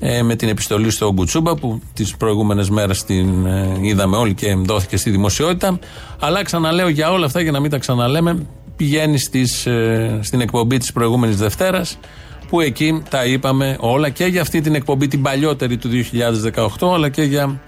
ε, 0.00 0.22
με 0.22 0.36
την 0.36 0.48
επιστολή 0.48 0.90
στο 0.90 1.12
Γκουτσούμπα 1.12 1.54
που 1.54 1.80
τις 1.94 2.16
προηγούμενες 2.16 2.70
μέρες 2.70 3.04
την 3.04 3.46
ε, 3.46 3.78
είδαμε 3.80 4.16
όλοι 4.16 4.34
και 4.34 4.54
δόθηκε 4.54 4.96
στη 4.96 5.10
δημοσιότητα. 5.10 5.78
Αλλά 6.20 6.42
ξαναλέω 6.42 6.88
για 6.88 7.10
όλα 7.10 7.26
αυτά, 7.26 7.40
για 7.40 7.52
να 7.52 7.60
μην 7.60 7.70
τα 7.70 7.78
ξαναλέμε, 7.78 8.46
πηγαίνει 8.76 9.18
στις, 9.18 9.66
ε, 9.66 10.18
στην 10.22 10.40
εκπομπή 10.40 10.78
της 10.78 10.92
προηγούμενης 10.92 11.36
Δευτέρας 11.36 11.98
που 12.48 12.60
εκεί 12.60 13.02
τα 13.10 13.24
είπαμε 13.24 13.76
όλα 13.80 14.08
και 14.08 14.24
για 14.24 14.40
αυτή 14.40 14.60
την 14.60 14.74
εκπομπή 14.74 15.08
την 15.08 15.22
παλιότερη 15.22 15.76
του 15.76 15.88
2018 16.78 16.94
αλλά 16.94 17.08
και 17.08 17.22
για 17.22 17.60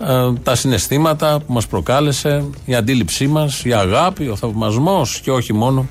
ε, 0.00 0.32
τα 0.42 0.54
συναισθήματα 0.54 1.40
που 1.46 1.52
μας 1.52 1.66
προκάλεσε, 1.66 2.44
η 2.64 2.74
αντίληψή 2.74 3.26
μας, 3.26 3.64
η 3.64 3.72
αγάπη, 3.72 4.28
ο 4.28 4.36
θαυμασμός 4.36 5.20
και 5.20 5.30
όχι 5.30 5.52
μόνο 5.52 5.88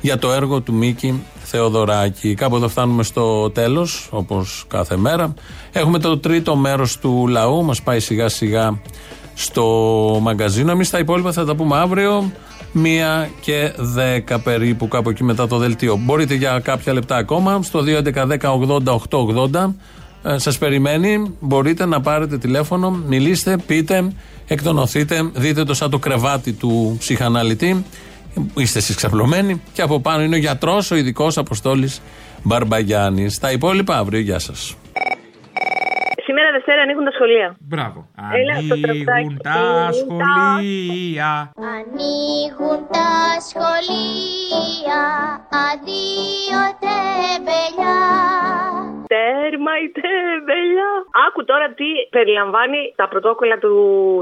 για 0.00 0.18
το 0.18 0.32
έργο 0.32 0.60
του 0.60 0.72
Μίκη 0.72 1.22
Θεοδωράκη. 1.42 2.34
Κάπου 2.34 2.56
εδώ 2.56 2.68
φτάνουμε 2.68 3.02
στο 3.02 3.50
τέλος, 3.50 4.08
όπως 4.10 4.64
κάθε 4.68 4.96
μέρα. 4.96 5.34
Έχουμε 5.72 5.98
το 5.98 6.18
τρίτο 6.18 6.56
μέρος 6.56 6.98
του 6.98 7.26
λαού, 7.28 7.64
μας 7.64 7.82
πάει 7.82 8.00
σιγά 8.00 8.28
σιγά 8.28 8.80
στο 9.34 9.64
μαγκαζίνο. 10.22 10.70
Εμείς 10.70 10.90
τα 10.90 10.98
υπόλοιπα 10.98 11.32
θα 11.32 11.44
τα 11.44 11.54
πούμε 11.54 11.76
αύριο. 11.76 12.32
Μία 12.72 13.30
και 13.40 13.72
δέκα 13.76 14.38
περίπου, 14.38 14.88
κάπου 14.88 15.10
εκεί 15.10 15.24
μετά 15.24 15.46
το 15.46 15.58
δελτίο. 15.58 15.96
Μπορείτε 15.96 16.34
για 16.34 16.60
κάποια 16.60 16.92
λεπτά 16.92 17.16
ακόμα 17.16 17.62
στο 17.62 17.84
2.11.10.80.880 17.86 19.72
ε, 20.24 20.38
σας 20.38 20.58
περιμένει, 20.58 21.34
μπορείτε 21.40 21.86
να 21.86 22.00
πάρετε 22.00 22.38
τηλέφωνο, 22.38 22.90
μιλήστε, 22.90 23.56
πείτε, 23.66 24.12
εκτονωθείτε, 24.46 25.30
δείτε 25.34 25.64
το 25.64 25.74
σαν 25.74 25.90
το 25.90 25.98
κρεβάτι 25.98 26.52
του 26.52 26.96
ψυχαναλυτή. 26.98 27.84
Είστε 28.54 28.78
εσείς 28.78 28.96
ξαπλωμένοι 28.96 29.62
και 29.72 29.82
από 29.82 30.00
πάνω 30.00 30.22
είναι 30.22 30.34
ο 30.34 30.38
γιατρός, 30.38 30.90
ο 30.90 30.96
ειδικός 30.96 31.38
Αποστόλης 31.38 32.00
Μπαρμπαγιάννης. 32.42 33.38
Τα 33.38 33.52
υπόλοιπα 33.52 33.98
αύριο. 33.98 34.20
Γεια 34.20 34.38
σας. 34.38 34.76
Σήμερα 36.52 36.64
Δευτέρα 36.64 36.82
ανοίγουν 36.82 37.04
τα 37.04 37.10
σχολεία. 37.10 37.56
Μπράβο. 37.60 38.08
Έλα, 38.40 38.54
στο 38.66 38.80
τραγουδάκι. 38.80 39.10
Ανοίγουν 39.10 39.38
τα 39.42 39.92
σχολεία. 39.92 41.52
Ανοίγουν 41.76 42.80
τα 42.96 43.40
σχολεία, 43.48 45.02
Άκου 51.26 51.40
τώρα 51.50 51.66
τι 51.78 51.88
περιλαμβάνει 52.16 52.80
τα 53.00 53.06
πρωτόκολλα 53.12 53.56
του, 53.62 53.72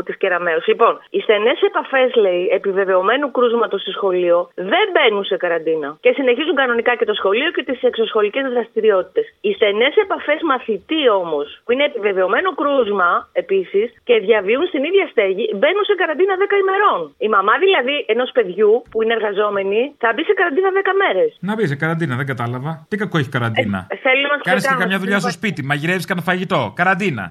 της 0.06 0.16
Κεραμέως. 0.20 0.66
Λοιπόν, 0.66 0.92
οι 1.10 1.20
στενές 1.26 1.58
επαφές, 1.70 2.08
λέει, 2.24 2.42
επιβεβαιωμένου 2.58 3.30
κρούσματος 3.36 3.80
στο 3.84 3.92
σχολείο 3.98 4.36
δεν 4.54 4.86
μπαίνουν 4.92 5.24
σε 5.30 5.36
καραντίνα 5.36 5.88
και 6.04 6.10
συνεχίζουν 6.18 6.54
κανονικά 6.62 6.92
και 6.98 7.04
το 7.10 7.14
σχολείο 7.20 7.50
και 7.56 7.62
τις 7.68 7.80
εξωσχολικές 7.90 8.44
δραστηριότητες. 8.54 9.24
Οι 9.40 9.52
στενές 9.58 9.94
επαφές 10.04 10.40
μαθητή 10.52 11.02
όμως, 11.20 11.46
που 11.64 11.70
είναι 11.72 11.84
επιβεβαιωμένο 11.90 12.48
κρούσμα 12.60 13.10
επίσης 13.42 13.86
και 14.08 14.14
διαβίουν 14.26 14.64
στην 14.70 14.82
ίδια 14.88 15.06
στέγη, 15.12 15.44
μπαίνουν 15.58 15.84
σε 15.90 15.94
καραντίνα 16.00 16.34
10 16.42 16.56
ημερών. 16.64 17.00
Η 17.26 17.28
μαμά 17.36 17.54
δηλαδή 17.64 17.96
ενός 18.14 18.30
παιδιού 18.36 18.70
που 18.90 19.02
είναι 19.02 19.14
εργαζόμενη 19.18 19.80
θα 20.02 20.08
μπει 20.14 20.22
σε 20.30 20.34
καραντίνα 20.40 20.68
10 20.70 20.92
μέρες. 21.02 21.30
Να 21.40 21.52
μπει 21.54 21.64
σε 21.72 21.76
καραντίνα, 21.82 22.14
δεν 22.20 22.26
κατάλαβα. 22.32 22.72
Τι 22.90 22.96
κακό 23.02 23.16
έχει 23.18 23.28
καραντίνα. 23.36 23.78
Ε, 23.90 23.96
Θέλει 24.04 24.22
να 24.22 24.28
μας 24.32 24.40
Κάνεις 24.42 24.62
και 24.62 24.68
πετάμε. 24.68 24.82
καμιά 24.82 24.98
δουλειά 25.02 25.18
στο 25.24 25.30
σπίτι. 25.38 25.60
Μαγειρεύεις 25.70 26.06
κανένα 26.10 26.26
φαγητό. 26.30 26.60
Καραντίνα. 26.76 26.89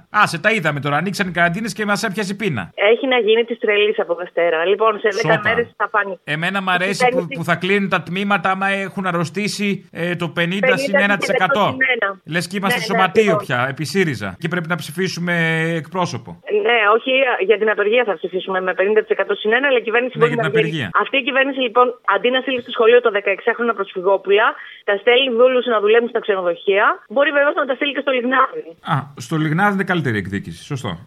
Άσε, 0.10 0.40
τα 0.40 0.52
είδαμε 0.52 0.80
τώρα. 0.80 0.96
Ανοίξαν 0.98 1.28
οι 1.28 1.32
καραντίνες 1.32 1.74
και 1.74 1.86
μας 1.86 2.04
έπιασε 2.04 2.34
πείνα. 2.34 2.72
Έχει 2.76 3.08
να 3.08 3.18
γίνει 3.18 3.44
της 3.44 3.60
τρελής 3.60 4.00
από 4.00 4.16
Δευτέρα. 4.16 4.66
Λοιπόν, 4.66 5.00
σε 5.00 5.08
10 5.12 5.20
Σώπα. 5.22 5.42
μέρες 5.44 5.74
θα 5.78 5.90
πάνε. 5.90 6.20
Εμένα 6.24 6.62
μ' 6.62 6.70
αρέσει 6.70 7.08
που, 7.12 7.28
που 7.36 7.44
θα 7.44 7.56
κλείνουν 7.56 7.90
τα 7.90 8.02
τμήματα 8.02 8.52
άμα 8.52 8.68
έχουν 8.68 9.06
αρρωστήσει 9.06 9.90
ε, 9.92 10.16
το 10.16 10.34
50 10.38 10.42
συν 10.74 10.96
1%. 10.96 11.76
Λες 12.26 12.48
και 12.48 12.58
είμαστε 12.58 12.80
Ναι, 12.80 12.86
σωματείο 12.86 13.32
ναι, 13.36 13.44
πια, 13.46 13.66
επί 13.70 13.84
ΣΥΡΙΖΑ. 13.86 14.36
Και 14.40 14.48
πρέπει 14.48 14.68
να 14.68 14.76
ψηφίσουμε 14.76 15.34
εκπρόσωπο. 15.82 16.30
Ναι, 16.68 16.78
όχι 16.96 17.12
για 17.50 17.58
την 17.58 17.70
απεργία 17.70 18.04
θα 18.10 18.14
ψηφίσουμε 18.16 18.62
με 18.62 18.72
50% 18.78 18.80
συν 19.42 19.52
1, 19.52 19.54
αλλά 19.70 19.78
η 19.78 19.82
κυβέρνηση 19.88 20.18
Ναι, 20.18 20.22
μπορεί 20.26 20.34
για 20.34 20.44
να 20.44 20.50
την 20.50 20.60
γίνει. 20.60 20.68
απεργία. 20.68 20.88
Αυτή 21.04 21.18
η 21.18 21.24
κυβέρνηση 21.24 21.60
λοιπόν 21.68 21.86
αντί 22.16 22.30
να 22.36 22.40
στείλει 22.44 22.62
στο 22.62 22.72
σχολείο 22.72 23.00
το 23.02 23.10
16χρονα 23.20 23.74
προσφυγόπουλα, 23.80 24.46
τα 24.90 24.94
στέλνει 25.02 25.30
δούλου 25.40 25.62
να 25.74 25.78
δουλεύουν 25.84 26.10
στα 26.14 26.20
ξενοδοχεία. 26.26 26.86
Μπορεί 27.14 27.30
βεβαίω 27.38 27.52
να 27.62 27.66
τα 27.70 27.74
στείλει 27.78 27.94
και 27.94 28.04
στο 28.06 28.12
Λιγνάδι. 28.18 28.62
Α, 28.94 28.96
στο 29.26 29.36
Λιγνάδι 29.36 29.49
είναι 29.74 29.84
καλύτερη 29.84 30.18
εκδίκηση. 30.18 30.64
Σωστό. 30.64 31.04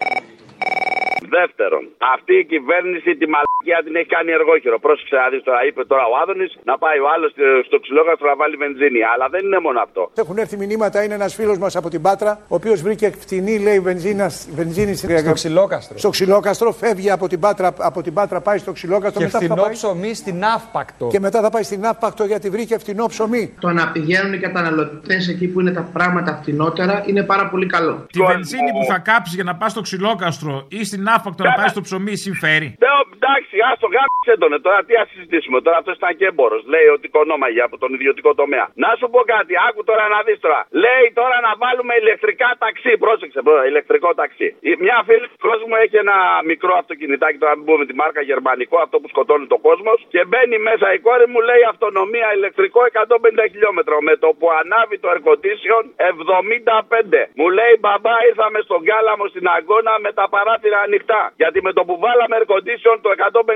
Δεύτερον, 1.39 1.83
αυτή 2.14 2.35
η 2.43 2.45
κυβέρνηση 2.53 3.11
τη 3.20 3.27
μαλακία 3.35 3.79
την 3.87 3.95
έχει 4.01 4.11
κάνει 4.16 4.31
εργόχειρο. 4.39 4.77
Πρόσεξε 4.87 5.16
να 5.23 5.29
δεις 5.33 5.43
τώρα, 5.49 5.61
είπε 5.68 5.83
τώρα 5.93 6.05
ο 6.12 6.14
Άδωνης 6.23 6.51
να 6.70 6.75
πάει 6.83 6.99
ο 7.05 7.07
άλλος 7.14 7.31
στο 7.68 7.77
ξυλόκαστρο 7.85 8.27
να 8.33 8.37
βάλει 8.43 8.57
βενζίνη. 8.64 9.01
Αλλά 9.12 9.27
δεν 9.35 9.43
είναι 9.47 9.61
μόνο 9.66 9.79
αυτό. 9.87 10.03
Έχουν 10.23 10.37
έρθει 10.43 10.57
μηνύματα, 10.62 10.97
είναι 11.05 11.14
ένας 11.20 11.33
φίλος 11.39 11.59
μας 11.59 11.73
από 11.81 11.89
την 11.95 12.03
Πάτρα, 12.07 12.33
ο 12.53 12.55
οποίος 12.61 12.79
βρήκε 12.87 13.07
φτηνή, 13.25 13.55
λέει, 13.66 13.79
βενζίνα, 13.89 14.27
βενζίνη 14.59 14.93
στο 14.95 15.33
ξυλόκαστρο. 15.33 15.99
Στο 15.99 16.11
ξυλόκαστρο, 16.16 16.68
φεύγει 16.73 17.11
από 17.11 17.27
την 17.29 17.41
Πάτρα, 17.41 17.68
από 17.79 18.03
την 18.03 18.12
Πάτρα 18.14 18.41
πάει 18.41 18.59
στο 18.59 18.73
ξυλόκαστρο. 18.73 19.20
Και 19.20 19.25
μετά 19.27 19.39
θα 19.39 19.45
φθηνό 19.45 19.62
πάει- 19.62 19.73
ψωμί 19.73 20.14
στην 20.14 20.45
Αύπακτο. 20.55 21.07
Και 21.12 21.20
μετά 21.20 21.41
θα 21.41 21.51
πάει 21.51 21.62
στην 21.62 21.87
Αύπακτο 21.87 22.25
γιατί 22.25 22.51
βρήκε 22.51 22.79
φτηνό 22.79 23.07
ψωμί. 23.07 23.55
Το 23.61 23.70
να 23.70 23.91
πηγαίνουν 23.93 24.33
οι 24.33 24.39
καταναλωτές 24.39 25.29
εκεί 25.29 25.47
που 25.49 25.61
είναι 25.61 25.70
τα 25.73 25.89
πράγματα 25.93 26.39
φτηνότερα 26.43 27.05
είναι 27.07 27.23
πάρα 27.23 27.49
πολύ 27.49 27.66
καλό. 27.66 28.07
Τη 28.12 28.20
βενζίνη 28.23 28.70
που 28.70 28.85
θα 28.93 28.99
κάψεις 28.99 29.35
για 29.35 29.45
να 29.45 29.55
πας 29.55 29.70
στο 29.70 29.81
ξυλόκαστρο 29.81 30.66
ή 30.68 30.85
στην 30.85 31.09
άφακτο 31.16 31.40
να 31.48 31.52
πάει 31.58 31.70
στο 31.74 31.82
ψωμί 31.86 32.14
συμφέρει. 32.26 32.68
Ναι, 32.84 32.90
εντάξει, 33.18 33.54
άστο 33.70 33.86
γάμισε 33.94 34.34
τον. 34.42 34.50
Τώρα 34.66 34.80
τι 34.86 34.92
ας 35.02 35.06
συζητήσουμε. 35.12 35.56
Τώρα 35.66 35.76
αυτός 35.82 35.94
ήταν 36.00 36.12
και 36.18 36.26
έμπορο. 36.32 36.56
Λέει 36.74 36.86
ότι 36.96 37.06
κονόμαγε 37.16 37.60
από 37.68 37.76
τον 37.82 37.90
ιδιωτικό 37.96 38.30
τομέα. 38.40 38.66
Να 38.84 38.90
σου 38.98 39.06
πω 39.14 39.20
κάτι, 39.34 39.52
άκου 39.68 39.80
τώρα 39.90 40.04
να 40.14 40.18
δεις 40.26 40.38
τώρα. 40.46 40.60
Λέει 40.84 41.04
τώρα 41.20 41.36
να 41.46 41.52
βάλουμε 41.62 41.92
ηλεκτρικά 42.02 42.48
ταξί. 42.64 42.92
Πρόσεξε, 43.04 43.38
πρώτα, 43.46 43.62
ηλεκτρικό 43.72 44.10
ταξί. 44.20 44.48
Η- 44.68 44.78
Μια 44.84 44.98
φίλη 45.08 45.26
του 45.32 45.38
κόσμου 45.48 45.74
έχει 45.84 45.96
ένα 46.04 46.16
μικρό 46.50 46.72
αυτοκινητάκι, 46.82 47.38
τώρα 47.42 47.54
μην 47.56 47.64
πούμε 47.68 47.82
τη 47.90 47.94
μάρκα 48.02 48.20
γερμανικό, 48.30 48.76
αυτό 48.86 48.96
που 49.00 49.08
σκοτώνει 49.12 49.46
το 49.54 49.58
κόσμος. 49.68 49.98
Και 50.14 50.20
μπαίνει 50.28 50.56
μέσα 50.68 50.86
η 50.96 50.98
κόρη 51.06 51.26
μου, 51.32 51.40
λέει 51.48 51.62
αυτονομία 51.72 52.28
ηλεκτρικό 52.38 52.80
150 52.90 53.44
χιλιόμετρα. 53.52 53.94
Με 54.08 54.14
το 54.22 54.28
που 54.38 54.46
ανάβει 54.60 54.96
το 55.02 55.06
air 55.14 55.20
condition 55.28 55.82
75. 56.10 57.20
Μου 57.40 57.48
λέει 57.58 57.74
μπαμπά, 57.82 58.14
ήρθαμε 58.30 58.58
στον 58.66 58.80
Κάλαμο 58.88 59.24
στην 59.32 59.44
Αγκώνα 59.56 59.94
με 60.04 60.10
τα 60.18 60.24
παράθυρα 60.34 60.78
ανοιχτά. 60.86 61.01
Γιατί 61.36 61.59
με 61.62 61.72
το 61.72 61.82
που 61.84 61.98
βάλαμε 62.05 62.34
air 62.38 62.46
condition 62.53 62.96
το 63.05 63.11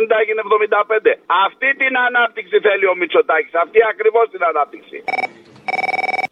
150 0.08 0.20
έγινε 0.22 0.40
75. 1.06 1.14
Αυτή 1.46 1.68
την 1.76 1.92
ανάπτυξη 2.06 2.60
θέλει 2.66 2.86
ο 2.86 2.94
Μητσοτάκης. 3.00 3.54
Αυτή 3.54 3.78
ακριβώς 3.92 4.24
την 4.30 4.42
ανάπτυξη. 4.50 5.04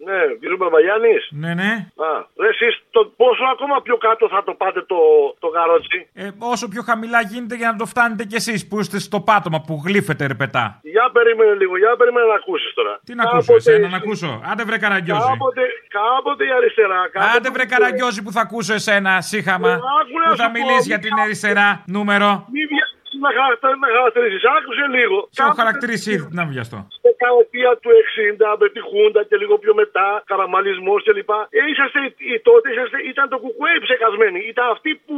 Ναι, 0.06 0.18
κύριο 0.40 0.56
Μπαρμπαγιάννης. 0.60 1.22
Ναι, 1.42 1.54
ναι. 1.60 1.72
Α, 2.08 2.10
ρε, 2.40 2.48
εσείς 2.48 2.74
το 2.90 3.00
πόσο 3.16 3.44
ακόμα 3.54 3.76
πιο 3.86 3.96
κάτω 3.96 4.28
θα 4.28 4.40
το 4.44 4.52
πάτε 4.54 4.80
το, 4.92 4.98
το 5.38 5.48
καρότσι. 5.48 5.98
Ε, 6.14 6.28
όσο 6.38 6.68
πιο 6.68 6.82
χαμηλά 6.82 7.20
γίνεται 7.20 7.54
για 7.60 7.70
να 7.72 7.76
το 7.76 7.86
φτάνετε 7.86 8.24
κι 8.24 8.34
εσείς 8.34 8.68
που 8.68 8.80
είστε 8.80 8.98
στο 8.98 9.20
πάτωμα 9.20 9.58
που 9.66 9.82
γλύφετε 9.84 10.26
ρεπετά. 10.26 10.64
Για 10.82 11.10
περίμενε 11.12 11.54
λίγο, 11.60 11.78
για 11.78 11.96
περίμενε 11.96 12.26
να 12.26 12.34
ακούσεις 12.34 12.74
τώρα. 12.74 13.00
Τι 13.04 13.14
να 13.14 13.22
ακούσω, 13.22 13.54
εσένα 13.54 13.88
να 13.88 13.96
ακούσω. 13.96 14.40
Άντε 14.50 14.64
βρε 14.64 14.78
καραγκιόζη. 14.78 15.28
Κάποτε, 15.28 15.62
κάποτε 15.88 16.44
η 16.44 16.52
αριστερά. 16.58 17.00
Κάποτε 17.12 17.36
Άντε 17.36 17.50
βρε 17.50 17.64
καραγκιόζη 17.64 18.22
που 18.22 18.32
θα 18.32 18.40
ακούσω 18.40 18.74
εσένα, 18.74 19.20
σύχαμα. 19.20 19.68
Ε, 19.68 19.72
άκου 19.72 20.16
να 20.24 20.30
Που 20.30 20.36
θα 20.36 20.44
σου 20.44 20.50
πω, 20.50 20.58
μιλήσεις 20.58 20.86
για 20.86 20.96
μη 20.96 21.02
την 21.02 21.18
αριστερά 21.24 21.82
νούμερο. 21.86 22.28
Μη 22.52 22.60
βια... 22.70 22.84
να, 23.24 23.30
χαρακτα- 23.38 23.78
να 23.84 23.88
χαρακτηρίσει, 23.96 24.36
άκουσες 24.56 24.88
λίγο. 24.98 25.18
Σε 25.36 25.40
έχω 25.44 25.54
χαρακτηρίσει 25.62 26.08
ήδη, 26.14 26.24
τι 26.30 26.36
να 26.40 26.44
βιαστώ. 26.52 26.78
δεκαετία 27.08 27.70
του 27.82 27.90
60 28.02 28.48
με 28.60 28.66
τη 28.74 28.80
Χούντα 28.88 29.20
και 29.28 29.36
λίγο 29.42 29.54
πιο 29.62 29.72
μετά, 29.82 30.08
καραμαλισμός 30.30 31.00
κλπ. 31.06 31.30
Ε, 31.58 31.60
είσαστε 31.70 31.98
οι- 32.06 32.14
οι 32.30 32.34
τότε, 32.48 32.66
είσαστε, 32.72 32.98
ήταν 33.12 33.26
το 33.32 33.38
κουκουέ 33.44 33.70
οι 33.76 33.82
ψεκασμένοι. 33.86 34.40
Ήταν 34.52 34.66
αυτοί 34.74 34.90
που 35.06 35.16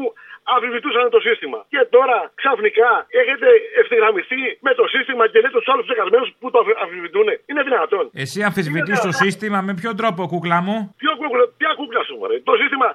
αμφισβητούσαν 0.54 1.04
το 1.16 1.20
σύστημα. 1.28 1.58
Και 1.72 1.80
τώρα 1.96 2.18
ξαφνικά 2.40 2.90
έχετε 3.22 3.46
ευθυγραμμιστεί 3.82 4.40
με 4.66 4.72
το 4.80 4.84
σύστημα 4.94 5.22
και 5.30 5.38
λέτε 5.42 5.58
του 5.62 5.70
άλλους 5.72 5.84
ψεκασμένους 5.88 6.28
που 6.40 6.46
το 6.52 6.58
αμφι- 6.62 6.78
αμφισβητούν. 6.84 7.26
Είναι 7.50 7.62
δυνατόν. 7.68 8.04
Εσύ 8.24 8.38
αμφισβητείς 8.48 8.98
το 9.06 9.12
σύστημα 9.22 9.58
με 9.68 9.72
ποιο 9.80 9.90
τρόπο, 10.00 10.20
κούκλα 10.32 10.58
μου; 10.66 10.76
Ποιο 11.02 11.12
κούκλα, 11.20 11.44
ποια 11.60 11.70
κούκλα 11.78 12.02
σου, 12.06 12.14
μωρέ; 12.20 12.36
Το 12.50 12.54
σύστημα 12.60 12.88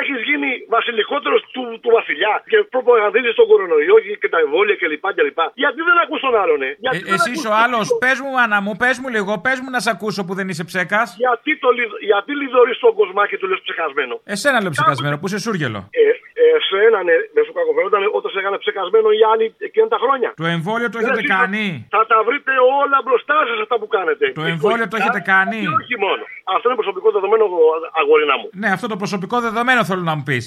έχεις 0.00 0.18
γίνει 0.28 0.50
βασιλικότερος 0.76 1.40
του, 1.54 1.62
του 1.82 1.90
βασιλιά 1.98 2.34
και 2.50 2.56
προπαγανδίζεις 2.74 3.34
τον 3.40 3.46
κορονοϊό 3.50 3.96
και 4.22 4.28
τα 4.34 4.38
εμβόλια 4.44 4.76
κλπ. 4.82 5.04
κλπ. 5.18 5.38
Γιατί 5.62 5.80
δεν 5.88 5.96
ακούς 6.04 6.20
τον 6.26 6.34
άλλον, 6.42 6.58
ε; 6.68 6.70
Γιατί 6.84 6.96
Ε, 6.96 7.00
δεν 7.04 7.14
εσύ 7.18 7.30
ακούς 7.30 7.44
ο 7.44 7.48
τον 7.48 7.58
άλλος, 7.64 7.84
άλλον; 7.88 7.98
πες 8.04 8.16
μου, 8.22 8.30
μάνα 8.38 8.58
μου, 8.64 8.72
πες 8.82 8.96
μου 9.00 9.08
λίγο, 9.16 9.32
πες 9.46 9.58
μου 9.62 9.70
να 9.76 9.80
σε 9.84 9.90
ακούσω 9.94 10.20
που 10.26 10.32
δεν 10.38 10.46
είσαι 10.50 10.64
ψέκας. 10.70 11.08
Γιατί, 11.24 11.50
το, 11.62 11.68
λιδ- 11.78 12.00
γιατί 12.10 12.30
λιδωρείς 12.40 12.78
τον 12.84 12.92
κοσμάκι 12.98 13.36
του 13.40 13.46
λες 13.50 13.60
ψεκασμένο. 13.66 14.14
Εσένα 14.34 14.56
λέω 14.62 14.70
ψεκασμένο, 14.76 15.14
που 15.18 15.26
είσαι 15.28 15.38
σούργελο. 15.46 15.78
Ε, 15.90 16.00
εσένα, 16.56 16.98
ναι, 17.08 17.14
με 17.34 17.40
σου 17.46 17.52
κακοφαίνονταν 17.58 18.00
όταν 18.18 18.28
σε 18.32 18.38
έκανε 18.42 18.56
ψεκασμένο 18.64 19.08
οι 19.18 19.22
άλλοι 19.30 19.44
εκείνα 19.68 19.86
τα 19.94 19.98
χρόνια. 20.04 20.28
Το 20.42 20.46
εμβόλιο 20.56 20.88
το 20.92 20.98
Ναι, 20.98 21.04
έχετε 21.04 21.22
εσείς 21.22 21.34
κάνει; 21.36 21.64
Θα 21.96 22.02
τα 22.12 22.18
βρείτε 22.28 22.52
όλα 22.82 22.98
μπροστά 23.04 23.36
σας 23.48 23.58
αυτά 23.64 23.76
που 23.80 23.88
κάνετε. 23.96 24.24
Το 24.40 24.44
εμβόλιο 24.52 24.86
το 24.92 24.96
έχετε 25.00 25.20
κάνει; 25.32 25.58
Και 25.66 25.74
όχι 25.82 25.96
μόνο. 26.04 26.22
Αυτό 26.54 26.64
είναι 26.68 26.78
προσωπικό 26.82 27.08
δεδομένο, 27.16 27.44
αγορίνα 28.00 28.34
μου. 28.40 28.46
Ναι, 28.62 28.68
αυτό 28.76 28.86
το 28.92 28.96
προσωπικό 29.02 29.36
δεδομένο 29.46 29.80
θέλω 29.88 30.02
να 30.10 30.14
μου 30.16 30.24
πεις. 30.28 30.44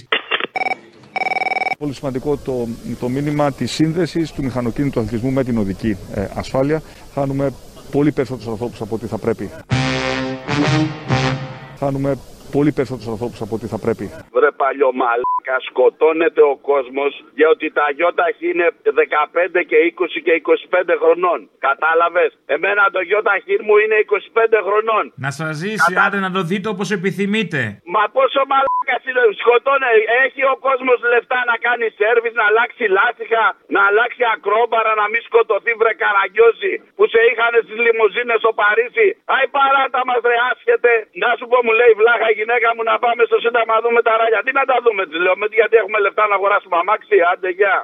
Πολύ 1.81 1.93
σημαντικό 1.93 2.31
το, 2.47 2.53
το 2.99 3.07
μήνυμα 3.15 3.45
της 3.59 3.69
σύνδεσης 3.71 4.31
του 4.33 4.43
μηχανοκίνητου 4.43 4.99
αθλητισμού 4.99 5.31
με 5.31 5.43
την 5.43 5.57
οδική 5.57 5.91
ε, 6.15 6.27
ασφάλεια. 6.41 6.81
Χάνουμε 7.13 7.45
πολύ 7.91 8.11
περισσότερου 8.11 8.51
ανθρώπους 8.51 8.81
από 8.81 8.95
ό,τι 8.95 9.07
θα 9.07 9.17
πρέπει. 9.17 9.45
Χάνουμε 11.79 12.11
πολύ 12.51 12.71
περισσότερου 12.71 13.11
ανθρώπους 13.11 13.41
από 13.41 13.55
ό,τι 13.55 13.67
θα 13.67 13.77
πρέπει. 13.77 14.05
Βρε 14.37 14.51
παλιό 14.61 14.89
μαλάκα, 14.99 15.30
σκοτώνεται 15.67 16.41
ο 16.53 16.55
κόσμος 16.69 17.11
γιατί 17.41 17.65
τα 17.77 17.85
γιόταχη 17.97 18.45
είναι 18.53 18.67
15 19.55 19.61
και 19.69 19.77
20 19.99 20.17
και 20.25 20.33
25 20.41 20.95
χρονών. 21.01 21.39
Κατάλαβες; 21.67 22.31
Εμένα 22.55 22.83
το 22.95 23.01
γιόταχή 23.09 23.55
μου 23.65 23.75
είναι 23.83 23.95
25 23.99 24.59
χρονών. 24.67 25.03
Να 25.25 25.31
σας 25.39 25.51
ζήσει, 25.61 25.91
άντε 26.05 26.19
να 26.25 26.31
το 26.35 26.41
δείτε 26.49 26.67
όπως 26.73 26.89
επιθυμείτε. 26.97 27.59
Μα 27.95 28.03
πόσο 28.17 28.41
μαλάκας 28.51 29.01
είναι, 29.09 29.23
σκοτώνε. 29.41 29.89
Έχει 30.23 30.41
ο 30.53 30.55
κόσμος 30.67 30.97
λεφτά 31.13 31.39
να 31.51 31.55
κάνει 31.65 31.85
σερβις, 31.99 32.33
να 32.39 32.45
αλλάξει 32.49 32.83
λάστιχα, 32.97 33.45
να 33.75 33.81
αλλάξει 33.89 34.21
ακρόμπαρα, 34.33 34.91
να 35.01 35.05
μην 35.11 35.21
σκοτωθεί 35.27 35.71
βρε 35.81 35.93
καραγκιόζη 36.03 36.73
που 36.97 37.03
σε 37.13 37.19
είχαν 37.29 37.53
στις 37.65 37.77
λιμουζίνες 37.85 38.39
στο 38.43 38.51
Παρίσι. 38.61 39.07
Αϊ 39.33 39.45
παράτα 39.55 40.01
μας 40.09 40.21
ρε 40.29 40.37
άσχετε. 40.49 40.91
Να 41.23 41.29
σου 41.37 41.45
πω 41.51 41.57
μου 41.65 41.73
λέει 41.79 41.93
βλάχα 42.01 42.27
η 42.33 42.35
γυναίκα 42.39 42.69
μου 42.75 42.83
να 42.91 42.95
πάμε 43.03 43.21
στο 43.29 43.37
Σύνταγμα 43.43 43.73
να 43.77 43.81
δούμε 43.85 43.99
τα 44.07 44.13
ράγια. 44.19 44.41
Τι 44.45 44.51
να 44.59 44.63
τα 44.71 44.77
δούμε, 44.83 45.01
της 45.09 45.19
λέω, 45.25 45.30
χιλιόμετροι 45.31 45.55
γιατί 45.61 45.75
έχουμε 45.81 45.99
λεφτά 45.99 46.23
να 46.27 46.35
αγοράσουμε 46.35 46.77
αμάξι. 46.81 47.17
Άντε, 47.31 47.49
γεια. 47.49 47.75